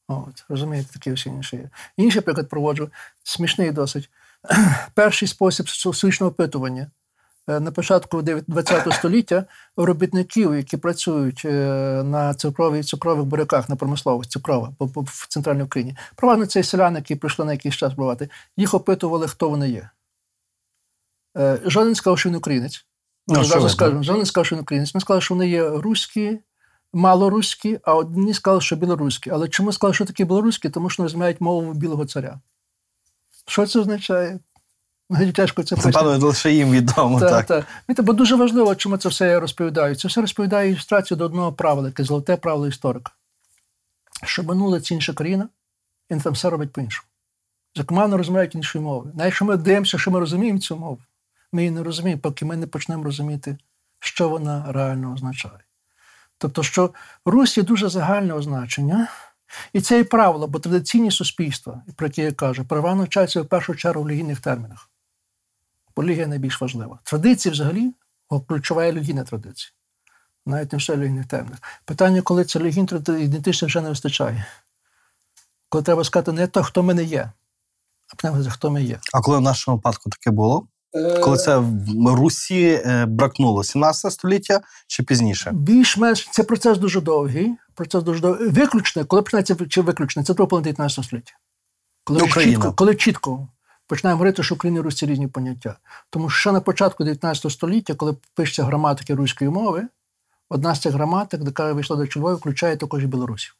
От, 0.08 0.46
розумієте, 0.50 0.94
такі 0.94 1.12
всі 1.12 1.30
інші 1.30 1.56
є. 1.56 1.70
Інший 1.98 2.22
приклад 2.22 2.50
проводжу, 2.50 2.90
смішний 3.24 3.72
досить. 3.72 4.10
Перший 4.94 5.28
спосіб 5.28 5.70
соціологічного 5.70 6.32
опитування. 6.32 6.92
Е, 7.48 7.60
На 7.60 7.72
початку 7.72 8.24
ХХ 8.56 8.94
століття 8.94 9.46
робітників, 9.78 10.56
які 10.56 10.78
працюють 10.78 11.42
е, 11.46 11.50
на 12.06 12.34
цукровій, 12.34 12.84
цукрових 12.84 13.26
буряках 13.26 13.70
на 13.70 13.76
промислових, 13.76 14.28
цукрова 14.28 14.74
в 14.80 15.28
центральній 15.28 15.64
Україні, 15.64 15.98
провадно 16.16 16.46
цей 16.46 16.64
селяни, 16.64 17.00
які 17.00 17.16
прийшли 17.16 17.46
на 17.46 17.52
якийсь 17.52 17.76
час 17.76 17.94
бувати, 17.94 18.30
їх 18.58 18.74
опитували, 18.74 19.28
хто 19.28 19.50
вони 19.50 19.70
є. 19.70 19.90
Е, 21.38 21.60
Жоден 21.66 21.96
сказав, 21.96 22.20
що 22.20 22.30
він 22.30 22.36
українець. 22.36 22.86
Ну, 23.28 23.44
Зразу 23.44 23.70
скажемо, 23.70 24.04
жоден 24.04 24.26
сказав, 24.26 24.46
що 24.46 24.56
він 24.56 24.62
українець. 24.62 24.94
Вони 24.94 25.02
сказали, 25.02 25.22
що 25.22 25.34
вони 25.34 25.50
є 25.50 25.70
руські, 25.70 26.40
малоруські, 26.94 27.80
а 27.84 27.96
одні 27.96 28.34
сказали, 28.34 28.62
що 28.62 28.76
білоруські. 28.76 29.30
Але 29.30 29.48
чому 29.48 29.72
сказали, 29.72 29.94
що 29.94 30.06
такі 30.06 30.26
білоруські? 30.26 30.70
Тому 30.70 30.90
що 30.90 31.04
вони 31.04 31.06
розмовляють 31.06 31.42
мовою 31.42 31.74
білого 31.74 32.06
царя. 32.06 32.40
Що 33.48 33.68
це 33.68 33.80
означає? 33.80 34.40
Навіть 35.10 35.36
тяжко 35.36 35.64
це 35.64 35.76
Це 35.76 35.92
певно 35.92 36.28
лише 36.28 36.52
їм 36.52 36.72
відомо. 36.72 37.20
Так, 37.20 37.46
Так. 37.46 37.66
Знаєте, 37.86 38.02
бо 38.02 38.14
дуже 38.14 38.36
важливо, 38.36 38.76
чому 38.76 38.98
це 38.98 39.10
все 39.10 39.28
я 39.28 39.40
розповідаю. 39.40 39.96
Це 39.96 40.08
все 40.08 40.22
розповідає 40.22 40.72
ілюстрацію 40.72 41.18
до 41.18 41.26
одного 41.26 41.54
правила, 41.54 41.88
яке 41.88 42.04
золоте 42.04 42.38
правило 42.38 42.68
історика. 42.68 43.12
Що 44.24 44.44
минуле 44.44 44.82
це 44.82 44.94
інша 44.94 45.14
країна, 45.14 45.50
він 46.12 46.22
там 46.22 46.34
все 46.34 46.50
робить 46.50 46.74
по-іншому. 46.74 47.08
Закоманно 47.76 48.18
розмовляють 48.18 48.56
іншою 48.56 48.84
мовою. 48.84 49.12
Навіть 49.16 49.26
якщо 49.26 49.46
ми 49.46 49.58
дивимося, 49.58 49.98
що 49.98 50.12
ми 50.12 50.20
розуміємо 50.20 50.60
цю 50.60 50.76
мову, 50.78 51.00
ми 51.52 51.62
її 51.62 51.72
не 51.72 51.84
розуміємо, 51.84 52.22
поки 52.22 52.46
ми 52.46 52.58
не 52.58 52.68
почнемо 52.68 53.04
розуміти, 53.04 53.58
що 54.00 54.30
вона 54.30 54.72
реально 54.72 55.14
означає. 55.14 55.60
Тобто, 56.38 56.64
що 56.64 56.94
Русь 57.26 57.58
є 57.58 57.64
дуже 57.64 57.90
загальне 57.90 58.34
означення, 58.34 59.08
і 59.74 59.82
це 59.82 60.00
і 60.00 60.04
правило, 60.04 60.48
бо 60.48 60.60
традиційні 60.60 61.12
суспільства, 61.12 61.82
про 61.96 62.08
які 62.08 62.22
я 62.22 62.32
кажу, 62.32 62.66
права 62.66 62.96
навчаються 62.96 63.42
в 63.42 63.46
першу 63.46 63.76
чергу 63.76 64.04
в 64.04 64.08
релігійних 64.08 64.40
термінах. 64.40 64.90
Релігія 65.98 66.28
найбільш 66.28 66.62
важлива. 66.62 67.00
Традиції 67.04 67.54
взагалі 67.54 67.94
ключова 68.48 68.82
релігійна 68.82 69.24
традиція. 69.24 69.72
Навіть 70.46 70.72
не 70.72 70.78
все 70.78 70.96
релігійних 70.96 71.26
термінах. 71.26 71.60
Питання, 71.86 72.22
коли 72.22 72.46
це 72.46 72.60
релігійна 72.60 73.02
ідентичність 73.08 73.64
вже 73.64 73.82
не 73.82 73.90
вистачає. 73.90 74.46
Коли 75.70 75.84
треба 75.84 76.04
сказати 76.04 76.32
не 76.32 76.48
то, 76.48 76.64
хто 76.64 76.84
ми 76.84 76.94
не 76.94 77.04
є, 77.04 77.32
а 78.14 78.16
принаймні, 78.16 78.50
хто 78.50 78.72
ми 78.72 78.84
є. 78.84 79.00
А 79.14 79.22
коли 79.22 79.38
в 79.38 79.42
нашому 79.42 79.78
випадку 79.78 80.10
таке 80.10 80.32
було? 80.32 80.68
Коли 81.22 81.38
це 81.38 81.58
в 81.58 82.16
Русі 82.16 82.82
е, 82.86 83.06
бракнуло 83.06 83.64
17 83.64 84.12
століття 84.12 84.62
чи 84.88 85.04
пізніше? 85.04 85.52
Більш-менш 85.54 86.30
це 86.32 86.44
процес 86.44 86.78
дуже 86.78 87.02
довгий. 87.02 87.56
Процес 87.74 88.04
дуже 88.04 88.20
довгий. 88.22 88.50
Виключне, 88.50 89.04
коли 89.04 89.22
починається 89.22 89.56
чи 89.70 89.82
виключне, 89.82 90.24
це 90.24 90.34
половина 90.34 90.64
19 90.64 91.06
століття. 91.06 91.34
Коли 92.04 92.30
чітко, 92.30 92.74
коли 92.74 92.96
чітко 92.96 93.48
починаємо 93.88 94.18
говорити, 94.18 94.44
що 94.44 94.56
Україна 94.56 94.80
і 94.80 94.84
Русь 94.84 94.98
це 94.98 95.06
різні 95.06 95.28
поняття. 95.28 95.76
Тому 96.10 96.30
що 96.30 96.40
ще 96.40 96.52
на 96.52 96.62
початку 96.62 97.04
19 97.04 97.52
століття, 97.52 97.96
коли 97.96 98.16
пишеться 98.34 98.64
граматики 98.64 99.14
руської 99.14 99.50
мови, 99.50 99.88
одна 100.50 100.76
з 100.76 100.80
цих 100.80 100.94
граматик, 100.94 101.42
яка 101.46 101.74
вийшла 101.74 101.96
до 101.96 102.08
Чоловіка, 102.08 102.40
включає 102.40 102.78
також 102.78 103.04
і 103.04 103.08
білорусів. 103.08 103.56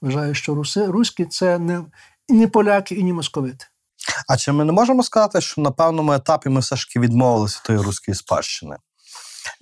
Вважаю, 0.00 0.34
що 0.34 0.54
руси, 0.54 0.86
руські 0.86 1.24
це 1.24 1.58
не, 1.58 1.84
і 2.28 2.32
не 2.32 2.48
поляки, 2.48 2.94
і 2.94 3.04
не 3.04 3.12
московити. 3.12 3.66
А 4.28 4.36
чи 4.36 4.52
ми 4.52 4.64
не 4.64 4.72
можемо 4.72 5.02
сказати, 5.02 5.40
що 5.40 5.60
на 5.60 5.70
певному 5.70 6.12
етапі 6.12 6.48
ми 6.48 6.60
все 6.60 6.76
ж 6.76 6.88
таки 6.88 7.00
відмовилися 7.00 7.58
від 7.58 7.66
тої 7.66 7.78
руської 7.78 8.14
спадщини? 8.14 8.76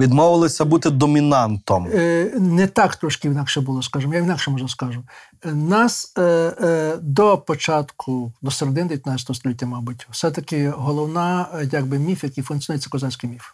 Відмовилися 0.01 0.65
бути 0.65 0.91
домінантом. 0.91 1.89
Е, 1.95 2.33
не 2.39 2.67
так 2.67 2.97
трошки 2.97 3.29
інакше 3.29 3.61
було, 3.61 3.83
скажімо, 3.83 4.15
я 4.15 4.21
інакше 4.21 4.51
можу 4.51 4.69
скажу. 4.69 5.03
Нас 5.45 6.13
е, 6.19 6.23
е, 6.23 6.97
до 7.03 7.39
початку, 7.39 8.33
до 8.43 8.51
середини 8.51 8.89
19 8.89 9.37
століття, 9.37 9.67
мабуть, 9.67 10.07
все-таки 10.11 10.69
головна, 10.69 11.47
якби 11.73 11.99
міф, 11.99 12.25
який 12.25 12.45
функціонує, 12.45 12.81
це 12.81 12.91
козацький 12.91 13.31
міф. 13.31 13.53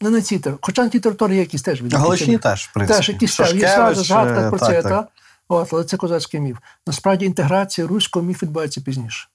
Не 0.00 0.10
на 0.10 0.22
цій 0.22 0.38
території. 0.38 0.58
Хоча 0.62 0.82
на 0.82 0.88
тій 0.88 1.00
території 1.00 1.38
якісь 1.38 1.62
теж 1.62 1.82
від 1.82 1.92
Галичині 1.92 2.38
теж, 2.38 2.64
в 2.64 2.72
принципі. 2.72 2.98
Теж 2.98 3.08
якісь 3.08 3.36
теж. 3.36 3.54
Є 3.54 3.60
зразу 3.60 4.04
згадка 4.04 4.50
про 4.50 4.58
це, 4.58 4.82
так. 4.82 5.08
От, 5.48 5.68
але 5.72 5.84
це 5.84 5.96
козацький 5.96 6.40
міф. 6.40 6.58
Насправді 6.86 7.24
інтеграція 7.24 7.86
руського 7.86 8.26
міф 8.26 8.42
відбувається 8.42 8.80
пізніше, 8.80 9.28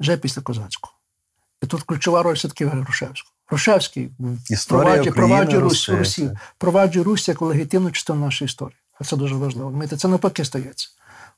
вже 0.00 0.16
після 0.16 0.42
козацького. 0.42 0.94
І 1.62 1.66
тут 1.66 1.82
ключова 1.82 2.22
роль 2.22 2.34
все-таки 2.34 2.66
Грушевського. 2.66 3.34
Грушевський 3.50 4.10
Історія 4.50 4.84
проваджує, 4.84 5.10
України, 5.10 5.34
проваджує 5.34 5.62
Русь, 5.62 5.88
Русі, 5.88 6.30
проваджує 6.58 7.04
Русь 7.04 7.28
як 7.28 7.42
легітимну 7.42 7.90
частину 7.90 8.20
нашої 8.20 8.46
історії. 8.46 8.76
А 9.00 9.04
Це 9.04 9.16
дуже 9.16 9.34
важливо. 9.34 9.68
Розумієте, 9.68 9.96
Це 9.96 10.08
навпаки 10.08 10.44
стається. 10.44 10.88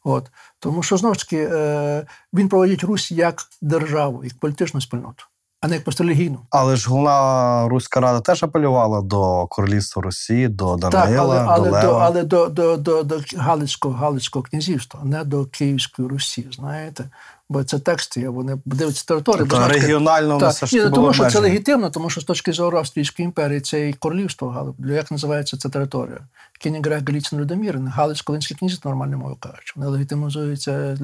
От. 0.05 0.31
Тому 0.59 0.83
що 0.83 0.97
знову 0.97 1.15
ж 1.15 1.21
таки 1.21 1.49
е, 1.53 2.07
він 2.35 2.49
проводить 2.49 2.85
Русь 2.85 3.13
як 3.13 3.43
державу, 3.61 4.25
як 4.25 4.35
політичну 4.35 4.81
спільноту, 4.81 5.25
а 5.61 5.69
не 5.69 5.75
як 5.75 5.85
просто 5.85 6.05
релігійну. 6.05 6.39
Але 6.51 6.77
ж 6.77 6.91
головна 6.91 7.69
руська 7.69 8.01
рада 8.01 8.21
теж 8.21 8.43
апелювала 8.43 9.01
до 9.01 9.47
королівства 9.47 10.03
Росії, 10.03 10.49
до 10.49 10.77
Так, 10.77 10.95
але, 11.19 11.39
але, 11.39 11.71
до 11.71 11.81
до, 11.81 11.87
Лева. 11.87 12.07
але 12.07 12.23
до, 12.23 12.49
до, 12.49 12.77
до, 12.77 13.03
до 13.03 13.21
Галицького, 13.37 13.95
Галицького 13.95 14.43
князівства, 14.43 15.01
а 15.03 15.07
не 15.07 15.25
до 15.25 15.45
Київської 15.45 16.09
Русі, 16.09 16.49
знаєте? 16.53 17.11
Бо 17.53 17.65
це 17.65 17.79
тексти, 17.79 18.29
вони 18.29 18.59
дивляться 18.65 19.05
території. 19.05 19.45
бо, 19.45 19.57
Тобто 19.57 19.69
регіонально 19.69 20.39
Так, 20.39 20.51
все 20.51 20.67
ж 20.67 20.77
ні, 20.77 20.83
ну, 20.83 20.91
було 20.91 21.03
тому 21.03 21.15
що 21.15 21.31
це 21.31 21.39
легітимно, 21.39 21.91
тому 21.91 22.11
що 22.11 22.21
з 22.21 22.25
точки 22.25 22.53
зору 22.53 22.79
Австрійської 22.79 23.25
імперії 23.25 23.61
це 23.61 23.89
і 23.89 23.93
королівство, 23.93 24.75
як 24.79 25.11
називається 25.11 25.57
ця 25.57 25.69
територія? 25.69 26.19
Кінігрек 26.61 27.09
Галіцин 27.09 27.39
Людомір, 27.39 27.79
Галицько-Волинське 27.79 28.55
князівство, 28.55 28.91
нормально 28.91 29.19
мовою 29.19 29.37
кажучи. 29.37 29.73
Вони 29.77 29.91
легітимізуються 29.91 30.97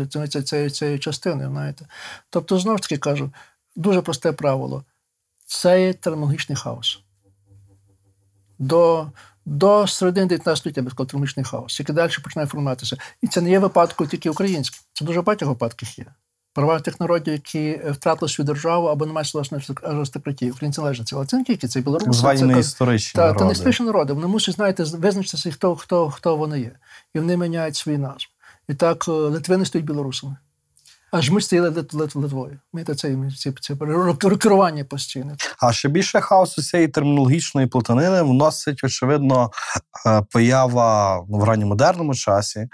цією, 0.42 0.70
цією, 0.70 0.98
частиною, 0.98 1.48
знаєте. 1.50 1.86
Тобто, 2.30 2.58
знову 2.58 2.78
ж 2.78 2.82
таки 2.82 2.98
кажу, 2.98 3.30
дуже 3.76 4.00
просте 4.00 4.32
правило. 4.32 4.84
Це 5.46 5.82
є 5.82 5.92
термінологічний 5.92 6.56
хаос. 6.56 7.00
До, 8.58 9.06
до 9.46 9.86
середини 9.86 10.26
19 10.26 10.58
століття 10.58 10.82
без 10.82 10.94
термінологічний 10.94 11.44
хаос, 11.44 11.80
який 11.80 11.94
далі 11.94 12.12
починає 12.24 12.46
формуватися. 12.46 12.96
І 13.22 13.26
це 13.26 13.40
не 13.40 13.50
є 13.50 13.58
випадком 13.58 14.06
тільки 14.06 14.30
українським. 14.30 14.80
Це 14.92 15.04
дуже 15.04 15.22
багатьох 15.22 15.48
випадках 15.48 15.98
є. 15.98 16.06
Права 16.52 16.80
тих 16.80 17.00
народів, 17.00 17.32
які 17.32 17.80
втратили 17.90 18.28
свою 18.28 18.46
державу 18.46 18.86
або 18.86 19.06
не 19.06 19.12
мають 19.12 19.34
власної 19.34 19.64
аристократії. 19.82 20.50
Українці 20.50 20.80
належать. 20.80 21.10
Але 21.12 21.26
це 21.26 21.36
не 21.36 21.44
тільки 21.44 21.68
це 21.68 21.80
білоруси. 21.80 22.12
звані 22.12 22.38
це, 22.38 22.46
неісторичні 22.46 23.16
та, 23.16 23.22
та 23.22 23.26
народи. 23.26 23.44
не 23.44 23.52
історичні 23.52 23.86
народи. 23.86 24.12
Вони 24.12 24.26
мусять, 24.26 24.54
знаєте, 24.54 24.84
визначитися, 24.84 25.50
хто, 25.50 25.76
хто, 25.76 26.10
хто 26.10 26.36
вони 26.36 26.60
є. 26.60 26.72
І 27.14 27.18
вони 27.18 27.36
міняють 27.36 27.76
свої 27.76 27.98
назви. 27.98 28.30
І 28.68 28.74
так 28.74 29.04
е, 29.08 29.10
Литвини 29.10 29.64
стають 29.64 29.86
білорусами. 29.86 30.36
Аж 31.10 31.30
ми 31.30 31.40
стояли 31.40 31.68
Лит- 31.68 31.94
Лит- 31.94 32.18
Литвою. 32.18 32.60
Ми 32.72 32.84
це, 32.84 32.94
це, 32.94 33.16
це, 33.38 33.52
це 33.62 34.36
керування 34.36 34.84
постійне. 34.84 35.36
А 35.62 35.72
ще 35.72 35.88
більше 35.88 36.20
хаосу 36.20 36.62
цієї 36.62 36.88
термінологічної 36.88 37.66
плутанини 37.66 38.22
вносить, 38.22 38.84
очевидно, 38.84 39.50
е, 40.06 40.22
поява 40.30 41.18
в 41.28 41.44
ранньомодерному 41.44 42.14
часі 42.14 42.68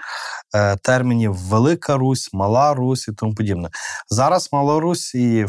е, 0.55 0.75
термінів 0.77 1.33
Велика 1.33 1.97
Русь, 1.97 2.29
Мала 2.33 2.73
Русь 2.73 3.07
і 3.07 3.11
тому 3.13 3.35
подібне. 3.35 3.69
Зараз 4.09 4.49
Мала 4.53 4.79
Русь 4.79 5.15
і 5.15 5.45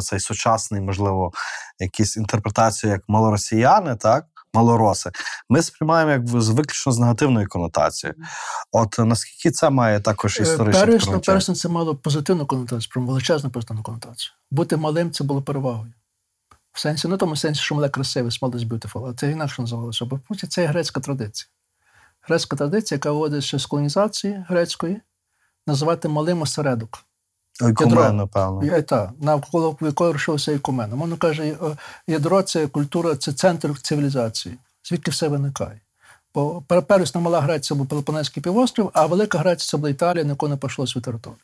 цей 0.00 0.20
сучасний, 0.20 0.80
можливо, 0.80 1.30
якісь 1.78 2.16
інтерпретацію 2.16 2.92
як 2.92 3.00
малоросіяни, 3.08 3.96
так? 3.96 4.24
Малороси, 4.56 5.10
ми 5.48 5.62
сприймаємо 5.62 6.10
як 6.10 6.28
з 6.28 6.48
виключно 6.48 6.92
з 6.92 6.98
негативною 6.98 7.48
конотацією. 7.48 8.16
От 8.72 8.98
наскільки 8.98 9.50
це 9.50 9.70
має 9.70 10.00
також 10.00 10.36
Первісно, 10.36 10.54
сприйняття? 10.54 11.32
первісно 11.32 11.54
це 11.54 11.68
мало 11.68 11.94
позитивну 11.94 12.46
конотацію, 12.46 12.90
прям 12.92 13.06
величезну 13.06 13.50
позитивну 13.50 13.82
конотацію. 13.82 14.32
Бути 14.50 14.76
малим 14.76 15.10
це 15.10 15.24
було 15.24 15.42
перевагою. 15.42 15.92
В 16.72 16.80
сенсі, 16.80 17.08
ну 17.08 17.16
тому 17.16 17.36
сенсі, 17.36 17.60
що 17.60 17.74
мале 17.74 17.88
красиве, 17.88 18.28
small 18.28 18.50
is 18.50 18.68
beautiful, 18.68 19.10
а 19.10 19.14
це 19.14 19.30
інакше 19.30 19.62
називалося. 19.62 20.04
Бо 20.04 20.20
це 20.48 20.62
є 20.62 20.66
грецька 20.66 21.00
традиція. 21.00 21.48
Грецька 22.22 22.56
традиція, 22.56 22.96
яка 22.96 23.10
вводить 23.10 23.44
ще 23.44 23.58
з 23.58 23.66
колонізації 23.66 24.44
грецької, 24.48 25.00
називати 25.66 26.08
малим 26.08 26.42
осередок. 26.42 27.05
Ікумен, 27.60 28.16
напевно. 28.16 28.60
Так, 28.70 28.86
та, 28.86 29.12
навколо 29.20 29.76
якого 29.80 30.12
рушився 30.12 30.52
ікумен. 30.52 30.90
Воно 30.90 31.16
каже, 31.16 31.42
е, 31.44 31.56
ядро 32.06 32.42
це 32.42 32.66
культура, 32.66 33.16
це 33.16 33.32
центр 33.32 33.80
цивілізації. 33.82 34.54
Звідки 34.84 35.10
все 35.10 35.28
виникає? 35.28 35.80
Бо 36.34 36.62
пер- 36.68 36.82
первісна 36.82 37.20
мала 37.20 37.40
Греція 37.40 37.78
був 37.78 37.86
Пелопонезький 37.86 38.42
півострів, 38.42 38.90
а 38.92 39.06
велика 39.06 39.38
Греція 39.38 39.70
це 39.70 39.76
була 39.76 39.90
Італія, 39.90 40.24
на 40.24 40.30
яку 40.30 40.48
не 40.48 40.56
пішло 40.56 40.86
свою 40.86 41.02
територію. 41.02 41.38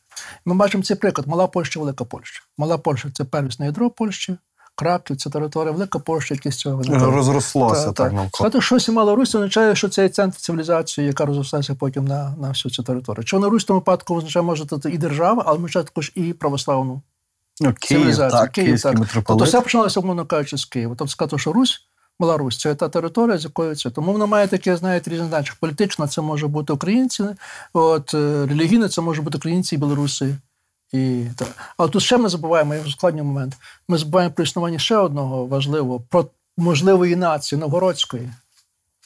Ми 0.44 0.54
бачимо 0.54 0.84
цей 0.84 0.96
приклад: 0.96 1.26
мала 1.28 1.46
Польща, 1.46 1.80
велика 1.80 2.04
Польща. 2.04 2.42
Мала 2.58 2.78
Польща 2.78 3.08
це 3.14 3.24
первісне 3.24 3.66
ядро 3.66 3.90
Польщі, 3.90 4.36
Краків, 4.74 5.16
це 5.16 5.30
територія, 5.30 5.72
велика 5.72 5.98
Польща, 5.98 6.34
якісь 6.34 6.56
цього. 6.56 6.82
Розрослося 6.82 7.84
Та- 7.84 7.92
так 7.92 8.08
та. 8.10 8.14
навколо. 8.16 8.30
Сказати, 8.34 8.60
щось 8.60 8.88
мала 8.88 9.14
Русь, 9.14 9.34
означає, 9.34 9.74
що 9.76 9.88
це 9.88 10.02
є 10.02 10.08
центр 10.08 10.36
цивілізації, 10.36 11.06
яка 11.06 11.26
розрослася 11.26 11.74
потім 11.74 12.04
на, 12.04 12.34
на 12.40 12.48
всю 12.48 12.72
цю 12.72 12.82
територію. 12.82 13.26
Що 13.26 13.38
на 13.38 13.48
Русь 13.48 13.62
в 13.62 13.66
тому 13.66 13.78
випадку 13.80 14.14
означає, 14.16 14.46
може, 14.46 14.66
тут 14.66 14.84
і 14.86 14.98
держава, 14.98 15.42
але 15.46 15.56
означає 15.56 15.84
також 15.84 16.12
і 16.14 16.32
православну 16.32 17.02
Ну, 17.60 17.74
Київ, 17.80 18.00
цивілізацію. 18.00 18.40
так, 18.40 18.52
київський 18.52 18.92
так. 18.92 19.24
Тобто 19.26 19.44
все 19.44 19.60
починалося, 19.60 20.00
умовно 20.00 20.26
кажучи, 20.26 20.56
з 20.58 20.64
Києва. 20.64 20.94
Тобто 20.98 21.12
сказати, 21.12 21.38
що 21.38 21.52
Русь, 21.52 21.80
Мала 22.18 22.36
Русь, 22.36 22.58
це 22.58 22.74
та 22.74 22.88
територія, 22.88 23.38
з 23.38 23.44
якою 23.44 23.76
це. 23.76 23.90
Тому 23.90 24.12
вона 24.12 24.26
має 24.26 24.46
таке, 24.46 24.76
знаєте, 24.76 25.10
різне 25.10 25.26
значення. 25.26 25.56
Політично 25.60 26.06
це 26.06 26.20
може 26.22 26.46
бути 26.46 26.72
українці, 26.72 27.24
от, 27.72 28.14
е, 28.14 28.46
релігійно 28.46 28.88
це 28.88 29.00
може 29.00 29.22
бути 29.22 29.38
українці 29.38 29.74
і 29.74 29.78
білоруси. 29.78 30.36
І, 30.92 31.26
так. 31.36 31.48
Але 31.76 31.88
тут 31.88 32.02
ще 32.02 32.18
ми 32.18 32.28
забуваємо, 32.28 32.74
я 32.74 32.84
складний 32.90 33.22
момент. 33.22 33.56
Ми 33.88 33.98
забуваємо 33.98 34.34
про 34.34 34.44
існування 34.44 34.78
ще 34.78 34.96
одного 34.96 35.46
важливого, 35.46 36.00
про 36.00 36.26
можливої 36.56 37.16
нації 37.16 37.58
новгородської, 37.60 38.30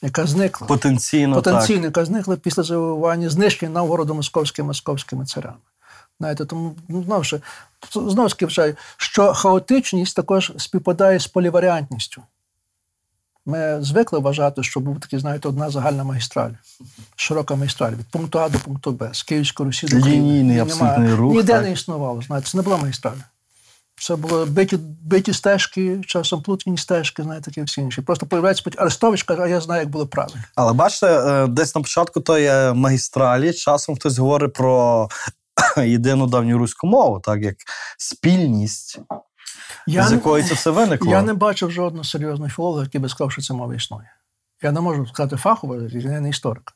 яка 0.03 0.27
зникла. 0.27 0.67
Потенційно, 0.67 1.37
Потенційно, 1.37 1.85
яка 1.85 2.05
зникла 2.05 2.37
після 2.37 2.63
завоювання, 2.63 3.31
знищення 3.31 3.73
Новгороду 3.73 4.15
московськими 4.15 4.67
московськими 4.67 5.25
царями. 5.25 5.57
Знаєте, 6.21 6.45
тому 6.45 6.77
ну, 6.89 7.03
знову 7.03 7.25
ж 7.25 7.41
знову 7.95 8.29
таки 8.29 8.75
що 8.97 9.35
хаотичність 9.35 10.17
також 10.17 10.53
співпадає 10.57 11.21
з 11.21 11.27
поліваріантністю. 11.27 12.23
Ми 13.47 13.79
звикли 13.81 14.19
вважати, 14.19 14.63
що 14.63 14.81
був 14.81 15.01
такий, 15.01 15.19
знаєте, 15.19 15.49
одна 15.49 15.71
загальна 15.71 16.05
магістраль, 16.05 16.51
широка 17.17 17.55
магістраль 17.55 17.93
від 17.93 18.07
пункту 18.07 18.39
А 18.39 18.49
до 18.49 18.59
пункту 18.59 18.93
Б, 18.93 19.11
з 19.13 19.23
Київської 19.23 19.67
Русі 19.67 19.87
до 19.87 19.93
Києва. 19.93 20.11
Лінійний 20.11 20.57
Ні, 20.57 20.61
абсолютний 20.61 21.15
рух, 21.15 21.35
Ніде 21.35 21.53
так. 21.53 21.63
не 21.63 21.73
існувало. 21.73 22.23
Знаєте, 22.23 22.49
це 22.49 22.57
не 22.57 22.63
була 22.63 22.77
магістраль. 22.77 23.17
Це 24.01 24.17
були 24.17 24.45
биті, 24.45 24.79
биті 25.03 25.33
стежки, 25.33 26.01
часом 26.07 26.43
плутані 26.43 26.79
стежки, 26.79 27.23
знаєте, 27.23 27.45
такі 27.45 27.63
всі 27.63 27.81
інші. 27.81 28.03
Просто 28.03 28.27
появляється 28.27 28.71
Арестович 28.77 29.23
каже, 29.23 29.43
а 29.43 29.47
я 29.47 29.61
знаю, 29.61 29.81
як 29.81 29.91
було 29.91 30.07
правильно. 30.07 30.41
Але 30.55 30.73
бачите, 30.73 31.07
е, 31.07 31.47
десь 31.47 31.75
на 31.75 31.81
початку 31.81 32.21
тої 32.21 32.75
магістралі 32.75 33.53
часом 33.53 33.97
хтось 33.97 34.19
говорить 34.19 34.53
про 34.53 35.09
єдину 35.85 36.27
давньоруську 36.27 36.87
мову, 36.87 37.21
так 37.21 37.43
як 37.43 37.57
спільність, 37.99 39.01
з 39.87 40.11
не- 40.11 40.17
якої 40.17 40.45
це 40.45 40.55
все 40.55 40.71
виникло. 40.71 41.11
Я 41.11 41.23
не 41.23 41.35
бачив 41.35 41.71
жодного 41.71 42.05
серйозного 42.05 42.51
філолога, 42.51 42.83
який 42.83 43.01
би 43.01 43.09
сказав, 43.09 43.33
що 43.33 43.43
ця 43.43 43.55
мова 43.55 43.75
існує. 43.75 44.11
Я 44.63 44.73
не 44.73 44.81
можу 44.81 45.07
сказати 45.07 45.37
фахово, 45.37 45.77
я 45.77 46.21
не 46.21 46.29
історик. 46.29 46.73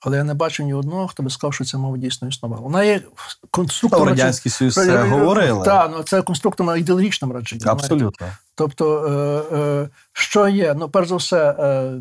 Але 0.00 0.16
я 0.16 0.24
не 0.24 0.34
бачив 0.34 0.66
ні 0.66 0.74
одного, 0.74 1.08
хто 1.08 1.22
би 1.22 1.30
сказав, 1.30 1.54
що 1.54 1.64
ця 1.64 1.78
мова 1.78 1.98
дійсно 1.98 2.28
існувала. 2.28 2.62
Вона 2.62 2.84
є 2.84 3.00
конструктором. 3.50 4.08
Радянський 4.08 4.52
Союз 4.52 4.74
це 4.74 5.02
говорили. 5.02 5.64
Так, 5.64 5.90
ну 5.96 6.02
це 6.02 6.22
конструктором 6.22 6.78
ідеологічним 6.78 7.32
радше. 7.32 7.58
Абсолютно. 7.64 8.26
Тобто, 8.54 9.06
е, 9.52 9.56
е, 9.56 9.88
що 10.12 10.48
є? 10.48 10.74
Ну, 10.78 10.88
перш 10.88 11.08
за 11.08 11.16
все, 11.16 11.50
е, 11.50 12.00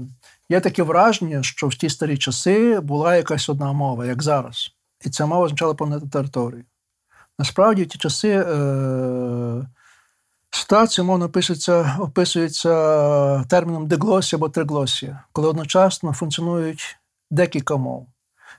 є 0.50 0.60
таке 0.60 0.84
враження, 0.84 1.44
що 1.44 1.68
в 1.68 1.76
ті 1.76 1.90
старі 1.90 2.18
часи 2.18 2.80
була 2.80 3.16
якась 3.16 3.50
одна 3.50 3.74
мова, 3.74 4.06
як 4.06 4.24
зараз. 4.24 4.72
І 5.06 5.10
ця 5.10 5.26
мова 5.26 5.46
означала 5.46 5.74
повнити 5.74 6.08
територію. 6.08 6.64
Насправді, 7.40 7.84
в 7.84 7.88
ті 7.88 7.98
часи 7.98 8.30
е, 8.30 9.68
ситуація 10.56 11.06
мовно 11.06 11.26
описується, 11.26 11.98
описується 12.00 13.44
терміном 13.44 13.88
диглосія 13.88 14.38
або 14.38 14.50
триглосія, 14.50 15.24
коли 15.32 15.48
одночасно 15.48 16.14
функціонують 16.14 16.98
декілька 17.32 17.78
мов. 17.78 18.08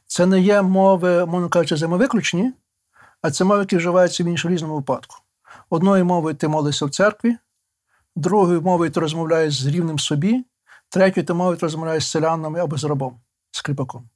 Це 0.07 0.27
не 0.27 0.41
є 0.41 0.63
мови, 0.63 1.27
мовно 1.27 1.49
кажучи, 1.49 1.75
взаємовиключні, 1.75 2.53
а 3.23 3.31
це 3.31 3.45
мови, 3.45 3.61
які 3.61 3.77
вживаються 3.77 4.25
в 4.25 4.27
іншому 4.27 4.55
різному 4.55 4.75
випадку. 4.75 5.17
Одною 5.71 6.05
мовою 6.05 6.35
ти 6.35 6.49
молишся 6.49 6.87
в 6.87 6.91
церкві, 6.91 7.37
другою 8.17 8.63
мовою 8.63 8.91
ти 8.91 9.01
розмовляєш 9.01 9.63
з 9.63 9.67
рівним 9.67 9.99
собі, 9.99 10.45
третьою 10.89 11.27
ти 11.27 11.35
мовою 11.35 11.57
ти 11.57 11.67
розмовляєш 11.67 12.05
з 12.05 12.11
селянами 12.11 12.61
або 12.61 12.79
з 12.79 12.85
рабом, 12.85 13.21
з 13.51 13.63
кріпаком. 13.63 14.09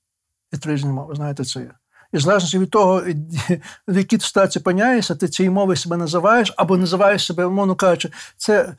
І 0.52 0.56
три 0.56 0.74
різні 0.74 0.90
мови, 0.90 1.14
знаєте, 1.14 1.44
це 1.44 1.60
є. 1.60 1.70
І 2.12 2.16
в 2.16 2.20
залежності 2.20 2.58
від 2.58 2.70
того, 2.70 3.02
в 3.88 3.96
якій 3.96 4.16
ти 4.16 4.26
ситуації 4.26 4.60
опиняєшся, 4.60 5.14
ти 5.14 5.28
цією 5.28 5.52
мовою 5.52 5.76
себе 5.76 5.96
називаєш 5.96 6.54
або 6.56 6.76
називаєш 6.76 7.26
себе, 7.26 7.48
мовно 7.48 7.74
кажучи, 7.74 8.10
це, 8.36 8.74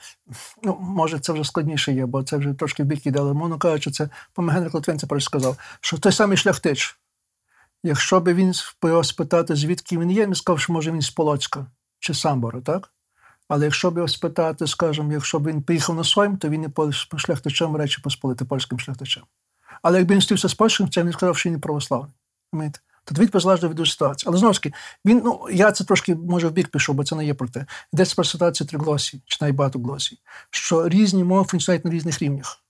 ну, 0.64 0.78
може, 0.82 1.20
це 1.20 1.34
вже 1.34 1.44
складніше 1.44 1.94
є, 1.94 2.06
бо 2.06 2.24
це 2.24 2.38
вже 2.38 2.54
трошки 2.54 2.84
в 2.84 2.86
бік 2.86 3.06
іде, 3.06 3.20
але 3.20 3.34
мовно 3.34 3.58
кажучи, 3.58 3.92
це 3.92 4.10
Генрик 4.38 4.74
Литвин 4.74 5.00
це 5.00 5.08
перш 5.08 5.24
сказав, 5.24 5.58
що 5.82 5.98
той 5.98 6.12
самий 6.12 6.38
шляхтич, 6.38 7.00
якщо 7.84 8.20
би 8.20 8.34
він 8.34 8.54
його 8.84 9.04
спитати, 9.04 9.56
звідки 9.56 9.98
він 9.98 10.12
є, 10.12 10.26
він 10.26 10.36
сказав, 10.36 10.60
що 10.60 10.74
може 10.74 10.92
він 10.92 11.02
з 11.02 11.10
Полоцька 11.10 11.66
чи 12.00 12.14
з 12.14 12.20
Самбора, 12.20 12.62
так? 12.62 12.92
Але 13.48 13.66
якщо 13.66 13.92
б 13.92 13.96
його 13.96 14.08
спитати, 14.08 14.68
скажімо, 14.68 15.14
якщо 15.14 15.40
б 15.40 15.48
він 15.48 15.62
поїхав 15.62 15.96
на 15.96 16.04
своїм, 16.04 16.38
то 16.38 16.50
він 16.50 16.62
не 16.62 16.92
шляхтичем 17.18 17.76
речі 17.76 18.02
посполити 18.02 18.46
польським 18.46 18.80
шляхтичем. 18.80 19.24
Але 19.82 19.98
якби 19.98 20.16
він 20.16 20.22
стрівся 20.22 20.50
з 20.50 20.54
польським, 20.54 20.90
це 20.90 21.04
він 21.04 21.14
сказав, 21.14 21.38
що 21.38 21.50
він 21.50 21.54
не 21.54 21.60
православний. 21.60 22.14
Тобто 23.10 23.24
відповідь 23.24 23.44
залежно 23.44 23.70
від 23.70 23.88
ситуації. 23.88 24.30
Але 24.30 24.38
знову 24.38 24.54
ж 24.54 24.62
таки, 24.64 24.76
він, 25.06 25.22
ну, 25.26 25.48
я 25.52 25.72
це 25.72 25.84
трошки, 25.84 26.16
може, 26.16 26.48
в 26.48 26.52
бік 26.52 26.68
пішов, 26.68 26.96
бо 26.96 27.04
це 27.04 27.16
не 27.16 27.26
є 27.26 27.34
про 27.34 27.48
те. 27.48 27.66
Йдеться 27.94 28.16
про 28.16 28.26
ситуацію 28.26 28.68
триглосії, 28.68 29.24
чи 29.26 29.38
навіть 29.42 29.56
багатоглосії, 29.56 30.22
що 30.50 30.90
різні 30.90 31.24
мови 31.24 31.46
функціонують 31.48 31.86
на 31.86 31.92
різних 31.92 32.22
рівнях. 32.22 32.64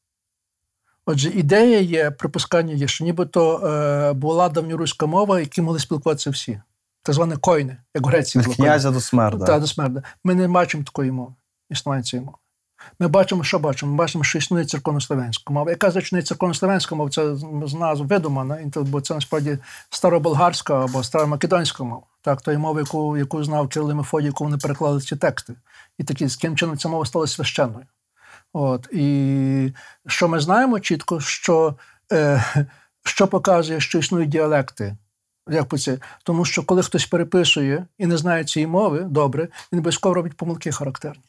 Отже, 1.05 1.29
ідея 1.29 1.79
є, 1.79 2.11
припускання 2.11 2.73
є, 2.73 2.87
що 2.87 3.03
нібито 3.03 3.57
е, 3.57 4.13
була 4.13 4.49
давньоруська 4.49 5.05
мова, 5.05 5.39
які 5.39 5.61
могли 5.61 5.79
спілкуватися 5.79 6.29
всі. 6.29 6.61
Так 7.03 7.15
зване 7.15 7.37
койни, 7.37 7.77
як 7.95 8.03
в 8.03 8.07
Греції. 8.07 8.43
Від 8.43 8.55
князя 8.55 8.91
до 8.91 9.01
смерда. 9.01 9.45
Так, 9.45 9.61
до 9.61 9.67
смерти. 9.67 10.01
Ми 10.23 10.35
не 10.35 10.47
бачимо 10.47 10.83
такої 10.83 11.11
мови, 11.11 11.33
існування 11.69 12.03
цієї 12.03 12.25
мови. 12.25 12.37
Ми 12.99 13.07
бачимо, 13.07 13.43
що 13.43 13.59
бачимо? 13.59 13.91
Ми 13.91 13.97
бачимо, 13.97 14.23
що 14.23 14.37
існує 14.37 14.65
церковнослов'янська 14.65 15.53
мова. 15.53 15.71
Яка 15.71 15.91
зачинає 15.91 16.23
церковнослов'янська 16.23 16.95
мова, 16.95 17.09
це 17.09 17.35
з 17.65 17.73
назв 17.73 18.05
видумана, 18.05 18.71
бо 18.75 19.01
це 19.01 19.13
насправді 19.13 19.57
староболгарська 19.89 20.83
або 20.83 21.03
старомакедонська 21.03 21.83
мова. 21.83 22.03
Так, 22.21 22.41
тої 22.41 22.57
мови, 22.57 22.81
яку, 22.81 23.17
яку 23.17 23.43
знав 23.43 23.67
Кирило 23.67 23.95
Мефодій, 23.95 24.25
яку 24.25 24.43
вони 24.43 24.57
переклали 24.57 25.01
ці 25.01 25.15
тексти. 25.15 25.53
І 25.97 26.03
такі, 26.03 26.27
з 26.27 26.35
ким 26.35 26.57
чином 26.57 26.77
ця 26.77 26.89
мова 26.89 27.05
стала 27.05 27.27
священною. 27.27 27.85
От. 28.53 28.87
І 28.91 29.73
що 30.07 30.27
ми 30.27 30.39
знаємо 30.39 30.79
чітко, 30.79 31.19
що, 31.19 31.75
е, 32.11 32.43
що 33.03 33.27
показує, 33.27 33.79
що 33.79 33.99
існують 33.99 34.29
діалекти. 34.29 34.97
Як 35.49 35.79
це? 35.79 35.97
Тому 36.23 36.45
що 36.45 36.63
коли 36.63 36.83
хтось 36.83 37.05
переписує 37.05 37.85
і 37.97 38.05
не 38.05 38.17
знає 38.17 38.43
цієї 38.43 38.67
мови, 38.67 38.99
добре, 38.99 39.47
він 39.71 39.79
обов'язково 39.79 40.15
робить 40.15 40.37
помилки 40.37 40.71
характерні. 40.71 41.23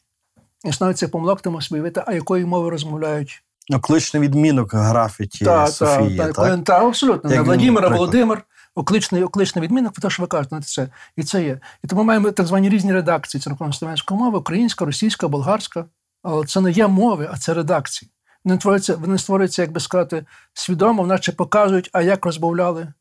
І 0.65 0.71
становить 0.71 0.97
цих 0.97 1.11
помилок, 1.11 1.41
ти 1.41 1.49
можеш 1.49 1.71
виявити, 1.71 2.03
а 2.07 2.13
якою 2.13 2.47
мовою 2.47 2.69
розмовляють. 2.69 3.43
Окличний 3.73 4.23
відмінок 4.23 4.73
графіті 4.73 5.45
та, 5.45 5.67
Софії. 5.67 6.17
Та, 6.17 6.25
так? 6.25 6.35
та, 6.35 6.57
та, 6.57 6.87
абсолютно. 6.87 7.33
Як 7.33 7.47
не 7.47 7.57
він. 7.57 7.73
Володимир, 7.73 8.43
окличний, 8.75 9.23
окличний 9.23 9.63
відмінок, 9.63 9.93
те, 9.93 10.09
що 10.09 10.23
ви 10.23 10.27
кажете, 10.27 10.49
знаєте, 10.49 10.67
це. 10.67 10.89
І 11.15 11.23
це 11.23 11.43
є. 11.43 11.59
І 11.83 11.87
тому 11.87 12.03
маємо 12.03 12.31
так 12.31 12.47
звані 12.47 12.69
різні 12.69 12.93
редакції 12.93 13.41
церковно-слов'янської 13.41 14.19
мови, 14.19 14.37
українська, 14.37 14.85
російська, 14.85 15.27
болгарська. 15.27 15.85
Але 16.23 16.45
це 16.45 16.61
не 16.61 16.71
є 16.71 16.87
мови, 16.87 17.29
а 17.31 17.37
це 17.37 17.53
редакції. 17.53 18.11
Вони 18.45 18.59
створюються, 18.59 18.95
вони 18.95 19.17
створюються, 19.17 19.61
як 19.61 19.71
би 19.71 19.79
сказати, 19.79 20.25
свідомо, 20.53 21.07
наче 21.07 21.31
показують, 21.31 21.89
а 21.93 22.01
як 22.01 22.25
розмовляли 22.25 22.93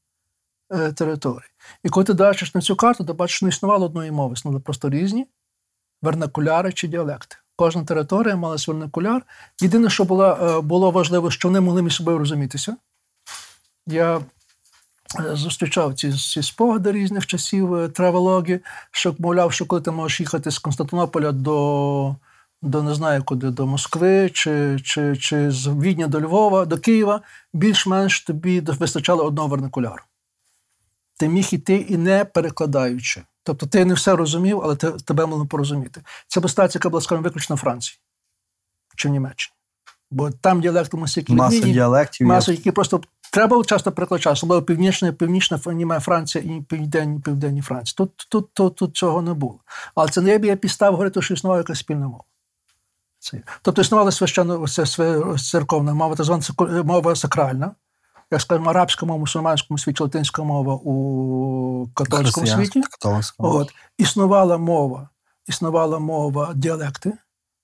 е, 0.73 0.93
території. 0.93 1.51
І 1.85 1.89
коли 1.89 2.05
ти 2.05 2.13
бачиш 2.13 2.55
на 2.55 2.61
цю 2.61 2.77
карту, 2.77 3.05
ти 3.05 3.13
бачиш, 3.13 3.37
що 3.37 3.47
не 3.47 3.51
існувало 3.51 3.87
одної 3.87 4.11
мови, 4.11 4.33
існували 4.33 4.61
просто 4.61 4.91
різні 4.91 5.27
вернакуляри 6.03 6.73
чи 6.73 6.89
діалекти. 6.89 7.37
Кожна 7.61 7.85
територія 7.85 8.37
мала 8.37 8.59
свій 8.59 8.73
вернакуляр. 8.73 9.23
Єдине, 9.61 9.91
що 9.91 10.05
було, 10.05 10.25
е, 10.25 10.61
було 10.61 10.91
важливо, 10.91 11.31
що 11.31 11.49
вони 11.49 11.61
могли 11.61 11.83
між 11.83 11.95
собою 11.95 12.19
розумітися. 12.19 12.77
Я 13.87 14.17
е, 14.19 14.23
зустрічав 15.33 15.95
ці, 15.95 16.13
ці 16.13 16.43
спогади 16.43 16.93
різних 16.93 17.27
часів 17.27 17.75
е, 17.75 17.89
травології, 17.89 18.61
що 18.91 19.15
мовляв, 19.19 19.53
що 19.53 19.67
коли 19.67 19.83
ти 19.83 19.91
можеш 19.91 20.21
їхати 20.21 20.51
з 20.51 20.59
Константинополя 20.59 21.33
до, 21.33 22.17
до 22.63 22.83
не 22.83 22.95
знаю 22.95 23.25
куди, 23.25 23.51
до 23.51 23.67
Москви, 23.67 24.31
чи, 24.35 24.79
чи, 24.85 25.17
чи 25.17 25.51
з 25.51 25.67
Відня 25.67 26.07
до 26.07 26.21
Львова, 26.21 26.65
до 26.65 26.79
Києва, 26.79 27.21
більш-менш 27.53 28.21
тобі 28.21 28.61
вистачало 28.61 29.25
одного 29.25 29.49
вернакуляру. 29.49 30.03
Ти 31.19 31.29
міг 31.29 31.49
іти 31.53 31.77
і 31.77 31.97
не 31.97 32.25
перекладаючи. 32.25 33.23
Тобто 33.43 33.67
ти 33.67 33.85
не 33.85 33.95
все 33.95 34.17
розумів, 34.17 34.61
але 34.65 34.77
те- 34.77 34.91
тебе 34.91 35.27
могли 35.27 35.45
порозуміти. 35.47 36.03
Це 36.29 36.49
стація, 36.49 36.79
яка 36.81 36.89
була, 36.89 37.01
скажімо, 37.01 37.25
виключно 37.25 37.57
в 37.57 37.59
Франції 37.59 37.99
чи 38.97 39.09
в 39.09 39.13
Німеччині. 39.13 39.55
Бо 40.11 40.31
там 40.31 40.61
діалект 40.61 40.95
настільки 40.95 41.33
Маса 41.33 41.61
діалектів. 41.61 42.27
маса, 42.27 42.53
які 42.53 42.71
просто 42.71 43.01
треба 43.33 43.65
часто 43.65 43.93
перекладати, 43.93 44.31
особливо 44.31 44.63
північна, 44.63 45.13
північна 45.13 45.57
Фра- 45.57 46.01
Франція 46.01 46.45
і 46.45 46.61
південні, 46.61 47.21
південні 47.21 47.63
Франції. 47.63 47.95
Тут, 47.97 48.27
тут, 48.29 48.55
тут, 48.55 48.77
тут 48.77 48.97
цього 48.97 49.23
не 49.23 49.35
було. 49.35 49.59
Але 49.95 50.09
це 50.09 50.21
не 50.21 50.31
є 50.31 50.57
підстав 50.57 50.93
говорити, 50.93 51.23
що 51.23 51.35
існувала 51.35 51.61
якась 51.61 51.79
спільна 51.79 52.09
мова. 52.09 52.25
Це. 53.19 53.43
Тобто 53.63 53.83
існувала 53.83 54.11
ця 54.69 54.87
церковна 55.37 55.95
мова, 55.95 56.17
так 56.17 56.27
звана 56.27 56.43
мова 56.85 57.17
сакральна, 57.17 57.75
як 58.31 58.41
скажімо, 58.41 58.71
арабська 58.71 59.07
мова 59.07 59.19
мусульманському 59.19 59.79
світі, 59.79 60.03
латинська 60.03 60.43
мова 60.43 60.75
у 60.75 61.89
католицькому 61.95 62.47
світі. 62.57 62.81
От, 63.57 63.75
існувала 63.99 64.59
мова, 64.59 65.09
існувала 65.47 65.99
мова, 65.99 66.53
діалекти 66.55 67.13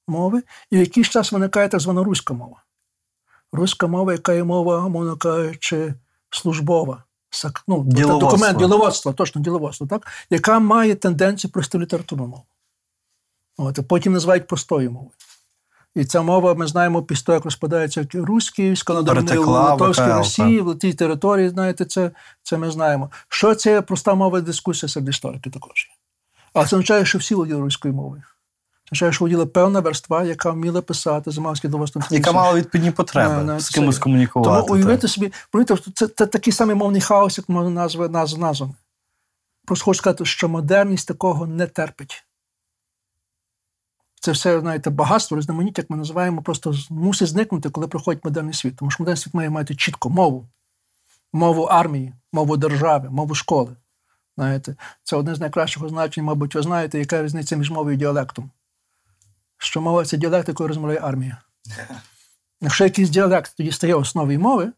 мови, 0.09 0.43
і 0.71 0.77
в 0.77 0.81
якийсь 0.81 1.09
час 1.09 1.33
виникає 1.33 1.69
так 1.69 1.81
звана 1.81 2.03
руська 2.05 2.35
мова. 2.35 2.63
Руська 3.53 3.87
мова, 3.87 4.13
яка 4.13 4.33
є 4.33 4.45
мова, 4.45 4.89
мовно 4.89 5.17
кажучи, 5.17 5.95
службова. 6.31 7.03
сак- 7.31 7.63
Ну, 7.69 7.85
Діловодство. 7.85 8.31
документ, 8.31 8.59
діловодство, 8.59 9.13
точно 9.13 9.41
діловодство, 9.41 9.87
так? 9.87 10.07
яка 10.31 10.59
має 10.59 10.95
тенденцію 10.95 11.51
просту 11.51 11.81
літературну 11.81 12.27
мову. 12.27 12.45
От, 13.59 13.89
потім 13.89 14.13
називають 14.13 14.47
простою 14.47 14.91
мовою. 14.91 15.11
І 15.97 16.05
ця 16.05 16.23
мова, 16.23 16.55
ми 16.55 16.67
знаємо, 16.67 17.03
після 17.03 17.25
того, 17.25 17.37
як 17.37 17.45
розпадається 17.45 18.07
Русь 18.15 18.51
Київська, 18.51 18.93
вона 18.93 19.03
домінує 19.03 19.25
в 19.25 19.29
Перетекла 19.29 19.75
в 19.75 19.81
Литовській 19.81 20.13
Росії, 20.13 20.61
в 20.61 20.79
тій 20.79 20.93
території, 20.93 21.49
знаєте, 21.49 21.85
це, 21.85 22.11
це 22.43 22.57
ми 22.57 22.71
знаємо. 22.71 23.11
Що 23.29 23.55
це 23.55 23.83
проста 23.83 24.15
мова 24.15 24.41
дискусія 24.41 24.89
серед 24.89 25.09
істориків 25.09 25.53
також. 25.53 25.89
Але 26.55 26.67
це 26.67 26.77
означає, 26.77 27.05
що 27.05 27.19
всі 27.19 27.35
володіли 27.35 27.61
руською 27.61 27.95
мовою. 27.95 28.23
Це 28.23 28.89
означає, 28.93 29.13
що 29.13 29.25
володіла 29.25 29.47
певна 29.47 29.81
верства, 29.81 30.23
яка 30.23 30.51
вміла 30.51 30.83
писати, 30.83 31.31
займалася 31.31 31.69
діловодством. 31.69 32.05
Яка 32.11 32.33
мала 32.33 32.55
відповідні 32.55 32.91
потреби, 32.91 33.35
Да, 33.35 33.43
да, 33.43 33.61
з 33.61 33.67
це- 33.67 33.81
кимось 33.81 33.99
комунікувати. 33.99 34.63
Тому 34.63 34.75
уявити 34.75 35.09
собі, 35.09 35.33
це, 35.95 36.09
це 36.09 36.27
такий 36.27 36.53
самий 36.53 36.77
мовний 36.77 37.01
хаос, 37.01 37.39
як 37.39 37.49
можна 37.49 37.71
назви 37.71 38.09
наз, 38.09 38.39
назвами. 38.39 38.75
Просто 39.67 39.85
хочу 39.85 39.99
сказати, 39.99 40.25
що 40.25 40.49
модерність 40.49 41.09
такого 41.09 41.47
не 41.47 41.67
терпить. 41.67 42.26
Це 44.27 44.33
все, 44.33 44.61
знаєте, 44.61 44.91
багатство, 44.91 45.37
різноманіття, 45.37 45.83
як 45.83 45.91
ми 45.91 45.97
називаємо, 45.97 46.43
просто 46.43 46.75
мусить 46.91 47.29
зникнути, 47.29 47.71
коли 47.71 47.89
приходить 47.89 48.25
модерний 48.25 48.55
світ. 48.55 48.77
Тому 48.77 48.91
що 48.91 49.03
модерний 49.03 49.23
світ 49.23 49.35
має 49.35 49.51
мати 49.51 49.75
чітко 49.75 50.11
мову, 50.11 50.49
мову 51.33 51.63
армії, 51.63 52.15
мову 52.33 52.57
держави, 52.57 53.11
мову 53.11 53.35
школи. 53.35 53.77
Знаєте, 54.37 54.77
це 55.03 55.17
одне 55.17 55.35
з 55.35 55.41
найкращих 55.41 55.83
означень, 55.83 56.25
мабуть, 56.25 56.55
ви 56.55 56.63
знаєте, 56.63 56.99
яка 56.99 57.23
різниця 57.23 57.57
між 57.57 57.71
мовою 57.71 57.95
і 57.95 57.99
діалектом. 57.99 58.51
Що 59.59 59.81
мова 59.81 60.05
це 60.05 60.17
діалект, 60.17 60.49
якою 60.49 60.69
розмовляє 60.69 61.01
армія. 61.03 61.39
Якщо 62.61 62.85
якийсь 62.85 63.11
діалект 63.11 63.57
тоді 63.57 63.73
стає 63.73 63.95
основою 63.95 64.41
мови, 64.41 64.73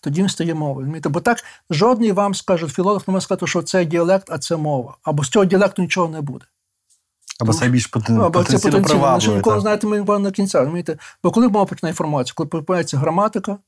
Тоді 0.00 0.20
він 0.20 0.28
стає 0.28 0.54
мовою. 0.54 1.00
Бо 1.04 1.20
так 1.20 1.44
жодний 1.70 2.12
вам 2.12 2.34
скаже, 2.34 2.68
філолог 2.68 3.04
не 3.06 3.12
може 3.12 3.24
сказати, 3.24 3.46
що 3.46 3.62
це 3.62 3.84
діалект, 3.84 4.30
а 4.30 4.38
це 4.38 4.56
мова. 4.56 4.96
Або 5.02 5.24
з 5.24 5.28
цього 5.28 5.44
діалекту 5.44 5.82
нічого 5.82 6.08
не 6.08 6.20
буде. 6.20 6.44
Або 7.40 7.52
це 7.52 7.68
більш 7.68 7.86
потен... 7.86 8.16
Ну, 8.16 8.24
Або 8.24 8.44
це 8.44 8.52
потенційно 8.52 9.00
потенційно. 9.00 9.36
Ніколи 9.36 9.60
знаєте, 9.60 9.86
ми 9.86 10.00
ніколи 10.00 10.18
на 10.18 10.30
кінця. 10.30 10.58
Розумієте? 10.58 10.98
Бо 11.22 11.30
коли 11.30 11.48
мова 11.48 11.64
починає 11.64 11.90
інформацію, 11.90 12.34
коли 12.36 12.48
починається 12.48 12.98
граматика, 12.98 13.58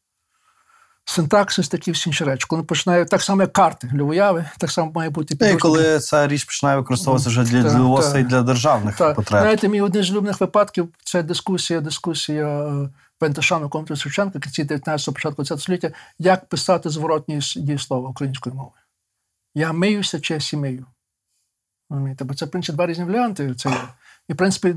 синтаксис, 1.04 1.68
такі 1.68 1.90
всі 1.90 2.10
інші 2.10 2.24
речі, 2.24 2.46
коли 2.48 2.62
починає 2.62 3.04
так 3.04 3.22
само, 3.22 3.42
як 3.42 3.52
карти 3.52 3.90
для 3.92 4.02
уяви, 4.02 4.44
так 4.58 4.70
само 4.70 4.92
має 4.94 5.10
бути 5.10 5.36
Ну, 5.40 5.48
І 5.48 5.56
коли 5.56 6.00
ця 6.00 6.28
річ 6.28 6.44
починає 6.44 6.78
використовуватися 6.78 7.30
вже 7.30 7.42
для 7.42 8.18
і 8.18 8.24
для 8.24 8.42
державних 8.42 8.96
Так, 8.96 9.16
потреб. 9.16 9.40
знаєте, 9.40 9.68
мій 9.68 9.80
один 9.80 10.02
з 10.02 10.10
улюблених 10.10 10.40
випадків 10.40 10.88
це 11.04 11.22
дискусія, 11.22 11.80
дискусія 11.80 12.46
е, 12.46 12.88
Пенташану 13.18 13.68
конtra 13.68 13.96
Шевченка, 13.96 14.38
кінці 14.38 14.64
19-го, 14.64 15.12
початку 15.12 15.42
20 15.42 15.60
століття, 15.60 15.90
як 16.18 16.48
писати 16.48 16.90
зворотні 16.90 17.40
дієслова 17.56 18.08
українською 18.08 18.54
мовою. 18.54 18.82
Я 19.54 19.72
миюся 19.72 20.20
чи 20.20 20.34
я 20.34 20.40
сімею. 20.40 20.86
Розумієте? 21.90 22.24
Бо 22.24 22.34
це, 22.34 22.44
в 22.44 22.50
принципі, 22.50 22.76
два 22.76 22.86
різні 22.86 23.04
варіанти. 23.04 23.54
Це 23.54 23.68
є. 23.68 23.76
І, 24.28 24.32
в 24.32 24.36
принципі, 24.36 24.74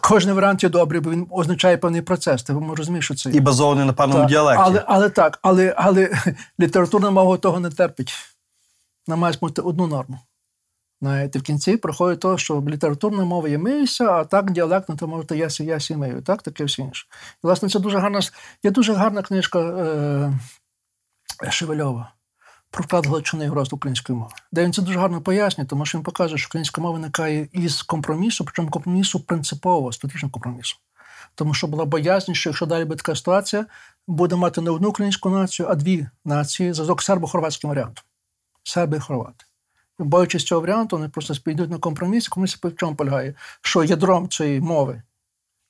кожен 0.00 0.32
варіант 0.32 0.62
є 0.62 0.68
добрий, 0.68 1.00
бо 1.00 1.10
він 1.10 1.26
означає 1.30 1.76
певний 1.76 2.02
процес. 2.02 2.42
Ти 2.42 2.52
розумієш, 2.76 3.04
що 3.04 3.14
це 3.14 3.30
є. 3.30 3.36
І 3.36 3.40
базований 3.40 3.86
на 3.86 3.92
певному 3.92 4.28
діалекті. 4.28 4.62
Але, 4.64 4.84
але 4.86 5.10
так, 5.10 5.38
але, 5.42 5.74
але 5.76 6.10
літературна 6.60 7.10
мова 7.10 7.36
того 7.36 7.60
не 7.60 7.70
терпить. 7.70 8.14
Вона 9.06 9.16
має 9.16 9.36
бути 9.40 9.62
одну 9.62 9.86
норму. 9.86 10.18
Знаєте, 11.00 11.38
в 11.38 11.42
кінці 11.42 11.76
проходить 11.76 12.20
того, 12.20 12.38
що 12.38 12.64
літературна 12.68 13.24
мова 13.24 13.48
є 13.48 13.58
миюся, 13.58 14.10
а 14.10 14.24
так 14.24 14.50
діалектно, 14.50 14.96
то 14.96 15.08
можете 15.08 15.36
я 15.36 15.50
сі, 15.50 15.64
я 15.64 15.80
сі 15.80 15.96
мию. 15.96 16.22
Так, 16.22 16.42
таке 16.42 16.64
все 16.64 16.82
інше. 16.82 17.06
І, 17.34 17.46
власне, 17.46 17.68
це 17.68 17.78
дуже 17.78 17.98
гарна, 17.98 18.20
є 18.62 18.70
дуже 18.70 18.92
гарна 18.92 19.22
книжка 19.22 19.60
е, 19.60 20.32
Шевельова 21.50 22.12
про 22.72 22.84
вклад 22.84 23.06
Галичини 23.06 23.50
української 23.72 24.18
мови, 24.18 24.32
де 24.52 24.64
він 24.64 24.72
це 24.72 24.82
дуже 24.82 24.98
гарно 24.98 25.20
пояснює, 25.20 25.66
тому 25.66 25.86
що 25.86 25.98
він 25.98 26.04
показує, 26.04 26.38
що 26.38 26.46
українська 26.46 26.80
мова 26.80 26.94
виникає 26.94 27.48
із 27.52 27.82
компромісу, 27.82 28.44
причому 28.44 28.70
компромісу 28.70 29.20
принципового, 29.20 29.92
стратегічного 29.92 30.32
компромісу. 30.32 30.76
Тому 31.34 31.54
що 31.54 31.66
була 31.66 31.84
боязнь, 31.84 32.32
що 32.32 32.50
якщо 32.50 32.66
далі 32.66 32.84
буде 32.84 32.96
така 32.96 33.16
ситуація, 33.16 33.66
буде 34.06 34.36
мати 34.36 34.60
не 34.60 34.70
одну 34.70 34.88
українську 34.88 35.30
націю, 35.30 35.68
а 35.68 35.74
дві 35.74 36.06
нації, 36.24 36.72
зв'язок 36.72 37.02
сербо-хорватським 37.02 37.68
варіантом. 37.68 38.04
Серби 38.62 38.96
і 38.96 39.00
хорвати. 39.00 39.44
Боючись 39.98 40.44
цього 40.44 40.60
варіанту, 40.60 40.96
вони 40.96 41.08
просто 41.08 41.34
спійдуть 41.34 41.70
на 41.70 41.78
компроміс. 41.78 42.28
Компроміс 42.28 42.56
в 42.56 42.76
чому 42.76 42.94
полягає? 42.94 43.34
Що 43.60 43.84
ядром 43.84 44.28
цієї 44.28 44.60
мови 44.60 45.02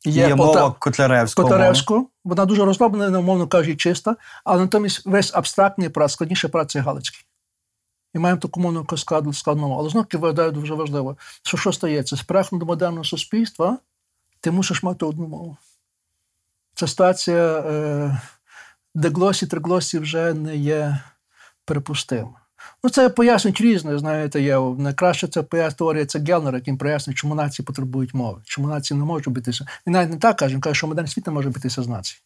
Є, 0.05 0.29
Полта- 0.29 0.37
мова 0.37 0.77
Котляревського. 0.79 1.49
Котаревську, 1.49 2.11
вона 2.25 2.45
дуже 2.45 2.65
розроблена, 2.65 3.19
умовно 3.19 3.47
кажучи, 3.47 3.77
чиста, 3.77 4.17
але 4.45 4.61
натомість 4.61 5.07
весь 5.07 5.35
абстрактний 5.35 5.89
прат, 5.89 6.11
складніший 6.11 6.51
прат 6.51 6.71
це 6.71 6.81
Галицький. 6.81 7.25
І 8.15 8.19
маємо 8.19 8.41
таку 8.41 8.61
мовну 8.61 8.87
складну, 8.97 9.33
мову. 9.47 9.77
Але 9.79 9.89
знову 9.89 10.05
таки 10.05 10.19
вважаю 10.19 10.53
дуже 10.53 10.75
важливо, 10.75 11.17
що 11.43 11.57
що 11.57 11.73
стається? 11.73 12.17
З 12.17 12.23
до 12.59 12.67
модерного 12.67 13.05
суспільства 13.05 13.79
ти 14.41 14.51
мусиш 14.51 14.83
мати 14.83 15.05
одну 15.05 15.29
мову. 15.29 15.57
Це 16.75 16.89
ситуація, 16.89 17.59
е, 17.59 18.21
де 18.95 19.09
глосі, 19.09 19.47
триглосі 19.47 19.99
вже 19.99 20.35
не 20.35 20.57
є 20.57 20.99
припустима. 21.65 22.42
Ну, 22.85 22.91
це 22.91 23.09
пояснюють 23.09 23.61
різне, 23.61 23.99
знаєте, 23.99 24.43
є. 24.43 24.59
Найкраще 24.59 25.29
це 25.29 25.43
теорія 25.79 26.07
це 26.07 26.19
Гелнер, 26.19 26.55
яким 26.55 26.79
пояснює, 26.79 27.15
чому 27.15 27.35
нації 27.35 27.67
потребують 27.67 28.15
мови, 28.15 28.41
чому 28.45 28.69
нації 28.69 28.99
не 28.99 29.05
можуть 29.05 29.29
битися. 29.29 29.67
Він 29.87 29.93
навіть 29.93 30.11
не 30.11 30.17
так 30.17 30.37
каже, 30.37 30.55
він 30.55 30.61
каже, 30.61 30.75
що 30.75 30.87
модерний 30.87 31.11
світ 31.13 31.27
не 31.27 31.33
може 31.33 31.51
битися 31.51 31.83
з 31.83 31.89
націй. 31.89 32.17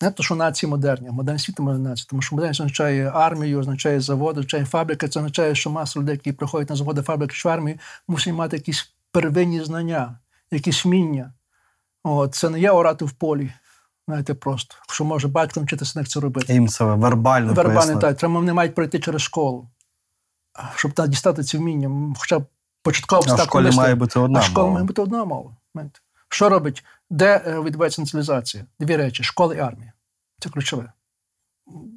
Не 0.00 0.10
то, 0.10 0.22
що 0.22 0.34
нації 0.34 0.70
модерні, 0.70 1.08
а 1.08 1.12
модерний 1.12 1.38
світ 1.38 1.58
може 1.58 1.78
нації, 1.78 2.06
тому 2.10 2.22
що 2.22 2.36
модерність 2.36 2.60
означає 2.60 3.10
армію, 3.10 3.60
означає 3.60 4.00
заводи, 4.00 4.40
означає 4.40 4.64
фабрики. 4.64 5.08
Це 5.08 5.20
означає, 5.20 5.54
що 5.54 5.70
маса 5.70 6.00
людей, 6.00 6.14
які 6.14 6.32
приходять 6.32 6.70
на 6.70 6.76
заводи 6.76 7.02
фабрики 7.02 7.34
чи 7.34 7.48
в 7.48 7.52
армію, 7.52 7.78
мусять 8.08 8.34
мати 8.34 8.56
якісь 8.56 8.94
первинні 9.12 9.64
знання, 9.64 10.18
якісь 10.50 10.84
вміння. 10.84 11.32
Це 12.30 12.50
не 12.50 12.60
є 12.60 12.70
орати 12.70 13.04
в 13.04 13.12
полі, 13.12 13.52
знаєте, 14.08 14.34
просто, 14.34 14.76
що 14.88 15.04
може 15.04 15.28
батько 15.28 15.60
навчитися 15.60 16.00
як 16.00 16.08
це 16.08 16.20
робити. 16.20 16.52
Їм 16.52 16.68
це 16.68 16.84
вербально 16.84 17.46
Вербальний 17.46 17.74
пояснити. 17.74 18.00
так, 18.00 18.16
треба 18.16 18.34
вони 18.34 18.52
мають 18.52 18.74
пройти 18.74 18.98
через 18.98 19.22
школу, 19.22 19.68
щоб 20.74 20.92
та, 20.92 21.06
дістати 21.06 21.42
ці 21.42 21.58
вміння. 21.58 22.14
Хоча 22.18 22.40
початково 22.82 23.22
А 23.28 23.34
в 23.34 23.40
школі 23.40 23.70
має 23.70 23.94
бути 23.94 24.18
одна 24.18 24.38
А 24.38 24.42
школа 24.42 24.70
має 24.70 24.84
бути 24.84 25.02
одна 25.02 25.24
мова. 25.24 25.56
Що 26.28 26.48
робить? 26.48 26.84
Де 27.10 27.42
е, 27.46 27.60
відбувається 27.60 28.02
націоналізація? 28.02 28.64
Дві 28.80 28.96
речі: 28.96 29.22
школа 29.22 29.54
і 29.54 29.58
армія. 29.58 29.92
Це 30.40 30.48
ключове. 30.48 30.92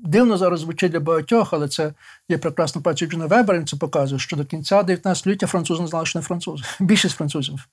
Дивно 0.03 0.37
зараз 0.37 0.59
звучить 0.59 0.91
для 0.91 0.99
багатьох, 0.99 1.53
але 1.53 1.67
це 1.67 1.93
є 2.29 2.37
прекрасна 2.37 2.81
праця 2.81 3.05
Джона 3.05 3.25
Вебера, 3.25 3.59
він 3.59 3.67
це 3.67 3.77
показує, 3.77 4.19
що 4.19 4.37
до 4.37 4.45
кінця 4.45 4.83
19 4.83 5.21
століття 5.21 5.47
французи 5.47 5.81
не 5.81 5.87
знали, 5.87 6.05
що 6.05 6.19
не 6.19 6.25
французи. 6.25 6.63
Більшість 6.79 7.15
французів 7.15 7.67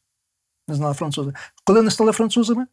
не 0.68 0.74
знали 0.74 0.94
французи. 0.94 1.32
Коли 1.64 1.78
вони 1.78 1.90
стали 1.90 2.12
французами? 2.12 2.66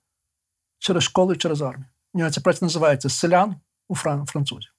Через 0.84 1.04
школу 1.04 1.34
і 1.34 1.38
через 1.38 1.62
армію. 1.62 1.86
У 2.14 2.18
нього 2.20 2.32
ця 2.32 2.42
праця 2.42 2.66
називається 2.66 3.10
селян 3.10 3.56
у 3.90 3.96
фран- 3.96 4.26
французів. 4.26 4.72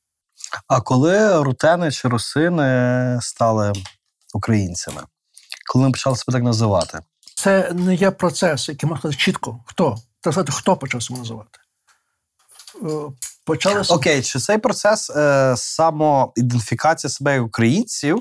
А 0.69 0.81
коли 0.81 1.43
рутени 1.43 1.91
чи 1.91 2.09
русини 2.09 3.19
стали 3.23 3.73
українцями? 4.35 5.03
Коли 5.73 5.85
ми 5.85 5.91
почали 5.91 6.17
себе 6.17 6.33
так 6.33 6.43
називати? 6.45 6.99
Це 7.37 7.73
не 7.73 7.95
є 7.95 8.11
процес, 8.11 8.69
який 8.69 8.89
можна 8.91 9.13
чітко. 9.13 9.61
Хто? 9.67 9.85
Треба 10.21 10.33
сказати, 10.33 10.53
хто 10.53 10.77
почав 10.77 11.03
себе 11.03 11.19
називати. 11.19 11.59
Почалося 13.47 13.95
Окей, 13.95 14.23
чи 14.23 14.39
цей 14.39 14.59
процес 14.59 15.11
е, 15.11 15.55
самоідентифікація 15.57 17.11
себе 17.11 17.35
як 17.35 17.45
українців 17.45 18.19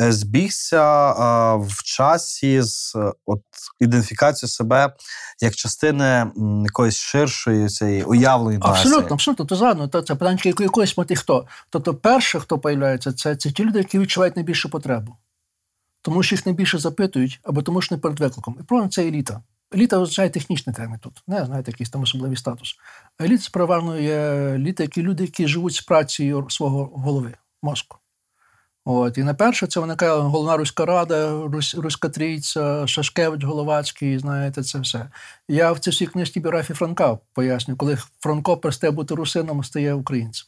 е, 0.00 0.12
збігся 0.12 1.10
е, 1.10 1.56
в 1.56 1.82
часі 1.82 2.62
з 2.62 2.92
е, 2.96 3.12
от, 3.26 3.42
ідентифікацією 3.80 4.50
себе 4.50 4.94
як 5.40 5.54
частини 5.56 6.04
м, 6.04 6.62
якоїсь 6.64 6.96
ширшої 6.96 7.68
цієї 7.68 8.02
уявленої? 8.02 8.58
Абсолютно, 8.62 9.14
абсолютно. 9.14 9.44
То 9.44 9.56
згадно, 9.56 9.88
то 9.88 10.02
це 10.02 10.14
питання 10.14 10.38
яко- 10.44 10.62
якоїсь 10.62 10.98
мети 10.98 11.16
хто. 11.16 11.46
Тобто, 11.70 11.94
перше, 11.94 12.40
хто 12.40 12.58
появляється, 12.58 13.12
це, 13.12 13.36
це 13.36 13.50
ті 13.50 13.64
люди, 13.64 13.78
які 13.78 13.98
відчувають 13.98 14.36
найбільшу 14.36 14.70
потребу. 14.70 15.16
Тому 16.02 16.22
що 16.22 16.34
їх 16.34 16.46
найбільше 16.46 16.78
запитують, 16.78 17.40
або 17.42 17.62
тому 17.62 17.82
що 17.82 17.94
не 17.94 18.00
перед 18.00 18.20
викликом. 18.20 18.56
І 18.60 18.62
правильно, 18.62 18.90
це 18.90 19.06
еліта. 19.06 19.40
Еліта 19.74 19.98
означає 19.98 20.30
технічний 20.30 20.76
термін 20.76 20.98
тут, 20.98 21.22
не 21.26 21.44
знаєте, 21.44 21.70
якийсь 21.70 21.90
там 21.90 22.02
особливий 22.02 22.36
статус. 22.36 22.76
А 23.18 23.24
еліта 23.24 23.42
це 23.42 23.50
переважно 23.52 23.98
є 23.98 24.16
еліта, 24.54 24.82
які 24.82 25.02
люди, 25.02 25.22
які 25.22 25.48
живуть 25.48 25.74
з 25.74 25.80
працею 25.80 26.46
свого 26.50 26.84
голови, 26.84 27.34
мозку. 27.62 27.96
От, 28.84 29.18
і 29.18 29.22
найперше 29.22 29.66
це 29.66 29.80
виникає 29.80 30.12
головна 30.12 30.56
руська 30.56 30.86
рада, 30.86 31.42
Русь, 31.44 31.74
Руська 31.74 32.08
Трійця, 32.08 32.86
Шашкевич, 32.86 33.44
Головацький, 33.44 34.18
знаєте, 34.18 34.62
це 34.62 34.78
все. 34.78 35.10
Я 35.48 35.72
в 35.72 35.78
цій 35.78 35.90
всій 35.90 36.06
книжці 36.06 36.40
біографії 36.40 36.76
Франка 36.76 37.18
пояснюю, 37.32 37.76
коли 37.76 37.98
Франко 38.20 38.56
перестає 38.56 38.90
бути 38.90 39.14
русином, 39.14 39.64
стає 39.64 39.94
українцем. 39.94 40.46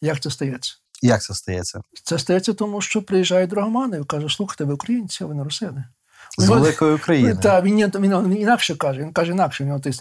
Як 0.00 0.20
це 0.20 0.30
стається? 0.30 0.74
Як 1.02 1.22
це 1.22 1.34
стається? 1.34 1.80
Це 2.04 2.18
стається 2.18 2.52
тому, 2.52 2.80
що 2.80 3.02
приїжджають 3.02 3.50
драгомани 3.50 4.00
і 4.00 4.04
кажуть, 4.04 4.30
слухайте, 4.30 4.64
ви 4.64 4.74
українці, 4.74 5.24
а 5.24 5.26
ви 5.26 5.34
не 5.34 5.44
русини. 5.44 5.84
З 6.38 6.48
Ну, 6.48 6.54
великої 6.54 6.94
України. 6.94 7.34
Так, 7.34 7.64
він, 7.64 7.76
він, 7.76 8.22
він 8.22 8.38
інакше 8.38 8.74
каже, 8.74 9.00
він 9.00 9.12
каже 9.12 9.32
інакше, 9.32 9.64
в 9.64 9.66
нього 9.66 9.80
той 9.80 9.92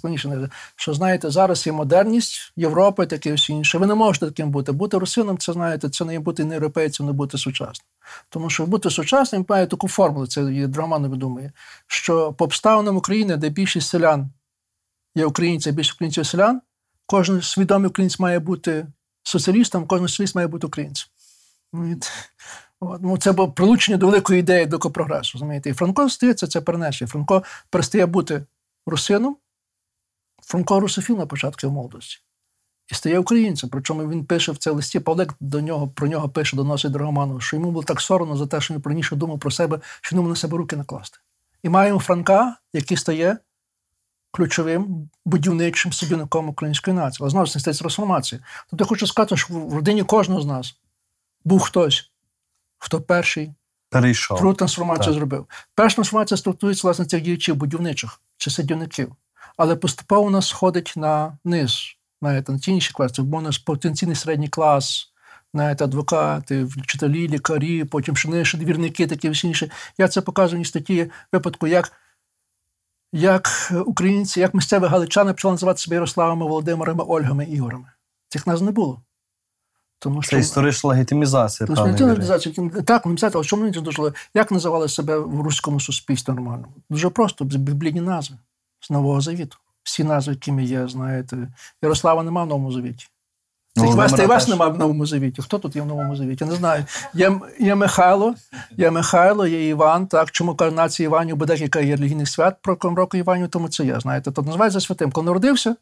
що 0.75 0.93
знаєте, 0.93 1.29
зараз 1.29 1.67
є 1.67 1.73
модерність 1.73 2.53
Європи, 2.55 3.05
таке 3.05 3.33
всі 3.33 3.53
інше. 3.53 3.77
Ви 3.77 3.87
не 3.87 3.95
можете 3.95 4.25
таким 4.25 4.51
бути. 4.51 4.71
Бути 4.71 4.97
русином, 4.97 5.37
це 5.37 5.53
знаєте, 5.53 5.89
це 5.89 6.05
не 6.05 6.19
бути 6.19 6.43
не 6.43 6.53
європейцем, 6.53 7.05
не 7.05 7.11
бути 7.11 7.37
сучасним. 7.37 7.87
Тому 8.29 8.49
що 8.49 8.65
бути 8.65 8.89
сучасним 8.89 9.45
має 9.49 9.67
таку 9.67 9.87
формулу, 9.87 10.27
це 10.27 10.41
є 10.41 10.67
Драгоман 10.67 11.07
видумує, 11.07 11.51
що 11.87 12.33
по 12.33 12.45
обставинам 12.45 12.97
України, 12.97 13.37
де 13.37 13.49
більшість 13.49 13.89
селян 13.89 14.29
є 15.15 15.25
українці, 15.25 15.71
більше 15.71 15.93
українців 15.93 16.25
селян, 16.25 16.61
кожен 17.05 17.41
свідомий 17.41 17.89
українець 17.89 18.19
має 18.19 18.39
бути 18.39 18.87
соціалістом, 19.23 19.87
кожен 19.87 20.07
соціаліст 20.07 20.35
має 20.35 20.47
бути 20.47 20.67
українцем. 20.67 21.07
Ну, 22.81 23.17
це 23.17 23.31
було 23.31 23.51
прилучення 23.51 23.97
до 23.97 24.05
великої 24.05 24.39
ідеї 24.39 24.65
до 24.65 24.79
прогресу. 24.79 25.31
розумієте? 25.33 25.69
І 25.69 25.73
Франко 25.73 26.09
стається 26.09 26.47
це 26.47 26.61
перенесення. 26.61 27.07
Франко 27.07 27.43
перестає 27.69 28.05
бути 28.05 28.45
русином, 28.85 29.37
Франко 30.43 30.79
русофіл 30.79 31.17
на 31.17 31.25
початку 31.25 31.69
молодості. 31.69 32.17
І 32.91 32.95
стає 32.95 33.19
українцем. 33.19 33.69
Причому 33.69 34.09
він 34.09 34.25
пише 34.25 34.51
в 34.51 34.57
цій 34.57 34.69
листі, 34.69 34.99
Павлик 34.99 35.33
до 35.39 35.61
нього 35.61 35.87
про 35.87 36.07
нього 36.07 36.29
пише, 36.29 36.57
доносить 36.57 36.91
Драгоманову, 36.91 37.39
що 37.39 37.55
йому 37.55 37.71
було 37.71 37.83
так 37.83 38.01
соромно 38.01 38.37
за 38.37 38.47
те, 38.47 38.61
що 38.61 38.73
він 38.73 38.81
раніше 38.85 39.15
думав 39.15 39.39
про 39.39 39.51
себе, 39.51 39.79
що 40.01 40.15
не 40.15 40.21
мог 40.21 40.29
на 40.29 40.35
себе 40.35 40.57
руки 40.57 40.75
накласти. 40.75 41.17
І 41.63 41.69
маємо 41.69 41.99
Франка, 41.99 42.55
який 42.73 42.97
стає 42.97 43.37
ключовим 44.31 45.09
будівничим 45.25 45.93
садівником 45.93 46.49
української 46.49 46.95
нації. 46.95 47.17
Але 47.21 47.29
знову 47.29 47.45
ж 47.45 47.51
таки 47.51 47.59
стається 47.59 47.81
трансформація. 47.81 48.41
Тобто 48.69 48.83
я 48.83 48.87
хочу 48.87 49.07
сказати, 49.07 49.37
що 49.37 49.53
в 49.53 49.73
родині 49.73 50.03
кожного 50.03 50.41
з 50.41 50.45
нас 50.45 50.75
був 51.45 51.59
хтось, 51.59 52.10
хто 52.81 53.01
перший 53.01 53.53
Перейшов. 53.89 54.37
Тру 54.37 54.53
трансформацію 54.53 55.05
Так. 55.05 55.13
зробив. 55.13 55.45
Перша 55.75 55.95
трансформація 55.95 56.37
структується 56.37 56.87
власне 56.87 57.05
цих 57.05 57.21
діячів, 57.21 57.55
будівничих 57.55 58.21
чи 58.37 58.49
садівників. 58.49 59.15
Але 59.57 59.75
поступово 59.75 60.27
у 60.27 60.29
нас 60.29 60.47
сходить 60.47 60.93
на 60.95 61.37
низ 61.45 61.95
знаєте, 62.21 62.51
на 62.51 62.59
ті 62.59 62.71
інші 62.71 62.93
класи, 62.93 63.21
можна 63.21 63.51
потенційний 63.65 64.15
середній 64.15 64.49
клас, 64.49 65.13
знаєте, 65.53 65.83
адвокати, 65.83 66.63
вчителі, 66.63 67.27
лікарі, 67.27 67.83
потім 67.83 68.15
ще 68.15 68.57
двірники, 68.57 69.07
такі 69.07 69.29
всі 69.29 69.47
інші. 69.47 69.71
Я 69.97 70.07
це 70.07 70.21
показую 70.21 70.61
в 70.61 70.67
статті 70.67 71.11
випадку, 71.31 71.67
як 71.67 71.91
як 73.13 73.71
українці, 73.85 74.39
як 74.39 74.53
місцеві 74.53 74.85
галичани 74.85 75.33
почали 75.33 75.53
називати 75.53 75.79
себе 75.79 75.93
Ярославами, 75.93 76.45
Володимирами, 76.45 77.03
Ольгами, 77.03 77.45
Ігорами. 77.45 77.91
Цих 78.29 78.47
нас 78.47 78.61
не 78.61 78.71
було. 78.71 79.01
Тому 80.03 80.21
що 80.21 80.31
Це 80.31 80.39
історична 80.39 80.89
легітимізація. 80.89 81.69
легітимізація. 81.69 82.69
Так, 82.69 83.05
легітимізація, 83.05 83.31
але 83.35 83.43
чому 83.43 83.63
не 83.63 83.71
дуже 83.71 84.13
як 84.33 84.51
називали 84.51 84.89
себе 84.89 85.17
в 85.17 85.41
руському 85.41 85.79
суспільстві 85.79 86.33
нормально? 86.33 86.67
Дуже 86.89 87.09
просто, 87.09 87.45
біблійні 87.45 88.01
назви 88.01 88.35
з 88.79 88.89
Нового 88.89 89.21
Завіту. 89.21 89.57
Всі 89.83 90.03
назви, 90.03 90.33
якими 90.33 90.63
є, 90.63 90.87
знаєте. 90.87 91.47
Ярослава 91.81 92.23
нема 92.23 92.43
в 92.43 92.47
Новому 92.47 92.71
Завіті. 92.71 93.07
Цих 93.75 93.95
вас 93.95 94.13
та 94.13 94.23
й 94.23 94.25
вас 94.25 94.47
немає 94.47 94.71
в 94.71 94.77
Новому 94.77 95.05
Завіті. 95.05 95.41
Хто 95.41 95.59
тут 95.59 95.75
є 95.75 95.81
в 95.81 95.85
Новому 95.85 96.15
Завіті? 96.15 96.43
Я 96.43 96.49
не 96.49 96.55
знаю. 96.55 96.85
Є 97.13 97.39
є 97.59 97.75
Михайло, 97.75 98.35
є 98.77 98.91
Михайло, 98.91 99.47
є 99.47 99.67
Іван. 99.67 100.07
Так, 100.07 100.31
Чому 100.31 100.55
карнація 100.55 101.09
Іванів, 101.09 101.35
бо 101.35 101.45
декілька 101.45 101.79
є 101.79 101.95
релігійних 101.95 102.29
свят 102.29 102.55
про 102.61 102.77
року 102.81 103.17
Іванів, 103.17 103.49
тому 103.49 103.69
це 103.69 103.85
я. 103.85 103.99
Знаєте, 103.99 104.31
то 104.31 104.41
називається 104.41 104.79
святим. 104.79 105.11
Коли 105.11 105.25
народився, 105.25 105.75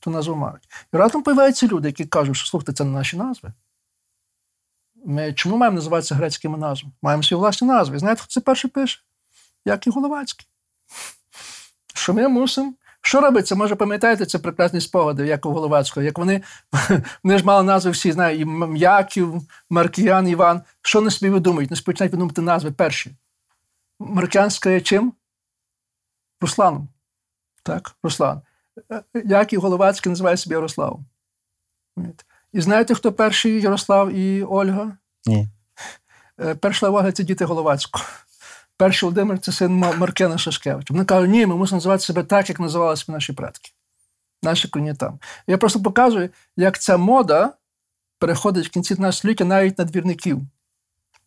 то 0.00 0.10
назву 0.10 0.36
мають. 0.36 0.68
І 0.94 0.96
раптом 0.96 1.22
появляються 1.22 1.66
люди, 1.66 1.88
які 1.88 2.04
кажуть, 2.04 2.36
що 2.36 2.46
слухайте, 2.46 2.72
це 2.72 2.84
не 2.84 2.90
наші 2.90 3.16
назви. 3.16 3.52
Ми 5.04 5.32
чому 5.32 5.56
маємо 5.56 5.74
називатися 5.74 6.14
грецькими 6.14 6.58
назвами? 6.58 6.94
Маємо 7.02 7.22
свої 7.22 7.40
власні 7.40 7.68
назви. 7.68 7.98
Знаєте, 7.98 8.22
хто 8.22 8.30
це 8.30 8.40
перший 8.40 8.70
пише? 8.70 9.00
Як 9.64 9.86
і 9.86 9.90
Головацький. 9.90 10.46
Що 11.94 12.14
ми 12.14 12.28
мусимо 12.28 12.74
що 13.08 13.20
робиться? 13.20 13.54
Може, 13.54 13.74
пам'ятаєте, 13.74 14.26
це 14.26 14.38
прекрасні 14.38 14.80
спогади, 14.80 15.26
як 15.26 15.46
у 15.46 15.52
Головацького, 15.52 16.04
як 16.04 16.18
вони 16.18 16.42
вони 17.22 17.38
ж 17.38 17.44
мали 17.44 17.62
назви 17.62 17.90
всі, 17.90 18.12
знаю, 18.12 18.40
і 18.40 18.78
Яків, 18.78 19.42
Маркіян, 19.70 20.28
Іван. 20.28 20.62
Що 20.82 20.98
вони 20.98 21.10
собі 21.10 21.30
видумують? 21.30 21.70
Не 21.70 21.76
починають 21.76 22.12
видумати 22.12 22.42
назви 22.42 22.70
перші. 22.70 23.16
Маркіянська 24.00 24.70
є 24.70 24.80
чим? 24.80 25.12
Русланом. 26.40 26.88
Так, 27.62 27.96
Руслан. 28.02 28.42
Яків 29.24 29.60
Головацький 29.60 30.10
називає 30.10 30.36
себе 30.36 30.54
Ярославом. 30.54 31.06
І 32.52 32.60
знаєте, 32.60 32.94
хто 32.94 33.12
перший 33.12 33.60
Ярослав 33.60 34.12
і 34.12 34.42
Ольга? 34.42 34.96
Ні. 35.26 35.48
Е, 36.40 36.54
перша 36.54 36.90
Ольга 36.90 37.12
це 37.12 37.24
діти 37.24 37.44
Головацького. 37.44 38.04
Перший 38.76 39.06
Володимир 39.06 39.38
це 39.38 39.52
син 39.52 39.74
Маркена 39.74 40.38
Шашкевича. 40.38 40.94
Вони 40.94 41.04
кажуть, 41.04 41.30
ні, 41.30 41.46
ми 41.46 41.56
мусимо 41.56 41.76
називати 41.76 42.02
себе 42.02 42.22
так, 42.22 42.48
як 42.48 42.60
називалися 42.60 43.12
наші 43.12 43.32
предки. 43.32 43.70
Наші 44.42 44.68
коні 44.68 44.94
там. 44.94 45.18
Я 45.46 45.58
просто 45.58 45.82
показую, 45.82 46.30
як 46.56 46.78
ця 46.78 46.96
мода 46.96 47.52
переходить 48.18 48.66
в 48.66 48.70
кінці 48.70 48.94
19 48.94 49.18
століття 49.18 49.44
навіть 49.44 49.78
на 49.78 49.84
двірників. 49.84 50.40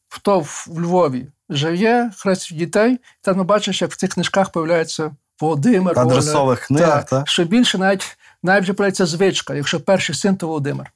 Хто 0.10 0.40
в 0.40 0.68
Львові 0.78 1.28
живе, 1.50 2.12
хрест 2.18 2.54
дітей, 2.54 3.00
там 3.22 3.38
ну, 3.38 3.44
бачиш, 3.44 3.82
як 3.82 3.92
в 3.92 3.96
цих 3.96 4.10
книжках 4.10 4.50
з'являється 4.54 5.16
Володимир. 5.42 6.00
Адресових 6.00 6.60
книг. 6.60 6.82
Так, 6.82 7.06
так. 7.06 7.28
Що 7.28 7.44
більше 7.44 7.78
навіть 7.78 8.18
навіть 8.44 8.64
вже 8.64 8.74
появляється 8.74 9.06
звичка. 9.06 9.54
Якщо 9.56 9.80
перший 9.80 10.16
син, 10.16 10.36
то 10.36 10.48
Володимир. 10.48 10.92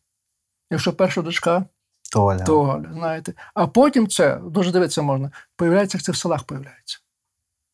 Якщо 0.72 0.94
перша 0.94 1.22
дочка, 1.22 1.66
Толя. 2.12 2.40
Толя, 2.44 2.90
знаєте. 2.94 3.34
А 3.54 3.68
потім 3.68 4.08
це, 4.08 4.40
дуже 4.46 4.72
дивитися 4.72 5.02
можна, 5.02 5.32
появляється, 5.56 5.98
як 5.98 6.04
це 6.04 6.12
в 6.12 6.16
селах 6.16 6.44
появляється. 6.44 7.00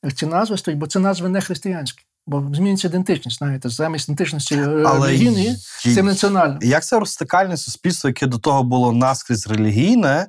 Як 0.03 0.13
ці 0.13 0.25
назви 0.25 0.57
стоять, 0.57 0.79
бо 0.79 0.87
це 0.87 0.99
назви 0.99 1.29
не 1.29 1.41
християнські. 1.41 2.03
Бо 2.27 2.55
зміниться 2.55 2.87
ідентичність, 2.87 3.37
знаєте, 3.37 3.69
замість 3.69 4.09
ідентичності 4.09 4.55
релігійної 4.65 5.55
з 5.55 5.93
цим 5.95 6.05
національним. 6.05 6.59
Як 6.61 6.83
це 6.85 6.99
розтикальне 6.99 7.57
суспільство, 7.57 8.09
яке 8.09 8.27
до 8.27 8.37
того 8.37 8.63
було 8.63 8.91
наскрізь 8.91 9.47
релігійне, 9.47 10.27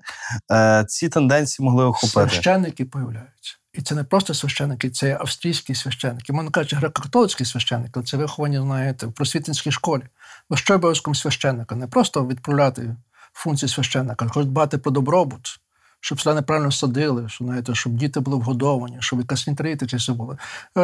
е, 0.53 0.85
ці 0.89 1.09
тенденції 1.09 1.65
могли 1.65 1.85
охопити? 1.85 2.31
Священники 2.31 2.85
появляються. 2.85 3.57
І 3.73 3.83
це 3.83 3.95
не 3.95 4.05
просто 4.05 4.35
священники, 4.35 4.91
це 4.91 5.17
австрійські 5.21 5.75
священики. 5.75 6.33
Можна 6.33 6.51
кажучи, 6.51 6.77
греко-католицькі 6.77 7.45
священики, 7.45 8.03
це 8.03 8.17
виховані, 8.17 8.59
знаєте, 8.59 9.07
в 9.07 9.13
просвітницькій 9.13 9.71
школі. 9.73 10.03
Бо 10.51 10.57
що 10.57 10.75
обов'язком 10.75 11.15
священника? 11.15 11.77
Не 11.77 11.87
просто 11.87 12.27
відправляти 12.27 12.97
функції 13.33 13.69
священника, 13.69 14.29
хочуть 14.29 14.51
дбати 14.51 14.79
про 14.79 14.91
добробут, 14.91 15.61
щоб 16.01 16.21
селяни 16.21 16.43
правильно 16.43 16.73
садили, 16.73 17.29
щоб, 17.29 17.47
знаєте, 17.47 17.75
щоб 17.75 17.93
діти 17.93 18.21
були 18.21 18.37
вгодовані, 18.37 18.97
щоб 19.01 19.19
якась 19.19 19.47
інтеритиція 19.47 20.17
була. 20.17 20.39
Е, 20.77 20.81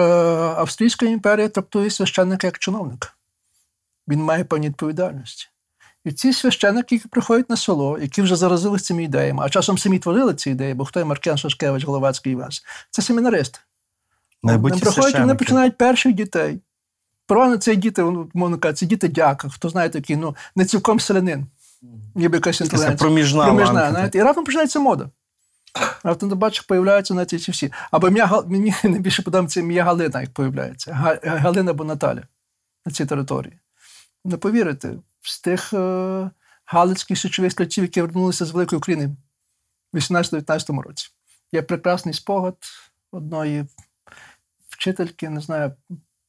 Австрійська 0.57 1.07
імперія 1.07 1.49
трактує 1.49 1.91
священника 1.91 2.47
як 2.47 2.59
чиновника. 2.59 3.13
Він 4.09 4.23
має 4.23 4.45
певні 4.45 4.69
відповідальності. 4.69 5.49
І 6.05 6.13
ці 6.13 6.33
священники, 6.33 6.95
які 6.95 7.09
приходять 7.09 7.51
на 7.51 7.57
село, 7.57 7.99
які 7.99 8.23
вже 8.23 8.37
заразилися 8.37 8.85
цими 8.85 9.05
ідеями, 9.05 9.43
а 9.45 9.49
часом 9.49 9.79
самі 9.79 9.99
творили 9.99 10.35
ці 10.35 10.51
ідеї, 10.51 10.75
бо 10.75 10.85
хто 10.85 11.01
є 11.01 11.07
Маркен 11.07 11.39
Шашкевич, 11.39 11.85
Головацький 11.85 12.33
Івас, 12.33 12.65
це 12.91 13.03
семінаристи. 13.03 13.59
Вони 14.43 14.77
приходять 14.77 15.15
і 15.15 15.21
вони 15.21 15.35
починають 15.35 15.79
перших 15.79 16.13
дітей. 16.13 16.61
Правильно, 17.27 17.57
це 17.57 17.77
діти, 17.77 18.03
мовно 18.35 18.59
кажучи, 18.59 18.79
це 18.79 18.87
діти 18.87 19.09
дяка, 19.09 19.49
хто 19.49 19.69
знає 19.69 19.89
такий, 19.89 20.17
ну 20.17 20.37
не 20.57 20.65
цілком 20.65 21.01
селянин 21.01 21.47
ніби 22.15 22.37
якась 22.37 22.61
інтелігенція. 22.61 22.97
Це 22.97 23.05
проміжна. 23.05 23.45
проміжна 23.45 23.91
знаєте, 23.91 24.19
І 24.19 24.23
раптом 24.23 24.45
починається 24.45 24.81
мода. 24.81 25.11
Раптом 26.05 26.29
ти 26.29 26.35
бачиш, 26.35 26.61
появляються 26.61 27.15
на 27.15 27.25
ці 27.25 27.37
всі. 27.37 27.73
Або 27.91 28.09
ім'я, 28.09 28.43
мені 28.47 28.75
найбільше 28.85 29.23
подобається 29.23 29.61
ім'я 29.61 29.85
Галина, 29.85 30.21
як 30.21 30.31
появляється. 30.31 31.19
Галина 31.23 31.71
або 31.71 31.85
Наталя 31.85 32.23
на 32.87 32.93
цій 32.93 33.07
території. 33.07 33.59
Не 34.25 34.37
повірите, 34.37 34.95
з 35.23 35.41
тих 35.41 35.73
е, 35.73 36.31
галицьких 36.65 37.19
січових 37.19 37.53
стрільців, 37.53 37.85
які 37.85 38.01
вернулися 38.03 38.45
з 38.45 38.51
Великої 38.51 38.79
України 38.79 39.17
в 39.93 39.97
18-19 39.97 40.81
році. 40.81 41.09
Є 41.53 41.63
прекрасний 41.63 42.15
спогад 42.15 42.57
одної 43.13 43.67
вчительки, 44.69 45.29
не 45.29 45.41
знаю, 45.41 45.73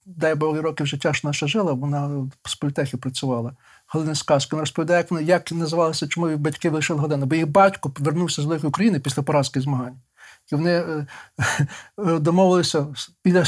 дай 0.06 0.36
Бог 0.36 0.58
років 0.58 0.86
життя 0.86 1.14
що 1.14 1.28
наша 1.28 1.48
жила, 1.48 1.74
вона 1.74 2.30
з 2.46 2.56
політехі 2.56 2.98
працювала. 2.98 3.56
Галина 3.88 4.16
Сказка. 4.16 4.56
Вона 4.56 4.62
розповідає, 4.62 5.06
як 5.12 5.22
як 5.22 5.52
називалися, 5.52 6.08
чому 6.08 6.30
їх 6.30 6.40
батьки 6.40 6.70
лишили 6.70 7.00
Галина. 7.00 7.26
Бо 7.26 7.36
їх 7.36 7.48
батько 7.48 7.90
повернувся 7.90 8.42
з 8.42 8.46
Великої 8.46 8.70
України 8.70 9.00
після 9.00 9.24
поразки 9.24 9.62
змагань. 9.62 10.02
І 10.52 10.56
вони 10.56 10.72
е, 10.72 11.08
е, 11.98 12.20
домовилися 12.20 12.88
біля 13.26 13.44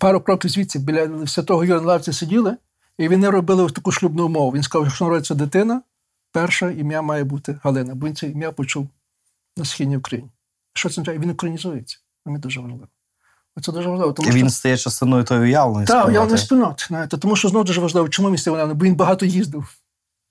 пару 0.00 0.20
кроків 0.20 0.50
звідси, 0.50 0.78
біля 0.78 1.26
святого 1.26 1.64
Юра 1.64 1.80
на 1.80 1.86
лавці 1.86 2.12
сиділи, 2.12 2.56
і 3.00 3.08
вони 3.08 3.30
робили 3.30 3.70
таку 3.70 3.92
шлюбну 3.92 4.26
умову. 4.26 4.50
Він 4.50 4.62
сказав, 4.62 4.86
якщо 4.86 5.04
народиться 5.04 5.34
дитина, 5.34 5.82
перше 6.32 6.74
ім'я 6.78 7.02
має 7.02 7.24
бути 7.24 7.58
Галина, 7.62 7.94
бо 7.94 8.06
він 8.06 8.16
це 8.16 8.26
ім'я 8.26 8.52
почув 8.52 8.88
на 9.56 9.64
східній 9.64 9.96
Україні. 9.96 10.30
Що 10.74 10.88
це 10.88 10.92
означає? 10.92 11.18
Він 11.18 11.30
українізується. 11.30 11.98
Мені 12.26 12.38
дуже 12.38 12.60
важливо. 12.60 12.88
Це 13.62 13.72
дуже 13.72 13.88
важливо. 13.88 14.12
Тому 14.12 14.28
І 14.28 14.32
він 14.32 14.46
що... 14.46 14.50
стає 14.50 14.76
частиною 14.76 15.24
тої 15.24 15.40
уявленої 15.40 15.86
Так, 15.86 16.08
уявленої 16.08 16.38
спільноти. 16.38 16.84
Знаєте. 16.88 17.18
Тому 17.18 17.36
що 17.36 17.48
знову 17.48 17.64
дуже 17.64 17.80
важливо, 17.80 18.08
чому 18.08 18.30
місце 18.30 18.50
уявлення? 18.50 18.74
Бо 18.74 18.84
він 18.84 18.94
багато 18.94 19.26
їздив. 19.26 19.74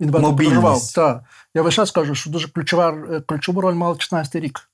Він 0.02 0.10
багато 0.10 0.36
подорожував. 0.36 0.94
Так. 0.96 1.24
Я 1.54 1.62
весь 1.62 1.74
час 1.74 1.92
кажу, 1.92 2.16
що 2.16 2.30
дуже 2.30 2.48
ключова, 2.48 2.90
е, 3.12 3.22
ключову 3.22 3.62
роль 3.62 3.74
мав 3.74 4.02
16 4.02 4.36
рік. 4.36 4.70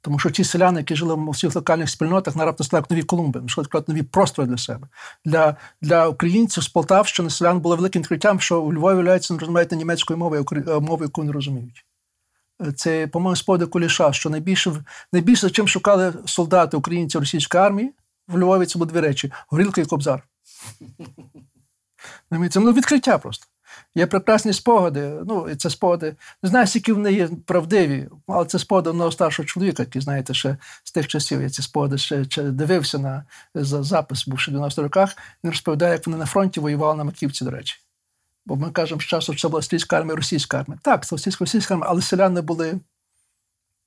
Тому 0.00 0.18
що 0.18 0.30
ті 0.30 0.44
селяни, 0.44 0.80
які 0.80 0.96
жили 0.96 1.14
в 1.14 1.30
всіх 1.30 1.56
локальних 1.56 1.90
спільнотах, 1.90 2.36
на 2.36 2.44
раптом 2.44 2.64
стали 2.64 2.80
як 2.80 2.90
нові 2.90 3.02
Колумби, 3.02 3.42
йшли 3.46 3.62
відкривати 3.62 3.92
нові 3.92 4.02
простори 4.02 4.48
для 4.48 4.58
себе. 4.58 4.88
Для 5.24 5.56
для 5.82 6.08
українців 6.08 6.62
з 6.62 6.68
Полтавщини 6.68 7.30
селян 7.30 7.60
було 7.60 7.76
великим 7.76 8.02
відкриттям, 8.02 8.40
що 8.40 8.62
у 8.62 8.72
Львові 8.72 8.96
являється 8.96 9.34
не 9.34 9.40
розмовляють 9.40 9.70
на 9.70 9.76
німецької 9.76 10.18
мови, 10.18 10.44
е, 10.52 10.80
мови, 10.80 11.04
яку 11.04 11.24
не 11.24 11.32
розуміють. 11.32 11.84
Е, 12.66 12.72
це, 12.72 13.06
по-моєму, 13.06 13.36
споди 13.36 13.66
Куліша, 13.66 14.12
що 14.12 14.30
найбільше 14.30 14.84
найбільше 15.12 15.50
чим 15.50 15.68
шукали 15.68 16.14
солдати 16.26 16.76
українці 16.76 17.18
російської 17.18 17.64
армії, 17.64 17.92
в 18.28 18.38
Львові 18.38 18.66
це 18.66 18.78
були 18.78 18.90
дві 18.90 19.00
речі: 19.00 19.32
горілка 19.48 19.80
і 19.80 19.84
кобзар. 19.84 20.22
Це 22.50 22.60
ну, 22.60 22.72
відкриття 22.72 23.18
просто. 23.18 23.46
Є 23.98 24.06
прекрасні 24.06 24.52
спогади. 24.52 25.12
Ну, 25.26 25.48
і 25.48 25.56
це 25.56 25.70
спогади. 25.70 26.16
Не 26.42 26.48
знаю, 26.48 26.66
скільки 26.66 26.92
вони 26.92 27.12
є 27.12 27.28
правдиві, 27.46 28.08
але 28.26 28.44
це 28.44 28.58
спогади 28.58 28.90
одного 28.90 29.12
старшого 29.12 29.46
чоловіка, 29.46 29.82
який, 29.82 30.02
знаєте, 30.02 30.34
ще 30.34 30.56
з 30.84 30.92
тих 30.92 31.06
часів 31.06 31.42
я 31.42 31.50
ці 31.50 31.62
спогади 31.62 31.98
ще, 31.98 32.24
ще 32.24 32.42
дивився 32.42 32.98
на 32.98 33.24
за 33.54 33.82
запис, 33.82 34.28
бувши 34.28 34.50
в 34.50 34.54
90 34.54 34.82
роках. 34.82 35.16
Він 35.44 35.50
розповідає, 35.50 35.92
як 35.92 36.06
вони 36.06 36.18
на 36.18 36.26
фронті 36.26 36.60
воювали 36.60 36.94
на 36.94 37.04
Маківці, 37.04 37.44
до 37.44 37.50
речі. 37.50 37.76
Бо 38.46 38.56
ми 38.56 38.70
кажемо, 38.70 39.00
що 39.00 39.10
часу 39.10 39.34
це 39.34 39.48
була 39.48 39.58
австрійська 39.58 39.96
армія, 39.96 40.16
російська 40.16 40.60
армія. 40.60 40.80
Так, 40.82 41.06
це 41.06 41.14
австрійська 41.14 41.44
російська 41.44 41.74
армія, 41.74 41.90
але 41.90 42.02
селяни 42.02 42.40
були 42.40 42.80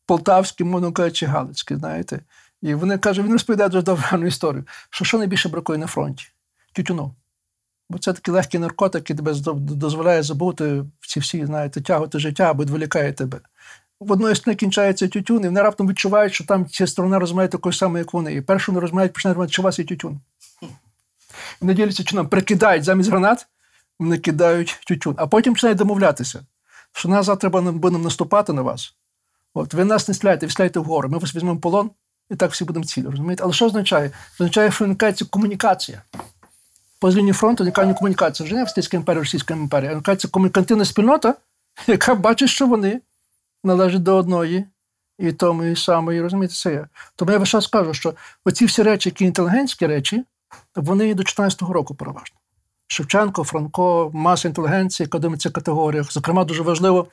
полтавські, 0.06 0.64
мовно 0.64 0.92
кажучи, 0.92 1.26
галицькі, 1.26 1.76
знаєте. 1.76 2.20
І 2.62 2.74
вони 2.74 2.98
кажуть, 2.98 3.26
він 3.26 3.34
розповідає 3.34 3.70
дуже 3.70 3.84
добру 3.84 4.28
історію, 4.28 4.64
що 4.90 5.06
що 5.06 5.18
найбільше 5.18 5.50
бракує 5.50 5.80
на 5.80 5.88
фронті? 5.88 6.26
Тютюну. 6.74 7.16
Бо 7.92 7.98
це 7.98 8.14
такий 8.14 8.34
легкий 8.34 8.60
наркотик, 8.60 9.02
який 9.02 9.16
тебе 9.16 9.34
дозволяє 9.56 10.24
забути 10.24 10.84
ці 11.08 11.20
всі, 11.20 11.46
знаєте, 11.46 11.82
тягати 11.82 12.20
життя 12.20 12.44
або 12.44 12.64
відволікає 12.64 13.14
тебе. 13.14 13.40
В 14.00 14.12
одної 14.12 14.36
сторони 14.36 14.56
кінчається 14.56 15.08
тютюн, 15.08 15.44
і 15.44 15.48
вони 15.48 15.62
раптом 15.62 15.88
відчувають, 15.88 16.34
що 16.34 16.46
там 16.46 16.70
ця 16.70 16.88
сторона 16.88 17.20
розмовляє 17.20 17.50
такою 17.50 17.74
самою, 17.74 17.98
як 17.98 18.14
вони. 18.14 18.34
І 18.34 18.42
першу 18.42 18.72
вони 18.72 18.82
розмовляють, 18.82 19.14
починають 19.14 19.36
розмовляти, 19.36 19.54
що 19.54 19.62
у 19.62 19.66
вас 19.66 19.80
є 19.80 19.86
тютюн. 19.86 20.20
Не 21.62 21.74
діляться 21.74 22.04
чином, 22.04 22.28
прикидають 22.28 22.84
замість 22.84 23.10
гранат, 23.10 23.48
вони 24.00 24.18
кидають 24.18 24.80
тютюн, 24.88 25.16
а 25.18 25.28
потім 25.28 25.54
починають 25.54 25.78
домовлятися, 25.78 26.46
що 26.94 27.10
нас 27.10 27.26
завтра 27.26 27.50
будемо 27.50 28.04
наступати 28.04 28.54
на 28.54 28.62
вас. 28.62 28.96
От, 29.54 29.74
ви 29.74 29.86
нас 29.86 30.08
не 30.08 30.14
стріляйте, 30.14 30.46
ви 30.46 30.52
стріляйте 30.52 30.80
вгору, 30.80 31.10
ми 31.10 31.18
вас 31.18 31.36
візьмемо 31.36 31.60
полон, 31.60 31.92
і 32.30 32.36
так 32.36 32.52
всі 32.52 32.66
будемо 32.66 32.86
цілі. 32.86 33.06
Розумієте? 33.06 33.44
Але 33.44 33.54
що 33.54 33.66
означає? 33.66 34.12
Означає, 34.40 34.72
що 34.72 34.86
виникається 34.86 35.26
комунікація. 35.26 36.02
По 37.02 37.12
лінії 37.12 37.34
фронту 37.34 37.64
виникає 37.64 37.94
комунікація. 37.94 38.46
Вже 38.46 38.56
не 38.56 38.62
Австрійська 38.62 38.98
імперія, 38.98 39.22
Російська 39.22 39.54
імперія. 39.54 39.90
Виникається 39.90 40.28
комунікативна 40.28 40.86
спільнота, 40.86 41.36
яка 41.88 42.16
бачить, 42.16 42.50
що 42.50 42.68
вони 42.68 43.02
належать 43.64 44.04
до 44.04 44.16
одної 44.16 44.66
і 45.20 45.32
тому 45.32 45.64
і 45.64 45.76
самої, 45.76 46.22
розумієте, 46.22 46.54
це 46.54 46.72
є. 46.72 46.88
Тому 47.16 47.32
я 47.32 47.38
весь 47.38 47.50
час 47.50 47.68
кажу, 47.68 47.94
що 47.94 48.14
оці 48.46 48.66
всі 48.66 48.84
речі, 48.84 49.10
які 49.10 49.26
інтелігентські 49.26 49.88
речі, 49.88 50.24
вони 50.76 51.10
і 51.10 51.14
до 51.14 51.24
14-го 51.24 51.74
року 51.74 51.96
переважно. 51.96 52.38
Шевченко, 52.88 53.44
Франко, 53.44 54.12
маса 54.14 54.48
інтелігенції, 54.48 55.06
яка 55.06 55.20
думає 55.20 55.40
в 55.46 55.52
категоріях. 55.52 56.12
Зокрема, 56.12 56.44
дуже 56.44 56.64
важливо, 56.64 57.08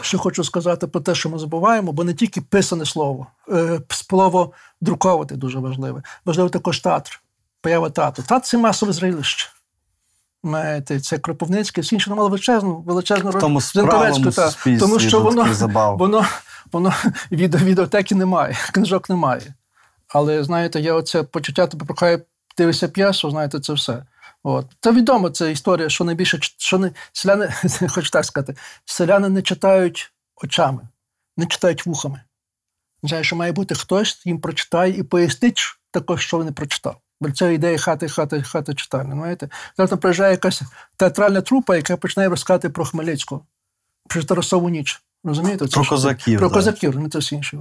що 0.00 0.18
хочу 0.18 0.44
сказати 0.44 0.86
про 0.86 1.00
те, 1.00 1.14
що 1.14 1.30
ми 1.30 1.38
забуваємо, 1.38 1.92
бо 1.92 2.04
не 2.04 2.14
тільки 2.14 2.40
писане 2.40 2.86
слово, 2.86 3.26
е, 3.48 3.80
слово 3.88 4.52
друковати 4.80 5.36
дуже 5.36 5.58
важливе. 5.58 6.02
Важливо 6.24 6.48
також 6.48 6.80
театр, 6.80 7.22
поява 7.62 7.90
театру. 7.90 8.24
Театр 8.28 8.46
це 8.46 8.58
масове 8.58 8.92
зрелище. 8.92 9.48
Знаєте, 10.44 11.00
це 11.00 11.18
Кропивницький, 11.18 11.82
всі 11.82 11.94
інші 11.94 12.10
мали 12.10 12.22
величезну, 12.22 12.76
величезну 12.80 13.30
В 13.30 13.40
тому 13.40 13.60
тому 14.80 14.98
що 14.98 15.20
воно, 15.20 15.46
воно, 15.98 16.26
воно 16.72 16.94
від, 17.32 17.54
відеотеки 17.54 18.14
немає, 18.14 18.56
книжок 18.72 19.10
немає. 19.10 19.54
Але 20.08 20.44
знаєте, 20.44 20.80
я 20.80 20.94
оце 20.94 21.22
почуття 21.22 21.66
тебе 21.66 21.86
прохає 21.86 22.20
дивишся 22.58 22.88
п'єсу, 22.88 23.30
знаєте, 23.30 23.60
це 23.60 23.72
все. 23.72 24.04
От. 24.42 24.66
Це 24.80 24.92
відомо, 24.92 25.30
це 25.30 25.52
історія, 25.52 25.88
що 25.88 26.04
найбільше 26.04 26.38
що 26.58 26.78
не 26.78 26.90
селяни, 27.12 27.54
хочу 27.88 28.10
так 28.10 28.24
сказати, 28.24 28.54
селяни 28.84 29.28
не 29.28 29.42
читають 29.42 30.12
очами, 30.36 30.88
не 31.36 31.46
читають 31.46 31.86
вухами. 31.86 32.20
Означає, 33.02 33.24
що 33.24 33.36
має 33.36 33.52
бути 33.52 33.74
хтось 33.74 34.26
їм 34.26 34.40
прочитає 34.40 34.92
і 34.92 35.02
пояснить 35.02 35.60
також, 35.90 36.22
що 36.22 36.38
він 36.38 36.46
не 36.46 36.52
прочитав. 36.52 36.96
Це 37.34 37.54
ідея 37.54 37.78
хати, 37.78 38.08
хати, 38.08 38.42
хати 38.42 38.74
читальня. 38.74 39.14
Знаєте? 39.14 39.48
Зараз 39.76 39.90
там 39.90 39.98
приїжджає 39.98 40.30
якась 40.30 40.62
театральна 40.96 41.40
трупа, 41.40 41.76
яка 41.76 41.96
починає 41.96 42.28
розказати 42.28 42.68
про 42.68 42.84
Хмельницького, 42.84 43.46
про 44.08 44.22
Тарасову 44.22 44.68
ніч. 44.68 45.02
Розумієте? 45.24 45.68
Це 45.68 45.74
Про 45.74 45.84
козаків, 45.84 46.38
Про 46.38 46.48
да. 46.48 46.54
козаків, 46.54 46.98
не 46.98 47.08
це 47.08 47.18
все 47.18 47.34
інше. 47.36 47.58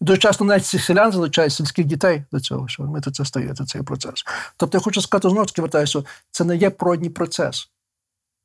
дуже 0.00 0.18
часто 0.18 0.44
навіть 0.44 0.66
цих 0.66 0.84
селян 0.84 1.12
залучають 1.12 1.52
сільських 1.52 1.84
дітей 1.84 2.24
до 2.32 2.40
цього, 2.40 2.68
що 2.68 2.82
ми 2.82 3.00
це 3.00 3.24
стає, 3.24 3.54
цей 3.66 3.82
процес. 3.82 4.24
Тобто 4.56 4.78
я 4.78 4.82
хочу 4.82 5.02
сказати, 5.02 5.28
знову 5.28 5.46
таки 5.46 5.62
вертаюся, 5.62 6.02
це 6.30 6.44
не 6.44 6.56
є 6.56 6.70
природній 6.70 7.10
процес. 7.10 7.68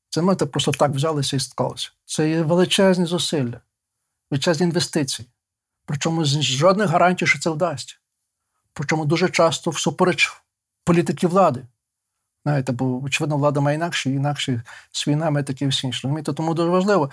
Це 0.10 0.22
ми 0.22 0.36
так 0.36 0.52
просто 0.52 0.72
так 0.72 0.92
взялися 0.92 1.36
і 1.36 1.40
склалося. 1.40 1.90
Це 2.06 2.30
є 2.30 2.42
величезні 2.42 3.06
зусилля, 3.06 3.60
величезні 4.32 4.66
інвестиції. 4.66 5.28
Причому 5.86 6.26
з 6.26 6.42
жодних 6.42 6.90
гарантій, 6.90 7.28
що 7.28 7.40
це 7.40 7.50
вдасться. 7.50 7.96
Причому 8.74 9.06
дуже 9.06 9.30
часто 9.30 9.72
всупереч 9.72 10.32
політики 10.88 11.28
влади. 11.28 11.66
Знаєте, 12.46 12.72
бо, 12.72 13.04
очевидно, 13.04 13.38
влада 13.38 13.60
має 13.60 13.76
інакші, 13.76 14.12
інакші 14.12 14.62
свої 14.92 15.16
нами, 15.16 15.44
такі 15.44 15.66
і 15.66 15.68
всі 15.68 15.88
інші. 15.88 16.02
Розумієте? 16.04 16.34
Тому 16.34 16.54
дуже 16.54 16.70
важливо. 16.70 17.10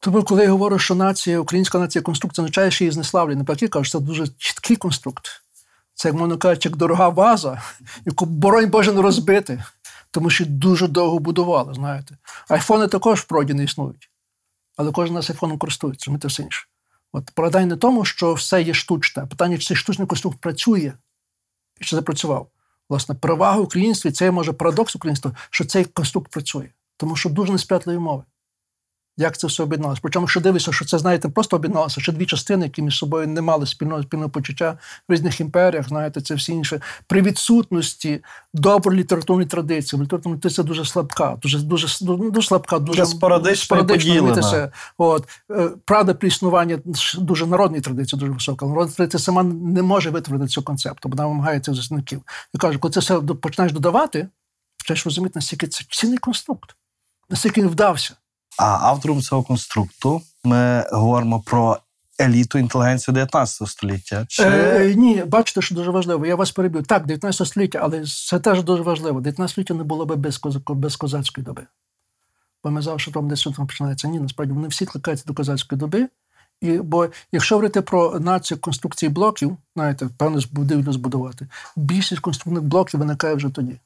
Тому, 0.00 0.22
коли 0.22 0.42
я 0.42 0.50
говорю, 0.50 0.78
що 0.78 0.94
нація, 0.94 1.40
українська 1.40 1.78
нація 1.78 2.02
конструкт, 2.02 2.36
це 2.36 2.42
означає, 2.42 2.70
що 2.70 2.84
її 2.84 2.92
знеславлює. 2.92 3.36
Навпаки, 3.36 3.68
кажуть, 3.68 3.92
це 3.92 4.00
дуже 4.00 4.28
чіткий 4.28 4.76
конструкт. 4.76 5.42
Це, 5.94 6.08
як 6.08 6.16
можна 6.16 6.36
кажучи, 6.36 6.68
як 6.68 6.78
дорога 6.78 7.08
ваза, 7.08 7.62
яку, 8.04 8.26
боронь 8.26 8.70
Боже, 8.70 8.92
не 8.92 9.02
розбити, 9.02 9.64
тому 10.10 10.30
що 10.30 10.44
дуже 10.46 10.88
довго 10.88 11.18
будували, 11.18 11.74
знаєте. 11.74 12.16
Айфони 12.48 12.88
також 12.88 13.20
в 13.20 13.24
проді 13.24 13.54
не 13.54 13.64
існують. 13.64 14.10
Але 14.76 14.92
кожен 14.92 15.14
нас 15.14 15.30
айфоном 15.30 15.58
користується, 15.58 16.10
ми 16.10 16.18
це 16.18 16.28
все 16.28 16.42
інше. 16.42 16.66
От 17.12 17.30
парадайн 17.34 17.68
не 17.68 17.76
тому, 17.76 18.04
що 18.04 18.34
все 18.34 18.62
є 18.62 18.74
штучне. 18.74 19.26
Питання, 19.26 19.58
чи 19.58 19.66
цей 19.66 19.76
штучний 19.76 20.08
конструкт 20.08 20.40
працює 20.40 20.92
і 21.80 21.84
чи 21.84 21.96
запрацював. 21.96 22.48
Власне, 22.90 23.14
перевага 23.14 23.58
українства, 23.58 24.08
і 24.08 24.12
це 24.12 24.30
може 24.30 24.52
парадокс 24.52 24.96
українства, 24.96 25.32
що 25.50 25.64
цей 25.64 25.84
конструкт 25.84 26.30
працює. 26.30 26.68
Тому 26.96 27.16
що 27.16 27.28
дуже 27.28 27.52
несприятливі 27.52 27.98
мови. 27.98 28.22
Як 29.20 29.38
це 29.38 29.46
все 29.46 29.62
об'єдналося? 29.62 30.00
Причому, 30.02 30.28
що 30.28 30.40
дивишся, 30.40 30.72
що 30.72 30.84
це, 30.84 30.98
знаєте, 30.98 31.28
просто 31.28 31.56
об'єдналося, 31.56 32.00
що 32.00 32.12
дві 32.12 32.26
частини, 32.26 32.64
які 32.64 32.82
між 32.82 32.98
собою 32.98 33.28
не 33.28 33.40
мали 33.40 33.66
спільного 33.66 34.02
спільного 34.02 34.30
почуття 34.30 34.78
в 35.08 35.12
різних 35.12 35.40
імперіях, 35.40 35.88
знаєте, 35.88 36.20
це 36.20 36.34
всі 36.34 36.52
інше. 36.52 36.80
При 37.06 37.22
відсутності 37.22 38.20
доброї 38.54 39.00
літературної 39.00 39.48
традиції, 39.48 40.02
літературна 40.02 40.38
традиція 40.38 40.64
дуже 40.64 40.84
слабка, 40.84 41.36
дуже 41.42 41.58
дуже, 41.58 42.04
дуже, 42.04 42.30
дуже 42.30 42.48
слабка, 42.48 42.78
дуже 42.78 43.06
спорадично 43.06 43.76
От 44.98 45.28
е, 45.50 45.70
правда 45.84 46.14
про 46.14 46.28
існування 46.28 46.78
дуже 47.18 47.46
народної 47.46 47.82
традиції, 47.82 48.20
дуже 48.20 48.32
висока. 48.32 48.66
Народна 48.66 48.92
традиція 48.92 49.20
сама 49.20 49.42
не 49.42 49.82
може 49.82 50.10
витворити 50.10 50.46
цього 50.46 50.64
концепту, 50.64 51.08
бо 51.08 51.16
вона 51.16 51.28
вимагає 51.28 51.60
цих 51.60 51.74
засновників. 51.74 52.22
І 52.54 52.58
кажу, 52.58 52.78
коли 52.78 52.92
це 52.92 53.00
все 53.00 53.20
починаєш 53.20 53.72
додавати, 53.72 54.28
починаєш 54.78 55.04
розуміти, 55.04 55.32
наскільки 55.34 55.66
це 55.66 55.84
цінний 55.90 56.18
конструкт, 56.18 56.76
наскільки 57.30 57.60
він 57.60 57.68
вдався. 57.68 58.14
А 58.62 58.78
автором 58.82 59.22
цього 59.22 59.42
конструкту 59.42 60.22
ми 60.44 60.86
говоримо 60.92 61.40
про 61.40 61.78
еліту 62.20 62.58
інтелігенцію 62.58 63.14
19 63.14 63.68
століття. 63.68 64.26
Чи 64.28 64.42
Е, 64.42 64.94
ні, 64.96 65.24
бачите, 65.26 65.62
що 65.62 65.74
дуже 65.74 65.90
важливо. 65.90 66.26
Я 66.26 66.36
вас 66.36 66.50
перебив. 66.50 66.86
Так, 66.86 67.06
19 67.06 67.48
століття, 67.48 67.80
але 67.82 68.04
це 68.28 68.38
теж 68.38 68.62
дуже 68.62 68.82
важливо. 68.82 69.20
19 69.20 69.52
століття 69.52 69.74
не 69.74 69.84
було 69.84 70.06
би 70.06 70.16
без, 70.16 70.38
козако, 70.38 70.74
без 70.74 70.96
козацької 70.96 71.44
доби. 71.44 71.62
Бо 72.64 72.70
ми 72.70 72.82
завжди 72.82 73.12
там 73.12 73.28
десь 73.28 73.42
там 73.42 73.66
починається. 73.66 74.08
Ні, 74.08 74.20
насправді 74.20 74.54
вони 74.54 74.68
всі 74.68 74.86
кликаються 74.86 75.24
до 75.26 75.34
козацької 75.34 75.78
доби. 75.78 76.08
І, 76.60 76.78
бо 76.78 77.08
якщо 77.32 77.54
говорити 77.54 77.82
про 77.82 78.20
націю 78.20 78.58
конструкції 78.58 79.10
блоків, 79.10 79.56
знаєте, 79.76 80.08
певно, 80.18 80.40
будівлю 80.52 80.92
збудувати, 80.92 81.46
більшість 81.76 82.20
конструктивних 82.20 82.62
блоків 82.62 83.00
виникає 83.00 83.34
вже 83.34 83.48
тоді. 83.48 83.80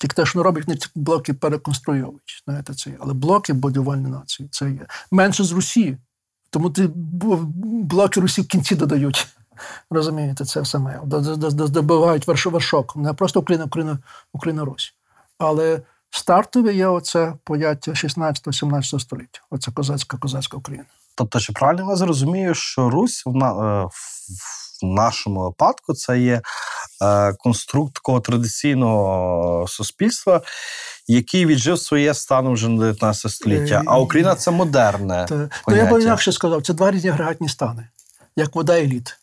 Тільки 0.00 0.14
те, 0.14 0.26
що 0.26 0.38
не 0.38 0.42
роблять, 0.42 0.82
ці 0.82 0.88
блоки 0.94 1.34
переконструйовують. 1.34 2.42
Знаєте, 2.44 2.74
це 2.74 2.90
є. 2.90 2.96
Але 3.00 3.14
блоки 3.14 3.52
будівельні 3.52 4.08
нації 4.08 4.48
це 4.52 4.70
є. 4.70 4.86
Менше 5.10 5.44
з 5.44 5.52
Русі. 5.52 5.96
Тому 6.50 6.70
ти 6.70 6.90
блоки 6.94 8.20
Русі 8.20 8.42
в 8.42 8.46
кінці 8.46 8.74
додають. 8.74 9.28
Розумієте, 9.90 10.44
це 10.44 10.64
саме. 10.64 11.00
Добивають 11.04 12.26
вершок. 12.26 12.96
Не 12.96 13.12
просто 13.12 13.40
Україна, 13.40 13.64
Україна, 13.64 13.98
Україна, 14.32 14.64
Русь. 14.64 14.94
Але 15.38 15.82
стартове 16.10 16.74
є 16.74 16.86
оце 16.86 17.34
поняття 17.44 17.90
16-17 17.92 19.00
століття. 19.00 19.40
Оце 19.50 19.70
козацька, 19.70 20.16
козацька 20.16 20.56
Україна. 20.56 20.86
тобто, 21.14 21.40
чи 21.40 21.52
правильно 21.52 21.82
я 21.82 21.88
вас 21.88 22.00
розумію, 22.00 22.54
що 22.54 22.90
Русь 22.90 23.22
в, 23.26 23.34
на, 23.34 23.50
е, 23.50 23.88
в 24.82 24.86
нашому 24.86 25.42
випадку 25.42 25.94
це 25.94 26.20
є 26.20 26.42
конструкт 27.38 27.94
такого 27.94 28.20
традиційного 28.20 29.66
суспільства, 29.68 30.42
який 31.08 31.46
віджив 31.46 31.78
своє 31.78 32.14
станом 32.14 32.54
вже 32.54 32.68
на 32.68 32.80
19 32.80 33.30
століття. 33.30 33.82
А 33.86 33.98
Україна 33.98 34.34
це 34.34 34.50
модерне. 34.50 35.26
Ну, 35.30 35.36
я 35.40 35.48
поняття. 35.64 35.94
б 35.94 36.00
інакше 36.00 36.32
сказав, 36.32 36.62
це 36.62 36.72
два 36.72 36.90
різні 36.90 37.10
агрегатні 37.10 37.48
стани, 37.48 37.88
як 38.36 38.54
вода 38.54 38.76
і 38.76 38.86
лід. 38.86 39.16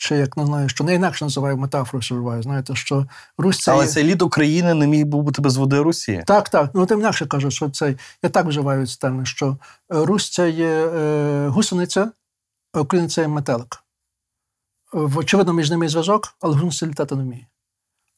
Чи 0.00 0.16
як 0.16 0.36
не 0.36 0.46
знаю, 0.46 0.68
що 0.68 0.84
не 0.84 0.94
інакше 0.94 1.24
називаю 1.24 1.56
метафору, 1.56 2.02
що 2.02 2.14
вживаю. 2.14 2.42
Знаєте, 2.42 2.74
що 2.74 3.06
Русь 3.38 3.58
це. 3.60 3.72
Але 3.72 3.84
є- 3.84 3.90
цей 3.90 4.04
лід 4.04 4.22
України 4.22 4.74
не 4.74 4.86
міг 4.86 5.06
би 5.06 5.22
бути 5.22 5.42
без 5.42 5.56
води 5.56 5.80
Русі. 5.80 6.24
Так, 6.26 6.48
так. 6.48 6.70
Ну 6.74 6.86
тим 6.86 7.00
інакше 7.00 7.26
кажу, 7.26 7.50
що 7.50 7.70
це 7.70 7.94
я 8.22 8.30
так 8.30 8.46
вживаю 8.46 8.86
ці 8.86 8.96
терміни, 9.00 9.26
що 9.26 9.46
е, 9.48 10.04
Русь 10.04 10.30
це 10.30 10.50
є 10.50 10.68
е, 10.68 11.48
гусениця, 11.48 12.10
а 12.72 12.80
Україна 12.80 13.08
це 13.08 13.20
є 13.20 13.28
метелик. 13.28 13.82
Е, 14.94 14.98
Очевидно, 15.16 15.52
між 15.52 15.70
ними 15.70 15.88
зв'язок, 15.88 16.34
але 16.40 16.54
гусениця 16.54 16.86
літати 16.86 17.16
не 17.16 17.22
вміє. 17.22 17.46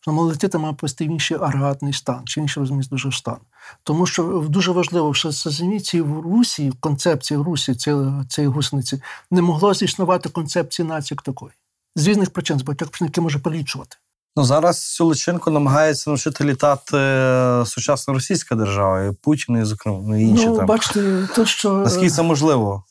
Тому 0.04 0.22
летіти 0.22 0.58
має 0.58 0.74
просто 0.74 1.04
інший 1.04 1.36
агрегатний 1.36 1.92
стан, 1.92 2.22
чи 2.24 2.40
інший 2.40 2.60
розуміє 2.60 2.88
дуже 2.90 3.12
стан. 3.12 3.36
Тому 3.82 4.06
що 4.06 4.46
дуже 4.48 4.72
важливо, 4.72 5.14
що 5.14 5.32
сазаніці 5.32 6.00
в 6.00 6.20
Русі, 6.20 6.70
в 6.70 6.74
концепції 6.80 7.38
в 7.38 7.42
Русі 7.42 7.74
цієї, 7.74 8.52
гусениці, 8.52 9.02
не 9.30 9.42
могло 9.42 9.74
зіснувати 9.74 10.28
концепції 10.28 10.88
нації 10.88 11.16
як 11.16 11.22
такої. 11.22 11.52
З 11.96 12.06
різних 12.06 12.30
причин, 12.30 12.58
з 12.58 12.62
багатьох 12.62 12.88
причин, 12.88 13.06
які 13.06 13.20
може 13.20 13.38
полічувати. 13.38 13.96
Ну 14.36 14.44
зараз 14.44 14.94
цю 14.94 15.06
личинку 15.06 15.50
намагається 15.50 16.10
навчити 16.10 16.44
літати 16.44 16.96
е, 16.96 17.62
сучасна 17.66 18.14
російська 18.14 18.54
держава, 18.54 19.04
і 19.04 19.12
Путін, 19.12 19.56
і 19.56 19.64
зокрема 19.64 19.98
ну, 20.02 20.20
і 20.20 20.22
інші 20.22 20.46
ну, 20.46 20.56
там. 20.56 20.66
бачите, 20.66 21.28
то, 21.34 21.46
що. 21.46 21.76
е, 21.76 21.78
Наскільки 21.78 22.10
це 22.10 22.22
можливо? 22.22 22.84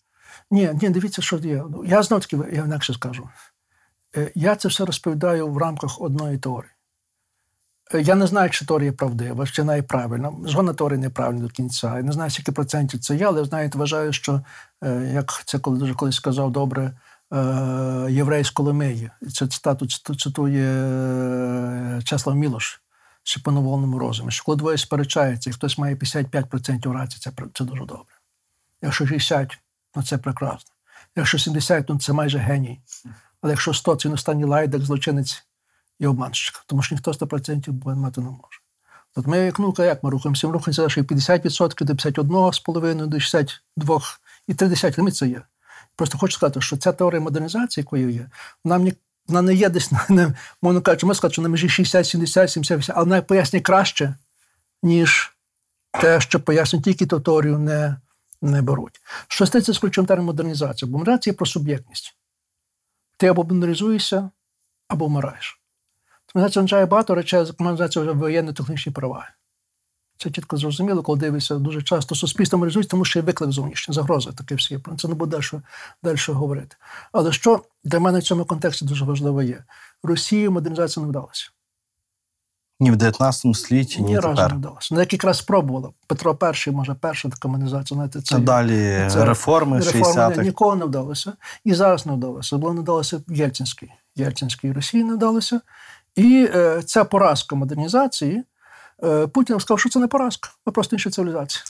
Ні, 0.52 0.70
ні, 0.82 0.90
дивіться, 0.90 1.22
що 1.22 1.38
є. 1.38 1.64
Ну, 1.70 1.84
Я 1.88 2.04
знов 2.04 2.20
таки, 2.22 2.38
я 2.54 2.64
інакше 2.64 2.94
скажу. 2.94 3.30
Е, 4.18 4.32
Я 4.36 4.56
це 4.56 4.68
все 4.68 4.86
розповідаю 4.86 5.48
в 5.48 5.58
рамках 5.58 6.02
одної 6.02 6.38
теорії. 6.38 6.72
Е, 7.94 8.02
Я 8.02 8.16
не 8.16 8.28
знаю, 8.28 8.50
чи 8.50 8.66
теорія 8.66 8.92
правдива, 8.92 9.48
чи 9.48 9.62
вона 9.62 9.76
є 9.76 9.82
правильна. 9.82 10.32
Жодна 10.46 10.74
теорія 10.74 11.00
не 11.00 11.10
правильна 11.10 11.42
до 11.42 11.50
кінця. 11.50 11.98
Я 11.98 12.04
не 12.04 12.12
знаю, 12.12 12.32
скільки 12.32 12.52
процентів 12.52 13.00
це 13.00 13.16
є, 13.16 13.28
але 13.28 13.46
знаєте, 13.46 13.78
вважаю, 13.78 14.14
що 14.14 14.42
е, 14.84 15.12
як 15.14 15.44
це 15.46 15.58
дуже 15.58 15.94
колись 15.94 16.16
сказав 16.16 16.52
добре 16.52 16.94
єврей 18.10 18.44
з 18.44 18.50
Коломиї, 18.50 19.12
це 19.34 19.48
цитату 19.48 19.88
цитує 20.16 22.02
Чеслав 22.04 22.36
Мілош, 22.36 22.82
чи 23.24 23.40
по 23.40 23.52
розумі. 24.00 24.32
Що 24.32 24.44
коли 24.44 24.58
двоє 24.58 24.78
сперечаються, 24.78 25.50
і 25.50 25.54
хтось 25.54 25.78
має 25.78 25.96
55% 25.96 26.92
рації, 26.92 27.20
це, 27.20 27.32
це 27.54 27.64
дуже 27.64 27.86
добре. 27.86 28.16
Якщо 28.82 29.06
60, 29.08 29.58
ну 29.96 30.04
це 30.04 30.18
прекрасно. 30.18 30.72
Якщо 31.16 31.40
70, 31.40 31.90
ну 31.90 32.00
це 32.00 32.14
майже 32.14 32.38
геній. 32.38 32.80
Але 33.42 33.54
якщо 33.54 33.74
100, 33.74 33.96
це 33.96 34.10
він 34.10 34.16
останній 34.16 34.44
лайдак, 34.44 34.82
злочинець 34.82 35.44
і 36.00 36.08
обманщик, 36.08 36.64
тому 36.68 36.82
що 36.82 36.96
ніхто 36.96 37.12
100% 37.12 37.96
мати 37.96 38.22
не 38.22 38.28
може. 38.28 38.60
От 39.16 39.28
ми, 39.28 39.38
як 39.38 39.60
наука, 39.60 39.86
як 39.86 40.04
ми 40.04 40.10
рухаємося? 40.10 40.48
Ми 40.48 40.54
рухаємося, 40.54 40.90
що 40.90 41.02
50% 41.02 41.86
до 41.86 41.94
51,5, 41.94 43.08
до 43.08 43.20
62 43.20 44.02
і 44.48 44.54
30 44.54 44.98
ми 44.98 45.12
це 45.12 45.28
є. 45.28 45.42
Просто 45.96 46.18
хочу 46.18 46.34
сказати, 46.34 46.62
що 46.62 46.78
ця 46.78 46.92
теорія 46.92 47.22
модернізації, 47.22 47.82
якою 47.82 48.10
є, 48.10 48.30
вона 48.64 48.78
мені 48.78 48.94
вона 49.28 49.42
не 49.42 49.54
є 49.54 49.70
десь 49.70 49.92
не, 50.10 50.34
можна 50.62 50.82
кажучи, 50.82 51.06
ми 51.06 51.16
сказати, 51.16 51.34
що 51.34 51.42
на 51.42 51.50
межі 51.50 51.70
60, 51.70 52.08
70, 52.08 52.52
70, 52.52 52.78
80, 52.78 52.96
але 52.96 53.06
вона 53.06 53.22
пояснює 53.22 53.62
краще, 53.62 54.16
ніж 54.84 55.38
те, 56.02 56.22
що 56.22 56.40
пояснює 56.40 56.82
тільки 56.82 57.06
ту 57.06 57.20
теорію 57.20 57.60
не, 57.60 57.96
не 58.42 58.62
беруть. 58.62 59.02
Що 59.28 59.46
стається 59.46 59.74
з 59.74 59.78
ключовим 59.78 60.08
терміном 60.08 60.26
модернізація? 60.26 60.92
Бо 60.92 60.98
модернізація 60.98 61.34
про 61.34 61.46
суб'єктність. 61.46 62.16
Ти 63.20 63.28
або 63.28 63.44
модернізуєшся, 63.44 64.30
або 64.88 65.06
вмираєш. 65.06 65.62
Модернізація 66.36 66.62
означає 66.62 66.86
багато 66.86 67.16
речей, 67.16 67.40
модернізація 67.60 68.04
вже 68.06 68.12
воєнно-технічні 68.12 68.92
права. 68.92 69.30
Це 70.18 70.32
чітко 70.32 70.58
зрозуміло, 70.58 71.04
коли 71.04 71.20
дивишся, 71.20 71.56
дуже 71.56 71.82
часто 71.82 72.16
суспільство 72.16 72.60
моралізується, 72.60 72.92
тому 72.92 73.06
що 73.06 73.20
є 73.20 73.24
виклик 73.24 73.52
зовнішній, 73.52 73.94
загроза 73.94 74.32
таке 74.32 74.56
всі. 74.56 74.78
Про 74.78 74.96
це 74.96 75.08
не 75.08 75.14
буде 75.14 75.38
далі, 75.38 75.62
далі 76.04 76.18
говорити. 76.28 76.76
Але 77.12 77.32
що 77.32 77.64
для 77.84 78.00
мене 78.00 78.20
в 78.20 78.24
цьому 78.24 78.46
контексті 78.46 78.86
дуже 78.86 79.06
важливо 79.06 79.42
є? 79.42 79.64
Росії 80.04 80.50
модернізація 80.50 81.04
не 81.04 81.10
вдалася. 81.10 81.50
Ні 82.82 82.92
в 82.92 82.96
19 82.96 83.56
столітті, 83.56 84.02
ні, 84.02 84.08
ні 84.08 84.20
разу 84.20 84.36
тепер. 84.36 84.52
не 84.52 84.58
вдалося. 84.58 84.96
Ну, 84.96 85.00
якраз 85.00 85.38
спробувала. 85.38 85.90
Петро 86.08 86.38
І, 86.68 86.72
може, 86.72 86.94
перша 86.94 87.30
така 87.30 87.48
модернізація. 87.48 87.96
Знаєте, 87.96 88.22
це 88.22 88.40
далі 88.40 89.08
це 89.12 89.26
реформи 89.26 89.80
реформи 89.80 90.14
60-х. 90.14 90.44
нікого 90.44 90.76
не 90.76 90.86
вдалося. 90.86 91.34
І 91.64 91.74
зараз 91.74 92.06
не 92.06 92.14
вдалося. 92.14 92.58
Було 92.58 92.74
не 92.74 92.82
вдалося 92.82 93.22
Єльцинській. 93.28 93.92
Єльцинській 94.16 94.72
Росії 94.72 95.04
не 95.04 95.14
вдалося. 95.14 95.62
І 96.16 96.50
е, 96.56 96.82
ця 96.86 97.04
поразка 97.04 97.56
модернізації. 97.56 98.44
е, 99.04 99.28
Путін 99.28 99.60
сказав, 99.60 99.80
що 99.80 99.90
це 99.90 100.00
не 100.00 100.08
поразка, 100.08 100.50
ми 100.66 100.74
просто 100.74 100.96
інша 100.96 101.10
цивілізація. 101.10 101.64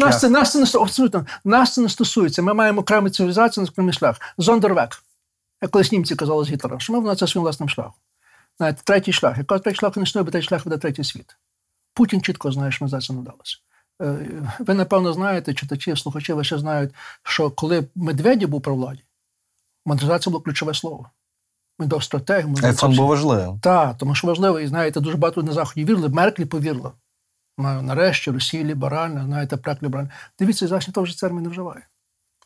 На, 0.00 0.06
нас, 0.06 0.20
це, 0.20 0.28
нас, 0.28 0.52
це 0.52 0.58
не, 0.58 0.82
абсолютно, 0.82 1.26
нас 1.44 1.74
це 1.74 1.80
не 1.80 1.88
стосується. 1.88 2.42
Ми 2.42 2.54
маємо 2.54 2.80
окрему 2.80 3.10
цивілізацію, 3.10 3.64
на 3.64 3.70
окремий 3.70 3.94
шлях. 3.94 4.20
Зондервек. 4.38 5.02
Як 5.62 5.70
колись 5.70 5.92
німці 5.92 6.16
казали 6.16 6.44
з 6.44 6.48
Гітлера, 6.50 6.78
що 6.78 6.92
ми 6.92 7.12
в 7.12 7.16
це 7.16 7.26
своїм 7.26 7.42
власним 7.42 7.68
шляхом. 7.68 7.92
Знаєте, 8.58 8.82
третій 8.84 9.12
шлях. 9.12 9.38
Якщо 9.38 9.58
третій 9.58 9.78
шлях 9.78 9.96
не 9.96 10.02
існує, 10.02 10.24
бо 10.24 10.30
третій 10.30 10.46
шлях 10.46 10.66
веде 10.66 10.78
третій 10.78 11.04
світ. 11.04 11.36
Путін 11.94 12.22
чітко 12.22 12.52
знає, 12.52 12.72
що 12.72 12.84
ми 12.84 12.88
за 12.88 13.00
це 13.00 13.12
не 13.12 13.20
вдалося. 13.20 13.56
Е, 14.02 14.16
Ви, 14.58 14.74
напевно, 14.74 15.12
знаєте, 15.12 15.54
читачі, 15.54 15.96
слухачі 15.96 16.32
лише 16.32 16.58
знають, 16.58 16.94
що 17.22 17.50
коли 17.50 17.84
Медведєв 17.94 18.48
був 18.48 18.62
при 18.62 18.72
владі, 18.72 19.04
модернізація 19.86 20.30
було 20.30 20.42
ключове 20.42 20.74
слово. 20.74 21.10
Ми 21.78 21.86
до 21.86 22.00
стратегії. 22.00 22.54
Айфон 22.62 22.96
був 22.96 23.06
важливим. 23.06 23.60
Так, 23.60 23.98
тому 23.98 24.14
що 24.14 24.26
важливо, 24.26 24.60
і 24.60 24.66
знаєте, 24.66 25.00
дуже 25.00 25.16
багато 25.16 25.42
на 25.42 25.52
Заході 25.52 25.84
вірили, 25.84 26.08
Мерклі 26.08 26.44
повірила. 26.44 26.92
Нарешті 27.58 28.30
Росія 28.30 28.64
ліберальна, 28.64 29.24
знаєте, 29.24 29.56
прак 29.56 29.82
ліберальна. 29.82 30.10
Дивіться, 30.38 30.68
зараз 30.68 30.88
вже 30.88 31.16
цей 31.16 31.28
термін 31.28 31.42
не 31.42 31.48
вживає. 31.48 31.86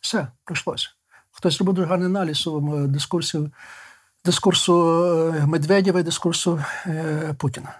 Все, 0.00 0.26
прийшлося. 0.44 0.88
Хтось 1.30 1.58
робив 1.58 1.74
дуже 1.74 1.88
гарний 1.88 2.06
аналіз 2.06 2.38
у 2.38 2.42
своєму 2.42 2.86
дискурсі, 2.86 3.38
дискурсу 4.24 5.04
е, 5.34 5.46
Медведєва 5.46 6.00
і 6.00 6.02
дискурсу 6.02 6.64
е, 6.86 7.34
Путіна. 7.38 7.74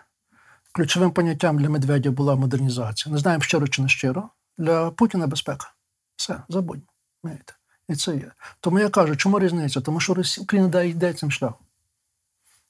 Ключовим 0.73 1.11
поняттям 1.11 1.59
для 1.59 1.69
Медведєва 1.69 2.15
була 2.15 2.37
модернізація. 2.37 3.13
Не 3.13 3.19
знаємо, 3.19 3.43
щиро 3.43 3.69
чи 3.69 3.83
не 3.83 3.89
щиро. 3.89 4.29
Для 4.59 4.91
Путіна 4.91 5.27
безпека. 5.27 5.73
Все. 6.17 6.43
Знаєте. 7.23 7.55
І 7.89 7.95
це 7.97 8.17
є. 8.17 8.33
Тому 8.61 8.79
я 8.79 8.89
кажу, 8.89 9.17
чому 9.17 9.39
різниця? 9.39 9.81
Тому 9.81 10.01
що 10.01 10.15
Росія, 10.15 10.45
Україна 10.45 10.83
йде 10.83 11.13
цим 11.13 11.31
шляхом. 11.31 11.67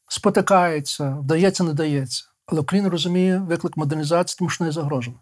Спотикається, 0.09 1.11
вдається, 1.11 1.64
не 1.64 1.73
дається. 1.73 2.25
Але 2.47 2.61
Україна 2.61 2.89
розуміє 2.89 3.39
виклик 3.39 3.77
модернізації, 3.77 4.39
тому 4.39 4.51
що 4.51 4.64
не 4.64 4.73
загрожена. 4.73 5.16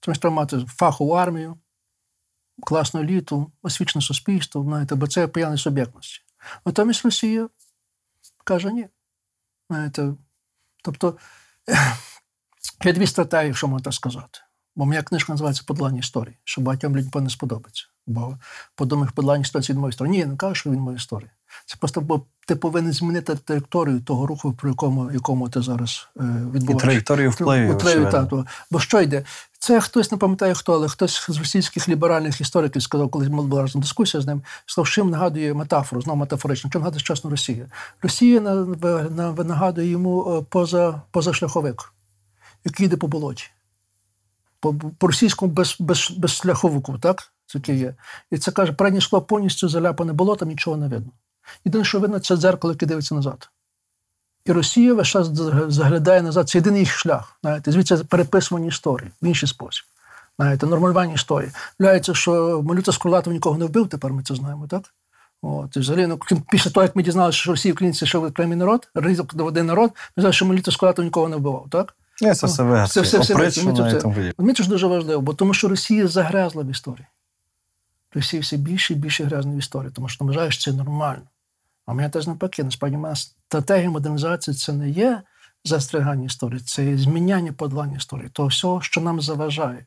Тому 0.00 0.14
що 0.14 0.20
треба 0.20 0.36
мати 0.36 0.64
фахову 0.68 1.12
армію, 1.12 1.58
класну 2.66 3.00
еліту, 3.00 3.52
освічене 3.62 4.02
суспільство, 4.02 4.62
знаєте, 4.62 4.94
бо 4.94 5.06
це 5.06 5.28
п'яні 5.28 5.58
суб'єктності. 5.58 6.20
Натомість 6.66 7.04
Росія 7.04 7.48
каже 8.48 8.72
ні. 8.72 8.88
Знаєте, 9.70 10.14
тобто 10.84 11.18
я 12.84 12.92
дві 12.92 13.06
стратегії, 13.06 13.46
якщо 13.46 13.68
можна 13.68 13.84
так 13.84 13.94
сказати. 13.94 14.38
Бо 14.76 14.86
моя 14.86 15.02
книжка 15.02 15.32
називається 15.32 15.62
Подолання 15.66 15.98
історії, 15.98 16.38
що 16.44 16.60
багатьом 16.60 16.96
людям 16.96 17.24
не 17.24 17.30
сподобається. 17.30 17.86
Бо 18.06 18.38
подумав, 18.74 19.12
подолання 19.12 19.42
історії 19.42 19.68
від 19.68 19.76
моєї 19.76 19.90
історії. 19.90 20.10
Ні, 20.10 20.18
я 20.18 20.26
не 20.26 20.36
кажу, 20.36 20.54
що 20.54 20.70
він 20.70 20.80
моя 20.80 20.96
історія. 20.96 21.30
Це 21.66 21.76
просто 21.80 22.00
бо 22.00 22.22
ти 22.46 22.56
повинен 22.56 22.92
змінити 22.92 23.34
траєкторію 23.34 24.00
того 24.00 24.26
руху, 24.26 24.52
про 24.52 24.68
якому, 24.68 25.12
якому 25.12 25.48
ти 25.48 25.62
зараз 25.62 26.08
е, 26.16 26.22
І 26.22 26.54
відбуваєш. 26.54 26.82
траєкторію 26.82 27.30
впливів. 27.30 27.76
Впливів, 27.76 28.10
так. 28.10 28.32
Бо 28.70 28.80
що 28.80 29.00
йде? 29.00 29.24
Це 29.58 29.80
хтось 29.80 30.12
не 30.12 30.18
пам'ятає 30.18 30.54
хто, 30.54 30.74
але 30.74 30.88
хтось 30.88 31.26
з 31.30 31.38
російських 31.38 31.88
ліберальних 31.88 32.40
істориків 32.40 32.82
сказав, 32.82 33.10
коли 33.10 33.28
була 33.28 33.62
разом 33.62 33.82
дискусія 33.82 34.20
з 34.20 34.26
ним, 34.26 34.42
що 34.66 35.00
їм 35.00 35.10
нагадує 35.10 35.54
метафору, 35.54 36.02
знову 36.02 36.18
метафорично, 36.18 36.70
що 36.70 36.78
нагадує 36.78 37.00
сучасну 37.00 37.30
Росію. 37.30 37.66
Росія 38.02 38.40
на, 38.40 38.54
на, 38.54 39.02
на, 39.02 39.44
нагадує 39.44 39.88
йому 39.90 40.38
е, 40.38 40.46
поза, 40.50 41.02
позашляховик, 41.10 41.92
який 42.64 42.86
йде 42.86 42.96
по 42.96 43.08
болоті. 43.08 43.44
По, 44.60 44.74
по 44.74 45.06
російському 45.06 45.52
без, 45.52 45.76
без, 45.78 46.10
без 46.10 46.30
шляховику, 46.30 46.98
так? 46.98 47.32
Це 47.46 47.74
є. 47.74 47.94
І 48.30 48.38
це 48.38 48.50
каже, 48.50 48.72
переднє 48.72 49.00
скло 49.00 49.22
повністю 49.22 49.68
заляпане 49.68 50.12
болотом, 50.12 50.48
нічого 50.48 50.76
не 50.76 50.88
видно. 50.88 51.12
Єдине, 51.64 51.84
що 51.84 52.00
видно, 52.00 52.18
це 52.18 52.36
дзеркало, 52.36 52.72
яке 52.72 52.86
дивиться 52.86 53.14
назад. 53.14 53.50
І 54.44 54.52
Росія 54.52 54.94
весь 54.94 55.08
час 55.08 55.28
заглядає 55.68 56.22
назад. 56.22 56.48
Це 56.48 56.58
єдиний 56.58 56.80
їх 56.80 56.96
шлях. 56.98 57.36
Знаєте, 57.42 57.72
звідси 57.72 57.96
переписування 57.96 58.66
історії 58.66 59.10
в 59.22 59.26
інший 59.26 59.48
спосіб. 59.48 59.84
Знаєте, 60.38 60.66
нормалювання 60.66 61.14
історії. 61.14 61.50
Вляється, 61.78 62.14
що 62.14 62.62
Малюта 62.64 62.92
Скурлатов 62.92 63.32
нікого 63.32 63.58
не 63.58 63.64
вбив, 63.64 63.88
тепер 63.88 64.12
ми 64.12 64.22
це 64.22 64.34
знаємо, 64.34 64.66
так? 64.66 64.82
От, 65.42 65.76
і 65.76 65.80
взагалі, 65.80 66.06
ну, 66.06 66.18
після 66.50 66.70
того, 66.70 66.84
як 66.84 66.96
ми 66.96 67.02
дізналися, 67.02 67.38
що 67.38 67.50
Росія 67.50 67.74
українці 67.74 68.06
ще 68.06 68.18
окремий 68.18 68.56
народ, 68.58 68.88
ризик 68.94 69.34
до 69.34 69.44
один 69.44 69.66
народ, 69.66 69.90
ми 70.16 70.20
знаємо, 70.20 70.32
що 70.32 70.46
Малюта 70.46 70.70
Скурлатов 70.70 71.04
нікого 71.04 71.28
не 71.28 71.36
вбивав, 71.36 71.66
так? 71.70 71.94
Це 72.40 72.46
все 72.46 72.62
вигадки. 72.62 72.92
Це 72.92 73.00
все- 73.24 73.34
подібне. 73.62 74.00
Мені 74.38 74.54
це 74.54 74.62
ж 74.62 74.68
дуже 74.68 74.86
важливо, 74.86 75.22
бо 75.22 75.34
тому 75.34 75.54
що 75.54 75.68
Росія 75.68 76.08
загрязла 76.08 76.62
в 76.62 76.70
історії. 76.70 77.06
Росія 78.14 78.42
все 78.42 78.56
більше 78.56 78.92
і 78.92 78.96
більше 78.96 79.24
грязна 79.24 79.52
в 79.52 79.56
історії, 79.58 79.92
тому 79.94 80.08
що 80.08 80.24
вважає, 80.24 80.50
що 80.50 80.70
це 80.70 80.76
нормально. 80.76 81.22
А 81.88 81.94
мене 81.94 82.08
теж 82.08 82.26
навпаки, 82.26 82.64
насправді 82.64 82.98
стратегія 83.14 83.90
модернізації 83.90 84.54
це 84.54 84.72
не 84.72 84.90
є 84.90 85.22
застрягання 85.64 86.26
історії, 86.26 86.60
це 86.60 86.84
є 86.84 86.98
зміняння 86.98 87.52
подолання 87.52 87.96
історії, 87.96 88.28
того 88.32 88.48
всього, 88.48 88.80
що 88.80 89.00
нам 89.00 89.20
заважає 89.20 89.86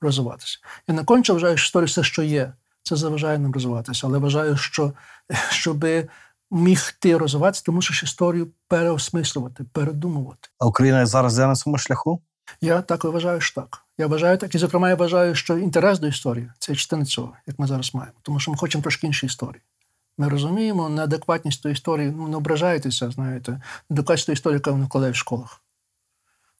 розвиватися. 0.00 0.58
Я 0.88 0.94
не 0.94 1.04
конче 1.04 1.32
вважаю, 1.32 1.56
що 1.56 1.66
історія 1.66 1.86
все, 1.86 2.02
що 2.02 2.22
є, 2.22 2.52
це 2.82 2.96
заважає 2.96 3.38
нам 3.38 3.52
розвиватися, 3.52 4.06
але 4.06 4.18
вважаю, 4.18 4.56
що 4.56 4.92
щоб 5.50 5.84
міг 6.50 6.94
ти 6.98 7.16
розвиватися, 7.16 7.64
ти 7.64 7.72
мусиш 7.72 8.02
історію 8.02 8.48
переосмислювати, 8.68 9.64
передумувати. 9.72 10.48
А 10.58 10.66
Україна 10.66 11.06
зараз 11.06 11.34
йде 11.34 11.46
на 11.46 11.54
цьому 11.54 11.78
шляху? 11.78 12.22
Я 12.60 12.82
так 12.82 13.04
вважаю, 13.04 13.40
що 13.40 13.60
так. 13.60 13.84
Я 13.98 14.06
вважаю 14.06 14.38
так, 14.38 14.54
і 14.54 14.58
зокрема, 14.58 14.88
я 14.88 14.94
вважаю, 14.94 15.34
що 15.34 15.58
інтерес 15.58 15.98
до 15.98 16.06
історії 16.06 16.50
це 16.58 16.74
частина 16.74 17.04
цього, 17.04 17.32
як 17.46 17.58
ми 17.58 17.66
зараз 17.66 17.94
маємо, 17.94 18.16
тому 18.22 18.40
що 18.40 18.50
ми 18.50 18.56
хочемо 18.56 18.82
трошки 18.82 19.06
інші 19.06 19.26
історії. 19.26 19.62
Ми 20.18 20.28
розуміємо 20.28 20.88
неадекватність 20.88 21.62
тої 21.62 21.72
історії, 21.72 22.14
ну 22.16 22.28
не 22.28 22.36
ображайтеся, 22.36 23.10
знаєте, 23.10 23.62
неадекватність 23.90 24.26
тої 24.26 24.34
історії, 24.34 24.56
яка 24.56 24.70
вона 24.70 24.84
вкладає 24.84 25.12
в 25.12 25.16
школах. 25.16 25.60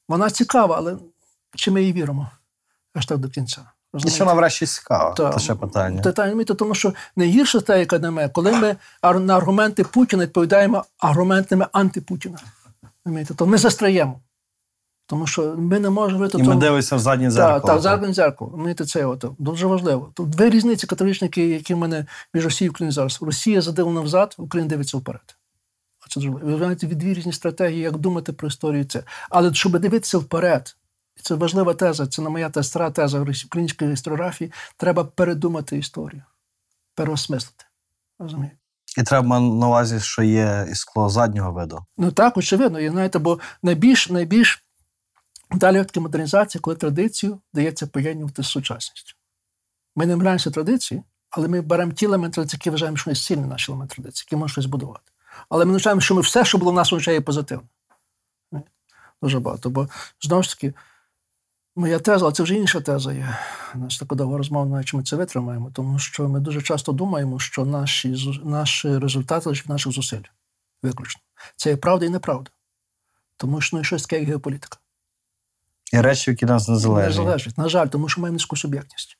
Вона 0.08 0.30
цікава, 0.30 0.76
але 0.76 0.96
чи 1.56 1.70
ми 1.70 1.82
їй 1.82 1.92
віримо? 1.92 2.30
Аж 2.94 3.06
так 3.06 3.18
до 3.18 3.28
кінця. 3.28 3.60
І 4.06 4.10
що 4.10 4.24
нам 4.24 4.36
врешті 4.36 4.66
цікаво? 4.66 5.14
Та, 5.14 5.32
Це 5.32 5.38
ще 5.38 5.54
питання. 5.54 6.02
Та, 6.02 6.12
та, 6.12 6.22
розумієте, 6.22 6.54
тому 6.54 6.74
що 6.74 6.94
найгірше 7.16 7.60
те, 7.60 7.78
яке 7.78 7.98
на 7.98 8.10
мене, 8.10 8.28
коли 8.28 8.52
ми 8.52 8.76
на 9.20 9.36
аргументи 9.36 9.84
Путіна 9.84 10.22
відповідаємо 10.22 10.84
аргументами 10.98 11.66
антипутіна. 11.72 12.38
Розумієте, 13.04 13.34
то 13.34 13.46
ми 13.46 13.58
застряємо. 13.58 14.20
Тому 15.06 15.26
що 15.26 15.54
ми 15.58 15.80
не 15.80 15.90
можемо 15.90 16.18
говорити. 16.18 16.38
І 16.38 16.42
ми 16.42 16.56
дивимося 16.56 16.96
в 16.96 16.98
заднє 16.98 17.24
так, 17.24 17.32
зеркало. 17.32 17.60
так, 17.60 17.80
заднє 17.80 18.14
дзеркало. 18.14 18.50
Розумієте, 18.50 18.84
це 18.84 19.06
от, 19.06 19.24
дуже 19.38 19.66
важливо. 19.66 20.10
Тут 20.14 20.28
дві 20.30 20.50
різниці 20.50 20.86
категоричні, 20.86 21.30
які, 21.36 21.74
в 21.74 21.78
мене 21.78 22.06
між 22.34 22.44
Росією 22.44 22.68
і 22.68 22.70
Україною 22.70 22.92
зараз. 22.92 23.18
Росія 23.22 23.60
задивлена 23.60 24.00
взад, 24.00 24.34
Україна 24.38 24.68
дивиться 24.68 24.98
вперед. 24.98 25.36
Оце 26.06 26.20
дуже 26.20 26.30
важливо. 26.30 26.52
Ви 26.52 26.58
знаєте, 26.58 26.86
дві 26.86 27.14
різні 27.14 27.32
стратегії, 27.32 27.80
як 27.80 27.98
думати 27.98 28.32
про 28.32 28.48
історію. 28.48 28.84
Це. 28.84 29.02
Але 29.30 29.54
щоб 29.54 29.78
дивитися 29.78 30.18
вперед, 30.18 30.76
і 31.16 31.20
це 31.20 31.34
важлива 31.34 31.74
теза, 31.74 32.06
це 32.06 32.22
не 32.22 32.28
моя 32.28 32.50
та 32.50 32.62
стара 32.62 32.90
теза 32.90 33.20
української 33.20 33.92
історіографії, 33.92 34.52
треба 34.76 35.04
передумати 35.04 35.78
історію, 35.78 36.22
переосмислити. 36.94 37.64
Розумієте? 38.18 38.56
І 38.98 39.02
треба 39.02 39.40
на 39.40 39.66
увазі, 39.66 40.00
що 40.00 40.22
є 40.22 40.66
і 40.70 40.74
скло 40.74 41.08
заднього 41.08 41.52
виду. 41.52 41.84
Ну 41.98 42.12
так, 42.12 42.36
очевидно, 42.36 42.80
і 42.80 42.90
знаєте, 42.90 43.18
бо 43.18 43.38
найбільш, 43.62 44.10
найбільш 44.10 44.61
Далі 45.54 45.84
таки 45.84 46.00
модернізація, 46.00 46.62
коли 46.62 46.76
традицію 46.76 47.40
дається 47.52 47.86
поєднувати 47.86 48.42
з 48.42 48.46
сучасністю. 48.46 49.14
Ми 49.96 50.06
не 50.06 50.16
мираємося 50.16 50.50
традиції, 50.50 51.02
але 51.30 51.48
ми 51.48 51.60
беремо 51.60 51.92
ті 51.92 52.06
елементи 52.06 52.34
традиції, 52.34 52.58
які 52.58 52.70
вважаємо, 52.70 52.96
що 52.96 53.10
вони 53.10 53.16
сильні 53.16 53.46
наші 53.46 53.72
елементи 53.72 53.94
традиції, 53.94 54.26
які 54.26 54.36
можуть 54.36 54.52
щось 54.52 54.66
будувати. 54.66 55.12
Але 55.48 55.64
ми 55.64 55.72
вважаємо, 55.72 56.00
що 56.00 56.14
ми 56.14 56.20
все, 56.20 56.44
що 56.44 56.58
було 56.58 56.72
в 56.72 56.74
нас, 56.74 56.92
вже 56.92 57.12
є 57.12 57.20
позитивне. 57.20 57.68
Дуже 59.22 59.40
багато. 59.40 59.70
Бо 59.70 59.88
знову 60.20 60.42
ж 60.42 60.50
таки, 60.50 60.74
моя 61.76 61.98
теза, 61.98 62.24
але 62.24 62.34
це 62.34 62.42
вже 62.42 62.54
інша 62.54 62.80
теза 62.80 63.12
є. 63.12 63.38
У 63.74 63.78
нас 63.78 63.98
така 63.98 64.14
довга 64.14 64.38
розмова, 64.38 64.66
навіть 64.66 64.86
чи 64.86 64.96
ми 64.96 65.02
це 65.02 65.16
витримаємо, 65.16 65.70
тому 65.70 65.98
що 65.98 66.28
ми 66.28 66.40
дуже 66.40 66.62
часто 66.62 66.92
думаємо, 66.92 67.38
що 67.38 67.64
наші, 67.64 68.40
наші 68.44 68.98
результати 68.98 69.48
лише 69.48 69.62
від 69.62 69.68
наших 69.70 69.92
зусиль. 69.92 70.22
Виключно. 70.82 71.22
Це 71.56 71.70
є 71.70 71.76
правда 71.76 72.06
і 72.06 72.08
неправда. 72.08 72.50
Тому 73.36 73.60
що 73.60 73.76
ну, 73.76 73.84
щось 73.84 74.02
таке 74.02 74.18
як 74.18 74.28
геополітика. 74.28 74.78
І 75.92 76.00
речі, 76.00 76.30
які 76.30 76.46
нас 76.46 76.68
не 76.68 76.74
Не 76.74 76.80
залежать. 77.12 77.58
На 77.58 77.68
жаль, 77.68 77.86
тому 77.86 78.08
що 78.08 78.20
маємо 78.20 78.34
низьку 78.34 78.56
суб'єктність. 78.56 79.18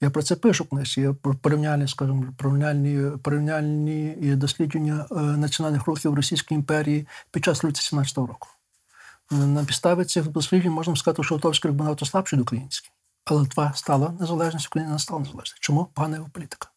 Я 0.00 0.10
про 0.10 0.22
це 0.22 0.36
пишу 0.36 0.64
в 0.64 0.68
книжці. 0.68 1.00
Є 1.00 1.12
порівняльні, 1.42 1.88
скажімо, 1.88 2.24
порівняльні, 2.38 3.16
порівняльні 3.22 4.16
дослідження 4.36 5.06
е, 5.10 5.14
національних 5.14 5.86
рухів 5.86 6.14
Російської 6.14 6.58
імперії 6.58 7.06
під 7.30 7.44
час 7.44 7.62
революції 7.62 7.84
17 7.88 8.18
року. 8.18 8.48
Е, 9.32 9.34
На 9.34 9.64
підставі 9.64 10.04
цих 10.04 10.28
досліджень 10.28 10.72
можна 10.72 10.96
сказати, 10.96 11.22
що 11.22 11.34
Литовський 11.34 11.68
рух 11.68 11.78
набагато 11.78 12.06
слабший 12.06 12.38
від 12.38 12.42
український. 12.42 12.90
Але 13.24 13.40
Литва 13.40 13.72
стала 13.74 14.14
незалежність, 14.20 14.66
Україна 14.66 14.92
не 14.92 14.98
стала 14.98 15.20
незалежністю. 15.20 15.58
Чому? 15.60 15.84
Погана 15.84 16.16
геополітика. 16.16 16.68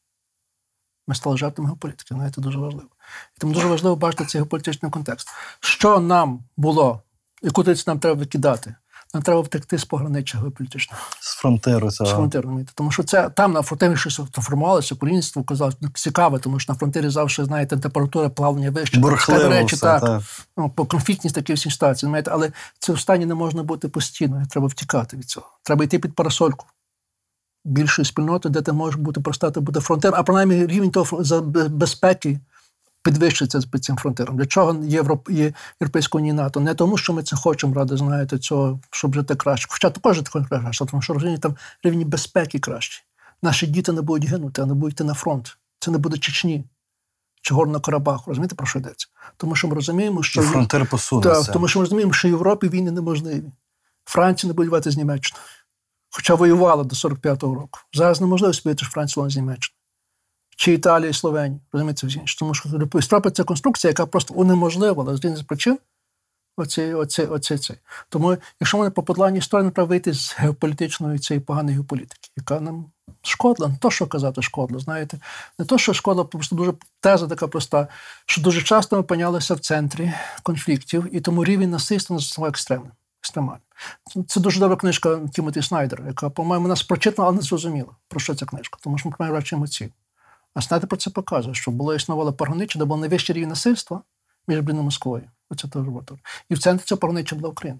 Ми 1.08 1.16
стали 1.16 1.38
жертвами 1.38 1.70
геополітики. 1.70 2.16
Знаєте, 2.16 2.42
дуже 2.42 2.60
важливо. 2.60 2.90
І 3.38 3.40
тому 3.40 3.54
дуже 3.54 3.68
важливо 3.68 3.96
бачити 3.96 4.26
цей 4.26 4.42
геополітичний 4.42 4.92
контекст. 4.92 5.28
Що 5.60 6.00
нам 6.00 6.44
було, 6.58 7.02
яку 7.42 7.64
традицію 7.64 7.84
нам 7.88 8.00
треба 8.00 8.20
викидати? 8.20 8.76
Нам 9.16 9.22
треба 9.24 9.41
втекти 9.41 9.78
з 9.78 9.86
пограниччя 9.86 10.38
геополітичного 10.38 11.01
З 11.20 11.36
фронтиру 11.36 11.91
з 11.91 11.97
фронтирними. 11.97 12.66
Тому 12.76 12.91
що 12.91 13.03
це 13.03 13.30
там 13.30 13.53
на 13.53 13.61
фронтирі 13.61 13.97
щось 13.97 14.22
формувалося, 14.32 14.95
українство 14.95 15.43
казалось 15.43 15.76
ну, 15.82 15.89
цікаве, 15.93 16.39
тому 16.39 16.59
що 16.59 16.74
на 16.74 16.80
фронтирі 16.80 17.09
завжди, 17.09 17.45
знаєте, 17.45 17.78
температура 17.78 18.30
плавлення 18.30 18.72
вище. 18.72 18.99
Бурхливо 18.99 19.49
речі, 19.49 19.76
все, 19.76 19.86
так, 19.86 20.01
так. 20.01 20.22
Ну, 20.57 20.70
по 20.70 20.86
конфліктність 20.86 21.36
такі 21.36 21.53
всі 21.53 21.72
ситуації. 21.72 22.09
Знаєте, 22.09 22.32
але 22.34 22.51
це 22.80 22.93
в 22.93 22.99
стані 22.99 23.26
не 23.26 23.36
можна 23.36 23.63
бути 23.63 23.88
постійно, 23.88 24.43
треба 24.49 24.68
втікати 24.68 25.18
від 25.18 25.26
цього. 25.26 25.47
Треба 25.63 25.84
йти 25.84 25.99
під 25.99 26.16
парасольку 26.16 26.66
більшої 27.66 28.05
спільноти, 28.05 28.49
де 28.49 28.61
ти 28.61 28.72
можеш 28.72 28.99
бути 28.99 29.22
простати 29.22 29.59
бути 29.59 29.80
фронтир, 29.80 30.13
а 30.16 30.24
принаймні 30.24 30.68
рівень 30.68 30.91
того 30.91 31.24
безпеки 31.70 32.39
підвищиться 33.06 33.62
під 33.72 33.84
цим 33.84 33.97
фронтиром. 33.97 34.38
Для 34.38 34.45
чого 34.45 34.84
Європ... 34.84 35.30
Європейська 35.82 36.18
Унія 36.18 36.34
НАТО? 36.34 36.60
Не 36.60 36.74
тому, 36.74 36.97
що 36.97 37.14
ми 37.14 37.24
це 37.24 37.36
хочемо 37.36 37.74
ради, 37.74 37.97
знаєте, 37.97 38.38
цього, 38.38 38.80
щоб 38.91 39.14
жити 39.14 39.36
краще. 39.36 39.68
Хоча 39.70 39.89
також 39.89 40.16
жити 40.16 40.45
краще, 40.49 40.86
тому 40.86 41.01
що 41.01 41.14
розумієте, 41.14 41.41
там 41.41 41.56
рівні 41.84 42.06
безпеки 42.06 42.60
кращі. 42.60 43.03
Наші 43.41 43.68
діти 43.68 43.91
не 43.91 44.01
будуть 44.01 44.30
гинути, 44.30 44.62
а 44.62 44.66
не 44.66 44.74
будуть 44.74 44.93
йти 44.93 45.03
на 45.03 45.14
фронт. 45.14 45.58
Це 45.80 45.91
не 45.91 45.97
буде 45.97 46.18
Чечні 46.18 46.64
чи 47.41 47.53
Горно 47.53 47.80
Карабаху. 47.80 48.24
Розумієте, 48.32 48.56
про 48.56 48.68
що 48.68 48.80
йдеться? 48.80 49.08
Тому 49.38 49.56
що 49.56 49.68
ми 49.68 49.76
розуміємо, 49.76 50.24
що 50.24 50.41
І 50.41 50.45
фронтир 50.45 50.89
посунеться. 50.89 51.43
так, 51.43 51.53
тому 51.53 51.68
що 51.68 51.80
ми 51.80 51.84
розуміємо, 51.84 52.14
що 52.14 52.28
в 52.28 52.32
Європі 52.32 52.70
війни 52.70 52.91
неможливі. 52.91 53.51
Франція 54.06 54.47
не 54.47 54.53
буде 54.53 54.70
воювати 54.70 54.91
з 54.91 54.97
Німеччиною. 54.97 55.45
Хоча 56.10 56.36
воювала 56.36 56.84
до 56.84 56.95
45-го 56.95 57.56
року. 57.56 57.80
Зараз 57.93 58.22
неможливо 58.22 58.53
спити, 58.53 58.86
що 58.86 58.91
Франція 58.91 59.30
з 59.30 59.36
Німеччиною. 59.36 59.74
Чи 60.56 60.74
Італія 60.74 61.10
і 61.10 61.14
Словенія. 61.14 61.60
Розумієте. 61.74 62.08
Тому 62.39 62.53
що 62.53 63.32
це 63.32 63.43
конструкція, 63.43 63.89
яка 63.89 64.06
просто 64.06 64.34
унеможливила 64.34 65.18
з 65.18 65.36
з 65.36 65.41
причин 65.41 65.78
оце, 66.58 66.95
оце, 66.95 67.26
оце, 67.26 67.58
це. 67.58 67.74
Тому, 68.10 68.38
якщо 68.60 68.78
вони 68.78 68.89
по 68.89 69.03
подоланні 69.03 69.38
історії, 69.38 69.72
треба 69.72 69.89
вийти 69.89 70.14
з 70.14 70.34
геополітичної 70.38 71.20
цієї 71.20 71.41
поганої 71.41 71.76
геополітики, 71.76 72.30
яка 72.38 72.60
нам 72.60 72.86
шкодила, 73.22 73.70
не 73.70 73.76
то, 73.78 73.91
що 73.91 74.08
казати 74.08 74.41
шкодила, 74.41 74.80
знаєте, 74.80 75.20
не 75.60 75.66
то, 75.66 75.78
що 75.78 75.93
шкодила, 75.93 76.24
просто 76.24 76.56
дуже 76.56 76.74
теза 76.99 77.28
така 77.28 77.47
проста, 77.47 77.88
що 78.26 78.41
дуже 78.41 78.62
часто 78.62 78.95
ми 78.95 79.01
опинялися 79.01 79.53
в 79.53 79.60
центрі 79.60 80.14
конфліктів, 80.43 81.16
і 81.16 81.22
тому 81.22 81.45
рівень 81.45 81.70
насильства 81.70 82.20
став 82.20 82.45
екстремним. 82.45 82.91
екстремальним. 83.22 83.62
Це 84.28 84.39
дуже 84.39 84.60
добра 84.60 84.78
книжка 84.78 85.20
Тімоті 85.34 85.62
Снайдера, 85.62 86.08
яка, 86.08 86.30
по-моєму, 86.30 86.68
нас 86.68 86.84
прочитала, 86.84 87.28
але 87.28 87.38
не 87.38 87.41
зрозуміла, 87.41 87.89
про 88.08 88.20
що 88.20 88.36
ця 88.36 88.45
книжка, 88.45 88.80
тому 88.82 88.97
що 88.97 89.10
ми 89.10 89.16
маємо 89.20 89.38
речі 89.38 89.56
емоцій. 89.56 89.91
А 90.56 90.62
Снайдер 90.62 90.89
про 90.89 90.97
це 90.97 91.10
показує, 91.10 91.56
що 91.56 91.72
було 91.72 91.95
існувало 91.95 92.34
пограниччя, 92.34 92.80
де 92.80 92.86
був 92.86 92.97
найвищий 92.97 93.36
рівень 93.36 93.49
насильства 93.49 94.01
між 94.47 94.60
Бліном 94.60 94.82
і 94.82 94.86
Москвою. 94.86 95.32
Оце 95.49 95.68
теж 95.68 95.84
було. 95.84 96.03
І 96.49 96.56
в 96.56 96.60
центрі 96.60 96.86
цього 96.86 96.99
пограниччя 96.99 97.36
була 97.36 97.49
Україна. 97.49 97.80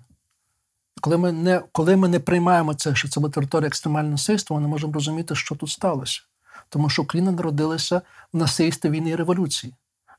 Коли 1.02 1.18
ми 1.18 1.32
не, 1.32 1.62
коли 1.72 1.96
ми 1.96 2.08
не 2.08 2.20
приймаємо 2.20 2.74
це, 2.74 2.96
що 2.96 3.10
це 3.10 3.20
була 3.20 3.34
територія 3.34 3.68
екстремального 3.68 4.12
насильства, 4.12 4.56
ми 4.56 4.62
не 4.62 4.68
можемо 4.68 4.94
розуміти, 4.94 5.36
що 5.36 5.56
тут 5.56 5.70
сталося. 5.70 6.22
Тому 6.70 6.90
що 6.90 7.02
Україна 7.02 7.32
народилася 7.32 8.02
в 8.34 8.38
насильстві 8.38 8.90
війни 8.90 9.10
і 9.10 9.16
революції. 9.16 9.74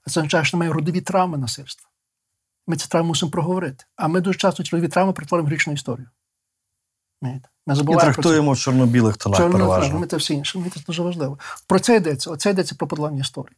А 0.07 0.11
це 0.11 0.21
означає, 0.21 0.45
що 0.45 0.57
немає 0.57 0.73
родові 0.73 1.01
травми 1.01 1.39
насильства. 1.39 1.91
Ми 2.67 2.77
ці 2.77 2.89
травми 2.89 3.09
мусимо 3.09 3.31
проговорити. 3.31 3.85
А 3.97 4.09
ми 4.09 4.21
дуже 4.21 4.39
часто 4.39 4.63
ці 4.63 4.71
родові 4.71 4.89
травми 4.89 5.13
перетворюємо 5.13 5.47
в 5.47 5.51
грічну 5.51 5.73
історію. 5.73 6.09
Знаєте? 7.67 7.85
Ми 7.85 7.95
І 7.95 7.97
трактуємо 7.97 8.53
в 8.53 8.59
чорно-білих 8.59 9.17
тонах 9.17 9.39
Чорно 9.39 9.53
переважно. 9.53 9.99
ми 9.99 10.07
це 10.07 10.17
все 10.17 10.35
інше. 10.35 10.59
Мені 10.59 10.71
це 10.71 10.81
дуже 10.87 11.03
важливо. 11.03 11.39
Про 11.67 11.81
це 11.81 11.97
йдеться. 11.97 12.31
Оце 12.31 12.51
йдеться 12.51 12.75
про 12.79 12.87
подолання 12.87 13.21
історії. 13.21 13.57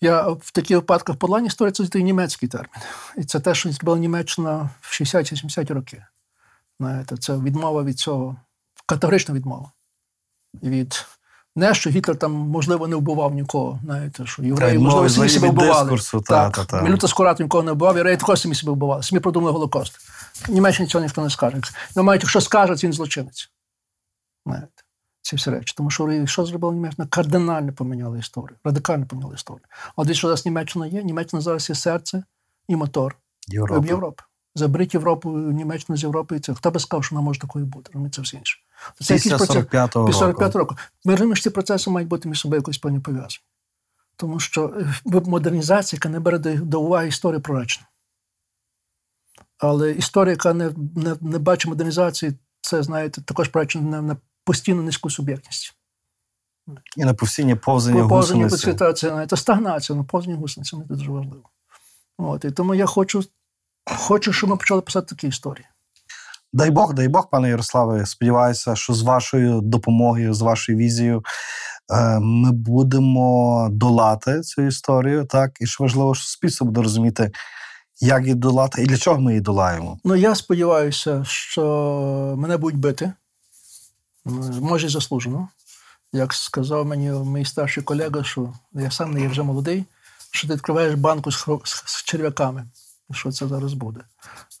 Я 0.00 0.28
в 0.28 0.50
таких 0.50 0.76
випадках 0.76 1.16
подолання 1.16 1.46
історії 1.46 1.72
це 1.72 2.02
німецький 2.02 2.48
термін. 2.48 2.70
І 3.16 3.24
це 3.24 3.40
те, 3.40 3.54
що 3.54 3.72
зробила 3.72 3.98
Німеччина 3.98 4.70
в 4.80 5.02
60-70 5.02 5.74
роки. 5.74 6.04
Знаєте, 6.80 7.16
це 7.16 7.36
відмова 7.36 7.82
від 7.82 7.98
цього, 7.98 8.36
категорична 8.86 9.34
відмова. 9.34 9.70
Від 10.62 11.06
не, 11.56 11.74
що 11.74 11.90
Гітлер 11.90 12.16
там, 12.16 12.32
можливо, 12.32 12.88
не 12.88 12.96
вбивав 12.96 13.34
нікого. 13.34 13.80
Знаєте, 13.84 14.26
що 14.26 14.42
євреї, 14.42 14.78
можливо, 14.78 15.08
самі 15.08 15.26
від 15.26 15.32
себе 15.32 15.48
вбивали. 15.48 15.82
дискурсу, 15.82 16.20
та, 16.20 16.50
та, 16.50 16.64
та. 16.64 17.08
Скурат 17.08 17.40
нікого 17.40 17.62
не 17.62 17.72
вбивав, 17.72 17.96
євреї 17.96 18.16
також 18.16 18.40
самі 18.40 18.54
себе 18.54 18.72
вбивали, 18.72 19.02
самі 19.02 19.20
продумали 19.20 19.52
Голокост. 19.52 19.98
Німеччині 20.48 20.88
цього 20.88 21.04
ніхто 21.04 21.22
не 21.22 21.30
скаже. 21.30 21.60
Ну, 21.96 22.02
мають, 22.02 22.22
якщо 22.22 22.40
скаже, 22.40 22.74
він 22.74 22.92
злочинець. 22.92 23.50
Знаєте, 24.46 24.68
ці 25.22 25.36
всі 25.36 25.50
речі. 25.50 25.74
Тому 25.76 25.90
що 25.90 26.26
що 26.26 26.46
зробила 26.46 26.74
Німеччина? 26.74 27.08
Кардинально 27.10 27.72
поміняла 27.72 28.18
історію, 28.18 28.56
радикально 28.64 29.06
поміняла 29.06 29.34
історію. 29.34 29.64
А 29.96 30.02
от 30.02 30.14
що 30.14 30.28
зараз 30.28 30.46
Німеччина 30.46 30.86
є? 30.86 31.02
Німеччина 31.02 31.42
зараз 31.42 31.68
є 31.68 31.74
серце 31.74 32.24
і 32.68 32.76
мотор. 32.76 33.16
Європи. 33.88 34.22
Заберіть 34.54 34.94
Європу, 34.94 35.30
Німеччину 35.30 35.96
з 35.96 36.02
Європи. 36.02 36.40
Це 36.40 36.54
хто 36.54 36.70
би 36.70 36.80
сказав, 36.80 37.04
що 37.04 37.14
вона 37.14 37.24
може 37.24 37.40
такою 37.40 37.66
бути? 37.66 37.92
Це 38.12 38.22
все 38.22 38.36
інше. 38.36 38.58
Це 38.98 39.14
Після 39.14 39.14
якийсь 39.14 39.34
процес- 39.34 39.56
45-го 39.56 40.06
Після 40.06 40.26
року. 40.26 40.40
45 40.40 40.54
року. 40.56 40.76
Ми 41.04 41.12
розуміємо, 41.12 41.34
що 41.34 41.42
ці 41.42 41.50
процеси 41.50 41.90
мають 41.90 42.08
бути 42.08 42.28
між 42.28 42.40
собою 42.40 42.60
якось 42.60 42.78
певні 42.78 43.00
пов'язані. 43.00 43.38
Тому 44.16 44.40
що 44.40 44.74
е, 44.80 45.20
модернізація, 45.26 45.98
яка 45.98 46.08
не 46.08 46.20
бере 46.20 46.38
до, 46.38 46.80
уваги 46.80 47.08
історію 47.08 47.40
пророчну. 47.40 47.86
Але 49.58 49.92
історія, 49.92 50.32
яка 50.32 50.54
не, 50.54 50.72
не, 50.96 51.16
не 51.20 51.38
бачить 51.38 51.68
модернізації, 51.68 52.32
це, 52.60 52.82
знаєте, 52.82 53.22
також 53.22 53.48
пророчна 53.48 53.80
на, 53.80 54.02
на 54.02 54.16
постійну 54.44 54.82
низьку 54.82 55.10
суб'єктність. 55.10 55.76
І 56.96 57.04
на 57.04 57.14
постійні 57.14 57.54
повзання 57.54 58.08
Повзання 58.08 58.44
гусениці. 58.44 58.94
це, 58.94 59.26
це, 59.26 59.36
стагнація, 59.36 59.98
ну, 59.98 60.04
повзання 60.04 60.36
гусеницями 60.36 60.84
це 60.88 60.94
дуже 60.94 61.10
важливо. 61.10 61.50
От, 62.18 62.44
і 62.44 62.50
тому 62.50 62.74
я 62.74 62.86
хочу, 62.86 63.24
хочу, 63.96 64.32
щоб 64.32 64.50
ми 64.50 64.56
почали 64.56 64.82
писати 64.82 65.06
такі 65.06 65.28
історії. 65.28 65.66
Дай 66.56 66.70
Бог, 66.70 66.94
дай 66.94 67.08
Бог, 67.08 67.30
пане 67.30 67.48
Ярославе. 67.48 68.06
Сподіваюся, 68.06 68.76
що 68.76 68.94
з 68.94 69.02
вашою 69.02 69.60
допомогою, 69.60 70.34
з 70.34 70.40
вашою 70.40 70.78
візією, 70.78 71.24
е, 71.92 72.18
ми 72.20 72.52
будемо 72.52 73.68
долати 73.70 74.40
цю 74.40 74.62
історію, 74.62 75.24
так 75.24 75.50
і 75.60 75.66
що 75.66 75.84
важливо, 75.84 76.14
що 76.14 76.24
суспільство 76.24 76.66
буде 76.66 76.82
розуміти, 76.82 77.30
як 78.00 78.22
її 78.22 78.34
долати 78.34 78.82
і 78.82 78.86
для 78.86 78.96
чого 78.96 79.20
ми 79.20 79.32
її 79.32 79.40
долаємо. 79.40 79.98
Ну, 80.04 80.14
я 80.14 80.34
сподіваюся, 80.34 81.24
що 81.24 82.34
мене 82.38 82.56
будуть 82.56 82.80
бити. 82.80 83.12
Може, 84.60 84.88
заслужено. 84.88 85.48
Як 86.12 86.34
сказав 86.34 86.86
мені 86.86 87.10
мій 87.10 87.44
старший 87.44 87.82
колега, 87.82 88.24
що 88.24 88.52
я 88.72 88.90
сам 88.90 89.12
не 89.12 89.20
є 89.20 89.28
вже 89.28 89.42
молодий, 89.42 89.84
що 90.30 90.48
ти 90.48 90.54
відкриваєш 90.54 90.94
банку 90.94 91.32
з, 91.32 91.46
хро- 91.46 91.60
з 91.86 92.04
черв'яками. 92.04 92.64
Що 93.12 93.32
це 93.32 93.48
зараз 93.48 93.72
буде? 93.72 94.00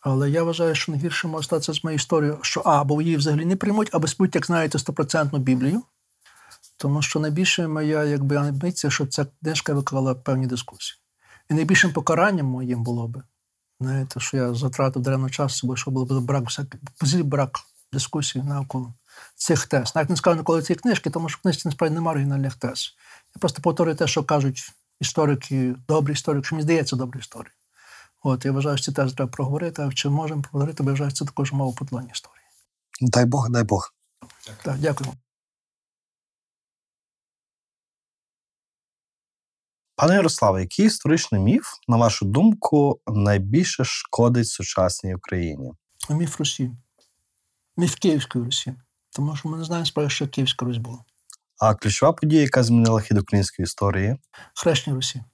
Але 0.08 0.30
я 0.30 0.42
вважаю, 0.42 0.74
що 0.74 0.92
найгірше 0.92 1.28
може 1.28 1.44
статися 1.44 1.72
з 1.72 1.84
моєю 1.84 1.96
історією, 1.96 2.38
що 2.42 2.62
А, 2.64 2.80
або 2.80 3.02
її 3.02 3.16
взагалі 3.16 3.44
не 3.44 3.56
приймуть, 3.56 3.90
або 3.92 4.06
спуть, 4.06 4.34
як 4.34 4.46
знаєте, 4.46 4.78
стопроцентну 4.78 5.38
Біблію. 5.38 5.82
Тому 6.76 7.02
що 7.02 7.20
найбільше 7.20 7.68
моя 7.68 8.04
якби 8.04 8.36
амбіція, 8.36 8.90
що 8.90 9.06
ця 9.06 9.26
книжка 9.42 9.74
викликала 9.74 10.14
певні 10.14 10.46
дискусії. 10.46 10.98
І 11.50 11.54
найбільшим 11.54 11.92
покаранням 11.92 12.46
моїм 12.46 12.82
було 12.82 13.08
би, 13.08 13.22
знаєте, 13.80 14.20
що 14.20 14.36
я 14.36 14.54
затратив 14.54 15.02
даремно 15.02 15.30
час, 15.30 15.64
бо 15.64 15.76
що 15.76 15.90
було 15.90 16.20
б 16.20 16.24
брак 16.24 16.44
всяких 16.44 16.80
брак 17.24 17.60
дискусій 17.92 18.42
навколо 18.42 18.94
цих 19.34 19.66
тез. 19.66 19.92
Навіть 19.94 20.10
не 20.10 20.16
скажу 20.16 20.36
навколо 20.36 20.62
цієї 20.62 20.78
книжки, 20.78 21.10
тому 21.10 21.28
що 21.28 21.38
в 21.38 21.42
книжці 21.42 21.68
насправді 21.68 21.94
немає 21.94 22.14
оригінальних 22.14 22.54
тез. 22.54 22.96
Я 23.34 23.40
просто 23.40 23.62
повторюю 23.62 23.96
те, 23.96 24.06
що 24.06 24.24
кажуть 24.24 24.72
історики, 25.00 25.74
добрі 25.88 26.12
історики, 26.12 26.46
що 26.46 26.54
мені 26.54 26.62
здається 26.62 26.96
добрі 26.96 27.18
історії. 27.18 27.52
От, 28.22 28.44
я 28.44 28.52
вважаю, 28.52 28.76
що 28.76 28.86
це 28.86 28.92
теж 28.92 29.12
треба 29.12 29.30
проговорити, 29.30 29.82
а 29.82 29.92
чи 29.92 30.08
можемо 30.08 30.42
проговорити, 30.42 30.82
бо 30.82 30.90
я 30.90 30.92
вважаю, 30.92 31.10
що 31.10 31.18
це 31.18 31.24
також 31.24 31.52
мова 31.52 31.74
подолання 31.78 32.10
історії. 32.12 32.44
Дай 33.00 33.24
Бог, 33.26 33.50
дай 33.50 33.64
Бог. 33.64 33.94
Так, 34.62 34.78
дякую. 34.78 35.12
Пане 39.96 40.14
Ярославе, 40.14 40.60
який 40.60 40.86
історичний 40.86 41.40
міф, 41.40 41.66
на 41.88 41.96
вашу 41.96 42.26
думку, 42.26 43.00
найбільше 43.06 43.84
шкодить 43.84 44.48
сучасній 44.48 45.14
Україні? 45.14 45.72
Міф 46.10 46.38
Русі. 46.38 46.70
Міф 47.76 47.94
Київської 47.94 48.44
Русі. 48.44 48.74
Тому 49.10 49.36
що 49.36 49.48
ми 49.48 49.58
не 49.58 49.64
знаємо 49.64 49.86
справді, 49.86 50.14
що 50.14 50.28
Київська 50.28 50.64
Русь 50.64 50.76
була. 50.76 50.98
А 51.58 51.74
ключова 51.74 52.12
подія, 52.12 52.42
яка 52.42 52.62
змінила 52.62 53.00
хід 53.00 53.18
української 53.18 53.64
історії, 53.64 54.16
Хрещення 54.54 54.96
Русі. 54.96 55.24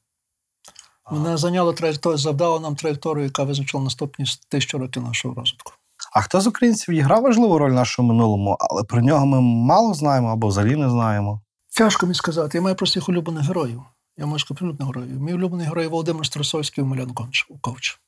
Вона 1.11 1.37
зайняла 1.37 1.73
траєкторію, 1.73 2.19
завдала 2.19 2.61
нам 2.61 2.77
траєкторію, 2.77 3.25
яка 3.25 3.45
визначила 3.45 3.85
наступні 3.85 4.25
тисячу 4.49 4.79
років 4.79 5.03
нашого 5.03 5.35
розвитку. 5.35 5.73
А 6.13 6.21
хто 6.21 6.41
з 6.41 6.47
українців 6.47 6.95
відіграв 6.95 7.23
важливу 7.23 7.59
роль 7.59 7.71
в 7.71 7.75
нашому 7.75 8.13
минулому, 8.13 8.57
але 8.61 8.85
про 8.85 9.01
нього 9.01 9.27
ми 9.27 9.41
мало 9.41 9.95
знаємо 9.95 10.29
або 10.29 10.49
взагалі 10.49 10.77
не 10.77 10.91
знаємо. 10.91 11.41
Тяжко 11.77 12.07
мені 12.07 12.15
сказати. 12.15 12.59
Я 12.59 12.63
маю 12.63 12.77
простих 12.77 13.09
улюблених 13.09 13.45
героїв. 13.45 13.83
Я 14.17 14.27
можу 14.27 14.47
улюблених 14.61 14.87
героїв. 14.87 15.21
Мій 15.21 15.35
улюблений 15.35 15.67
герой 15.67 15.87
Володимир 15.87 16.27
Старосольський 16.27 16.83
і 16.83 16.85
Омелян 16.85 17.15
Ковч. 17.61 18.01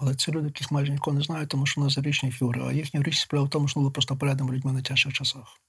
Але 0.00 0.14
це 0.14 0.32
люди, 0.32 0.46
яких 0.46 0.70
майже 0.70 0.92
ніхто 0.92 1.12
не 1.12 1.22
знає, 1.22 1.46
тому 1.46 1.66
що 1.66 1.80
у 1.80 1.84
нас 1.84 1.92
зарічні 1.92 2.30
фігури. 2.30 2.62
А 2.68 2.72
їхня 2.72 3.02
річ 3.02 3.18
справа 3.18 3.46
в 3.46 3.50
тому, 3.50 3.68
що 3.68 3.80
вони 3.80 3.84
були 3.84 3.92
просто 3.92 4.16
порядними 4.16 4.52
людьми 4.52 4.72
на 4.72 4.82
тяжчих 4.82 5.12
часах. 5.12 5.60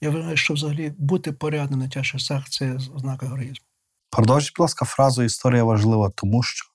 Я 0.00 0.10
вважаю, 0.10 0.36
що 0.36 0.54
взагалі 0.54 0.94
бути 0.98 1.32
порядним 1.32 1.80
на 1.80 1.88
тяжчих 1.88 2.20
часах 2.20 2.48
це 2.48 2.74
ознака 2.94 3.26
героїзму. 3.26 3.65
Продовжіть, 4.10 4.52
будь 4.56 4.64
ласка, 4.64 4.84
фразу 4.84 5.22
Історія 5.22 5.64
важлива, 5.64 6.10
тому 6.14 6.42
що 6.42 6.66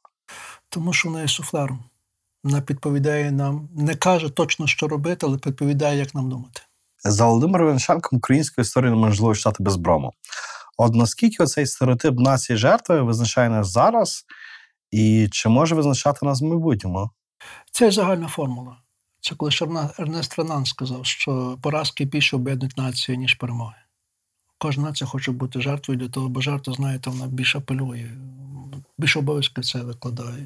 Тому 0.70 0.94
що 0.94 1.10
вона 1.10 1.22
є 1.22 1.28
суфлером. 1.28 1.84
Вона 2.44 2.62
підповідає 2.62 3.32
нам, 3.32 3.70
не 3.76 3.96
каже 3.96 4.30
точно, 4.30 4.68
що 4.68 4.88
робити, 4.88 5.26
але 5.26 5.38
підповідає, 5.38 5.98
як 5.98 6.16
нам 6.16 6.30
думати. 6.30 6.62
за 7.04 7.26
Володимиром 7.26 7.68
Венченком 7.68 8.18
українську 8.18 8.62
історію 8.62 8.92
неможливо 8.92 9.36
читати 9.36 9.64
без 9.64 9.76
брому. 9.76 10.14
От 10.78 10.96
наскільки 10.96 11.44
оцей 11.44 11.66
стереотип 11.66 12.20
нації 12.20 12.58
жертви 12.58 13.02
визначає 13.02 13.50
нас 13.50 13.72
зараз, 13.72 14.26
і 14.92 15.28
чи 15.32 15.50
може 15.50 15.76
визначати 15.76 16.26
нас 16.26 16.42
в 16.42 16.46
майбутньому? 16.46 17.10
Це 17.72 17.92
загальна 17.92 18.28
формула. 18.28 18.78
Це 19.22 19.36
коли 19.36 19.52
Ернест 20.00 20.40
Ренан 20.40 20.66
сказав, 20.66 21.06
що 21.06 21.58
поразки 21.62 22.06
більше 22.06 22.36
об'єднують 22.36 22.78
націю, 22.78 23.18
ніж 23.18 23.34
перемоги. 23.34 23.76
Кожна 24.62 24.84
нація 24.84 25.08
хоче 25.08 25.32
бути 25.32 25.62
жертвою 25.62 26.00
для 26.00 26.10
того, 26.10 26.30
бо 26.30 26.42
жертва, 26.42 26.74
знаєте, 26.74 27.10
вона 27.10 27.28
більше 27.28 27.58
апелює, 27.58 28.10
більше 28.98 29.20
обов'язків 29.20 29.66
це 29.66 29.82
викладає. 29.82 30.46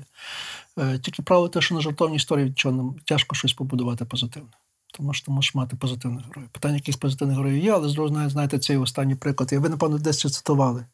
Е, 0.80 1.00
Тільки 1.00 1.22
право 1.22 1.50
те, 1.50 1.62
що 1.62 1.76
на 1.76 1.82
жартовній 1.82 2.16
історії 2.16 2.46
від 2.46 2.60
чого 2.60 2.96
тяжко 3.06 3.36
щось 3.36 3.54
побудувати 3.54 4.06
позитивне. 4.06 4.50
Тому 4.94 5.14
що 5.14 5.26
ти 5.26 5.32
можеш 5.32 5.56
мати 5.56 5.76
позитивних 5.76 6.26
героїв. 6.26 6.50
Питання, 6.50 6.76
яких 6.76 6.98
позитивних 6.98 7.38
героїв 7.38 7.64
є, 7.64 7.74
але 7.74 7.90
з 7.90 8.30
знаєте, 8.30 8.60
цей 8.60 8.78
останній 8.78 9.16
приклад. 9.16 9.54
І 9.54 9.58
ви, 9.58 9.70
напевно, 9.70 9.98
десь 9.98 10.20
це 10.20 10.30
цитували. 10.30 10.86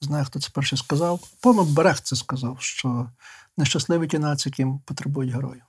Знаю, 0.00 0.24
хто 0.24 0.40
це 0.40 0.50
перший 0.54 0.78
сказав. 0.78 1.28
По 1.40 1.64
Берег 1.64 2.00
це 2.00 2.16
сказав, 2.16 2.56
що 2.60 3.10
нещасливі 3.56 4.06
ті 4.08 4.18
нації, 4.18 4.50
яким 4.50 4.78
потребують 4.78 5.32
героїв. 5.32 5.62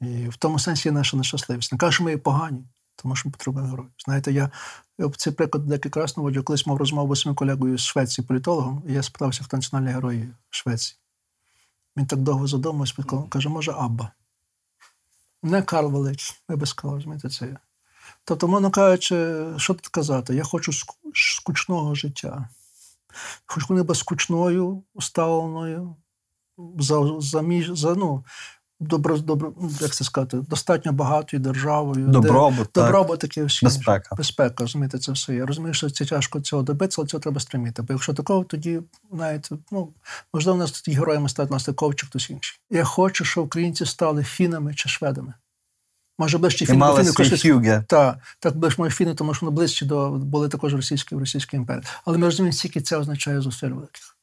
І 0.00 0.28
в 0.28 0.36
тому 0.36 0.58
сенсі 0.58 0.90
наша 0.90 1.16
нещасливість. 1.16 1.72
Не 1.72 1.78
кажу, 1.78 1.92
що 1.92 2.04
ми 2.04 2.10
є 2.10 2.18
погані, 2.18 2.64
тому 3.02 3.16
що 3.16 3.28
ми 3.28 3.32
потребуємо 3.32 3.70
героїв. 3.70 3.92
Знаєте, 4.04 4.32
я 4.32 4.50
цей 5.16 5.32
приклад 5.32 5.66
декілька 5.66 6.00
разів 6.00 6.18
наводжу, 6.18 6.42
колись 6.42 6.66
мав 6.66 6.76
розмову 6.76 7.16
з 7.16 7.20
своїм 7.20 7.36
колегою 7.36 7.78
з 7.78 7.80
Швеції, 7.80 8.26
політологом, 8.26 8.82
і 8.88 8.92
я 8.92 9.02
спитався, 9.02 9.44
хто 9.44 9.56
національний 9.56 9.94
герой 9.94 10.28
Швеції. 10.50 10.98
Він 11.96 12.06
так 12.06 12.18
довго 12.18 12.46
задумався, 12.46 12.94
каже, 13.28 13.48
може, 13.48 13.72
Абба. 13.72 14.12
Не 15.42 15.62
Карл 15.62 15.90
Великий, 15.90 16.36
я 16.48 16.56
би 16.56 16.66
сказав, 16.66 16.94
розумієте, 16.94 17.28
це. 17.28 17.46
я. 17.46 17.58
Тобто, 18.24 18.48
мовно 18.48 18.70
кажучи, 18.70 19.44
що 19.56 19.74
тут 19.74 19.88
казати? 19.88 20.34
Я 20.34 20.44
хочу 20.44 20.72
скучного 21.14 21.94
життя. 21.94 22.48
Хочу 23.46 23.74
ніби 23.74 23.94
скучною, 23.94 24.82
уставленою, 24.94 25.96
за, 26.78 27.20
за, 27.20 27.44
за 27.74 27.94
ну, 27.94 28.24
добро, 28.80 29.18
добро, 29.18 29.52
як 29.80 29.94
це 29.94 30.04
сказати, 30.04 30.36
достатньо 30.36 30.92
багатою 30.92 31.42
державою. 31.42 32.06
Добробут, 32.06 32.72
так, 32.72 32.84
Добробут 32.84 33.20
таке 33.20 33.44
всі. 33.44 33.66
безпека. 33.66 34.16
Безпека, 34.16 34.54
розумієте, 34.58 34.98
це 34.98 35.12
все. 35.12 35.34
Я 35.34 35.46
розумію, 35.46 35.74
що 35.74 35.90
це 35.90 36.04
тяжко 36.04 36.40
цього 36.40 36.62
добитися, 36.62 37.00
але 37.00 37.08
цього 37.08 37.20
треба 37.20 37.40
стриміти. 37.40 37.82
Бо 37.82 37.94
якщо 37.94 38.14
такого, 38.14 38.44
тоді, 38.44 38.80
знаєте, 39.12 39.56
ну, 39.70 39.88
можливо, 40.34 40.56
у 40.58 40.60
нас 40.60 40.72
тоді 40.72 40.96
героями 40.96 41.28
стати 41.28 41.52
нас 41.52 41.68
Ковч 41.76 42.00
чи 42.00 42.06
хтось 42.06 42.30
інший. 42.30 42.60
Я 42.70 42.84
хочу, 42.84 43.24
щоб 43.24 43.44
українці 43.44 43.86
стали 43.86 44.24
фінами 44.24 44.74
чи 44.74 44.88
шведами. 44.88 45.34
Може, 46.18 46.38
ближче 46.38 46.66
фіни, 46.66 46.78
фіни 46.96 47.12
так, 47.88 48.18
так 48.38 48.56
ближче 48.56 48.76
мої 48.78 48.92
фіни, 48.92 49.14
тому 49.14 49.34
що 49.34 49.46
вони 49.46 49.56
ближче 49.56 49.86
до 49.86 50.10
були 50.10 50.48
також 50.48 50.74
російської 50.74 51.20
російської 51.20 51.58
імперії. 51.58 51.84
Але 52.04 52.18
ми 52.18 52.26
розуміємо, 52.26 52.56
скільки 52.56 52.80
це 52.80 52.96
означає 52.96 53.40
зусиль 53.40 53.68
великих. 53.68 54.17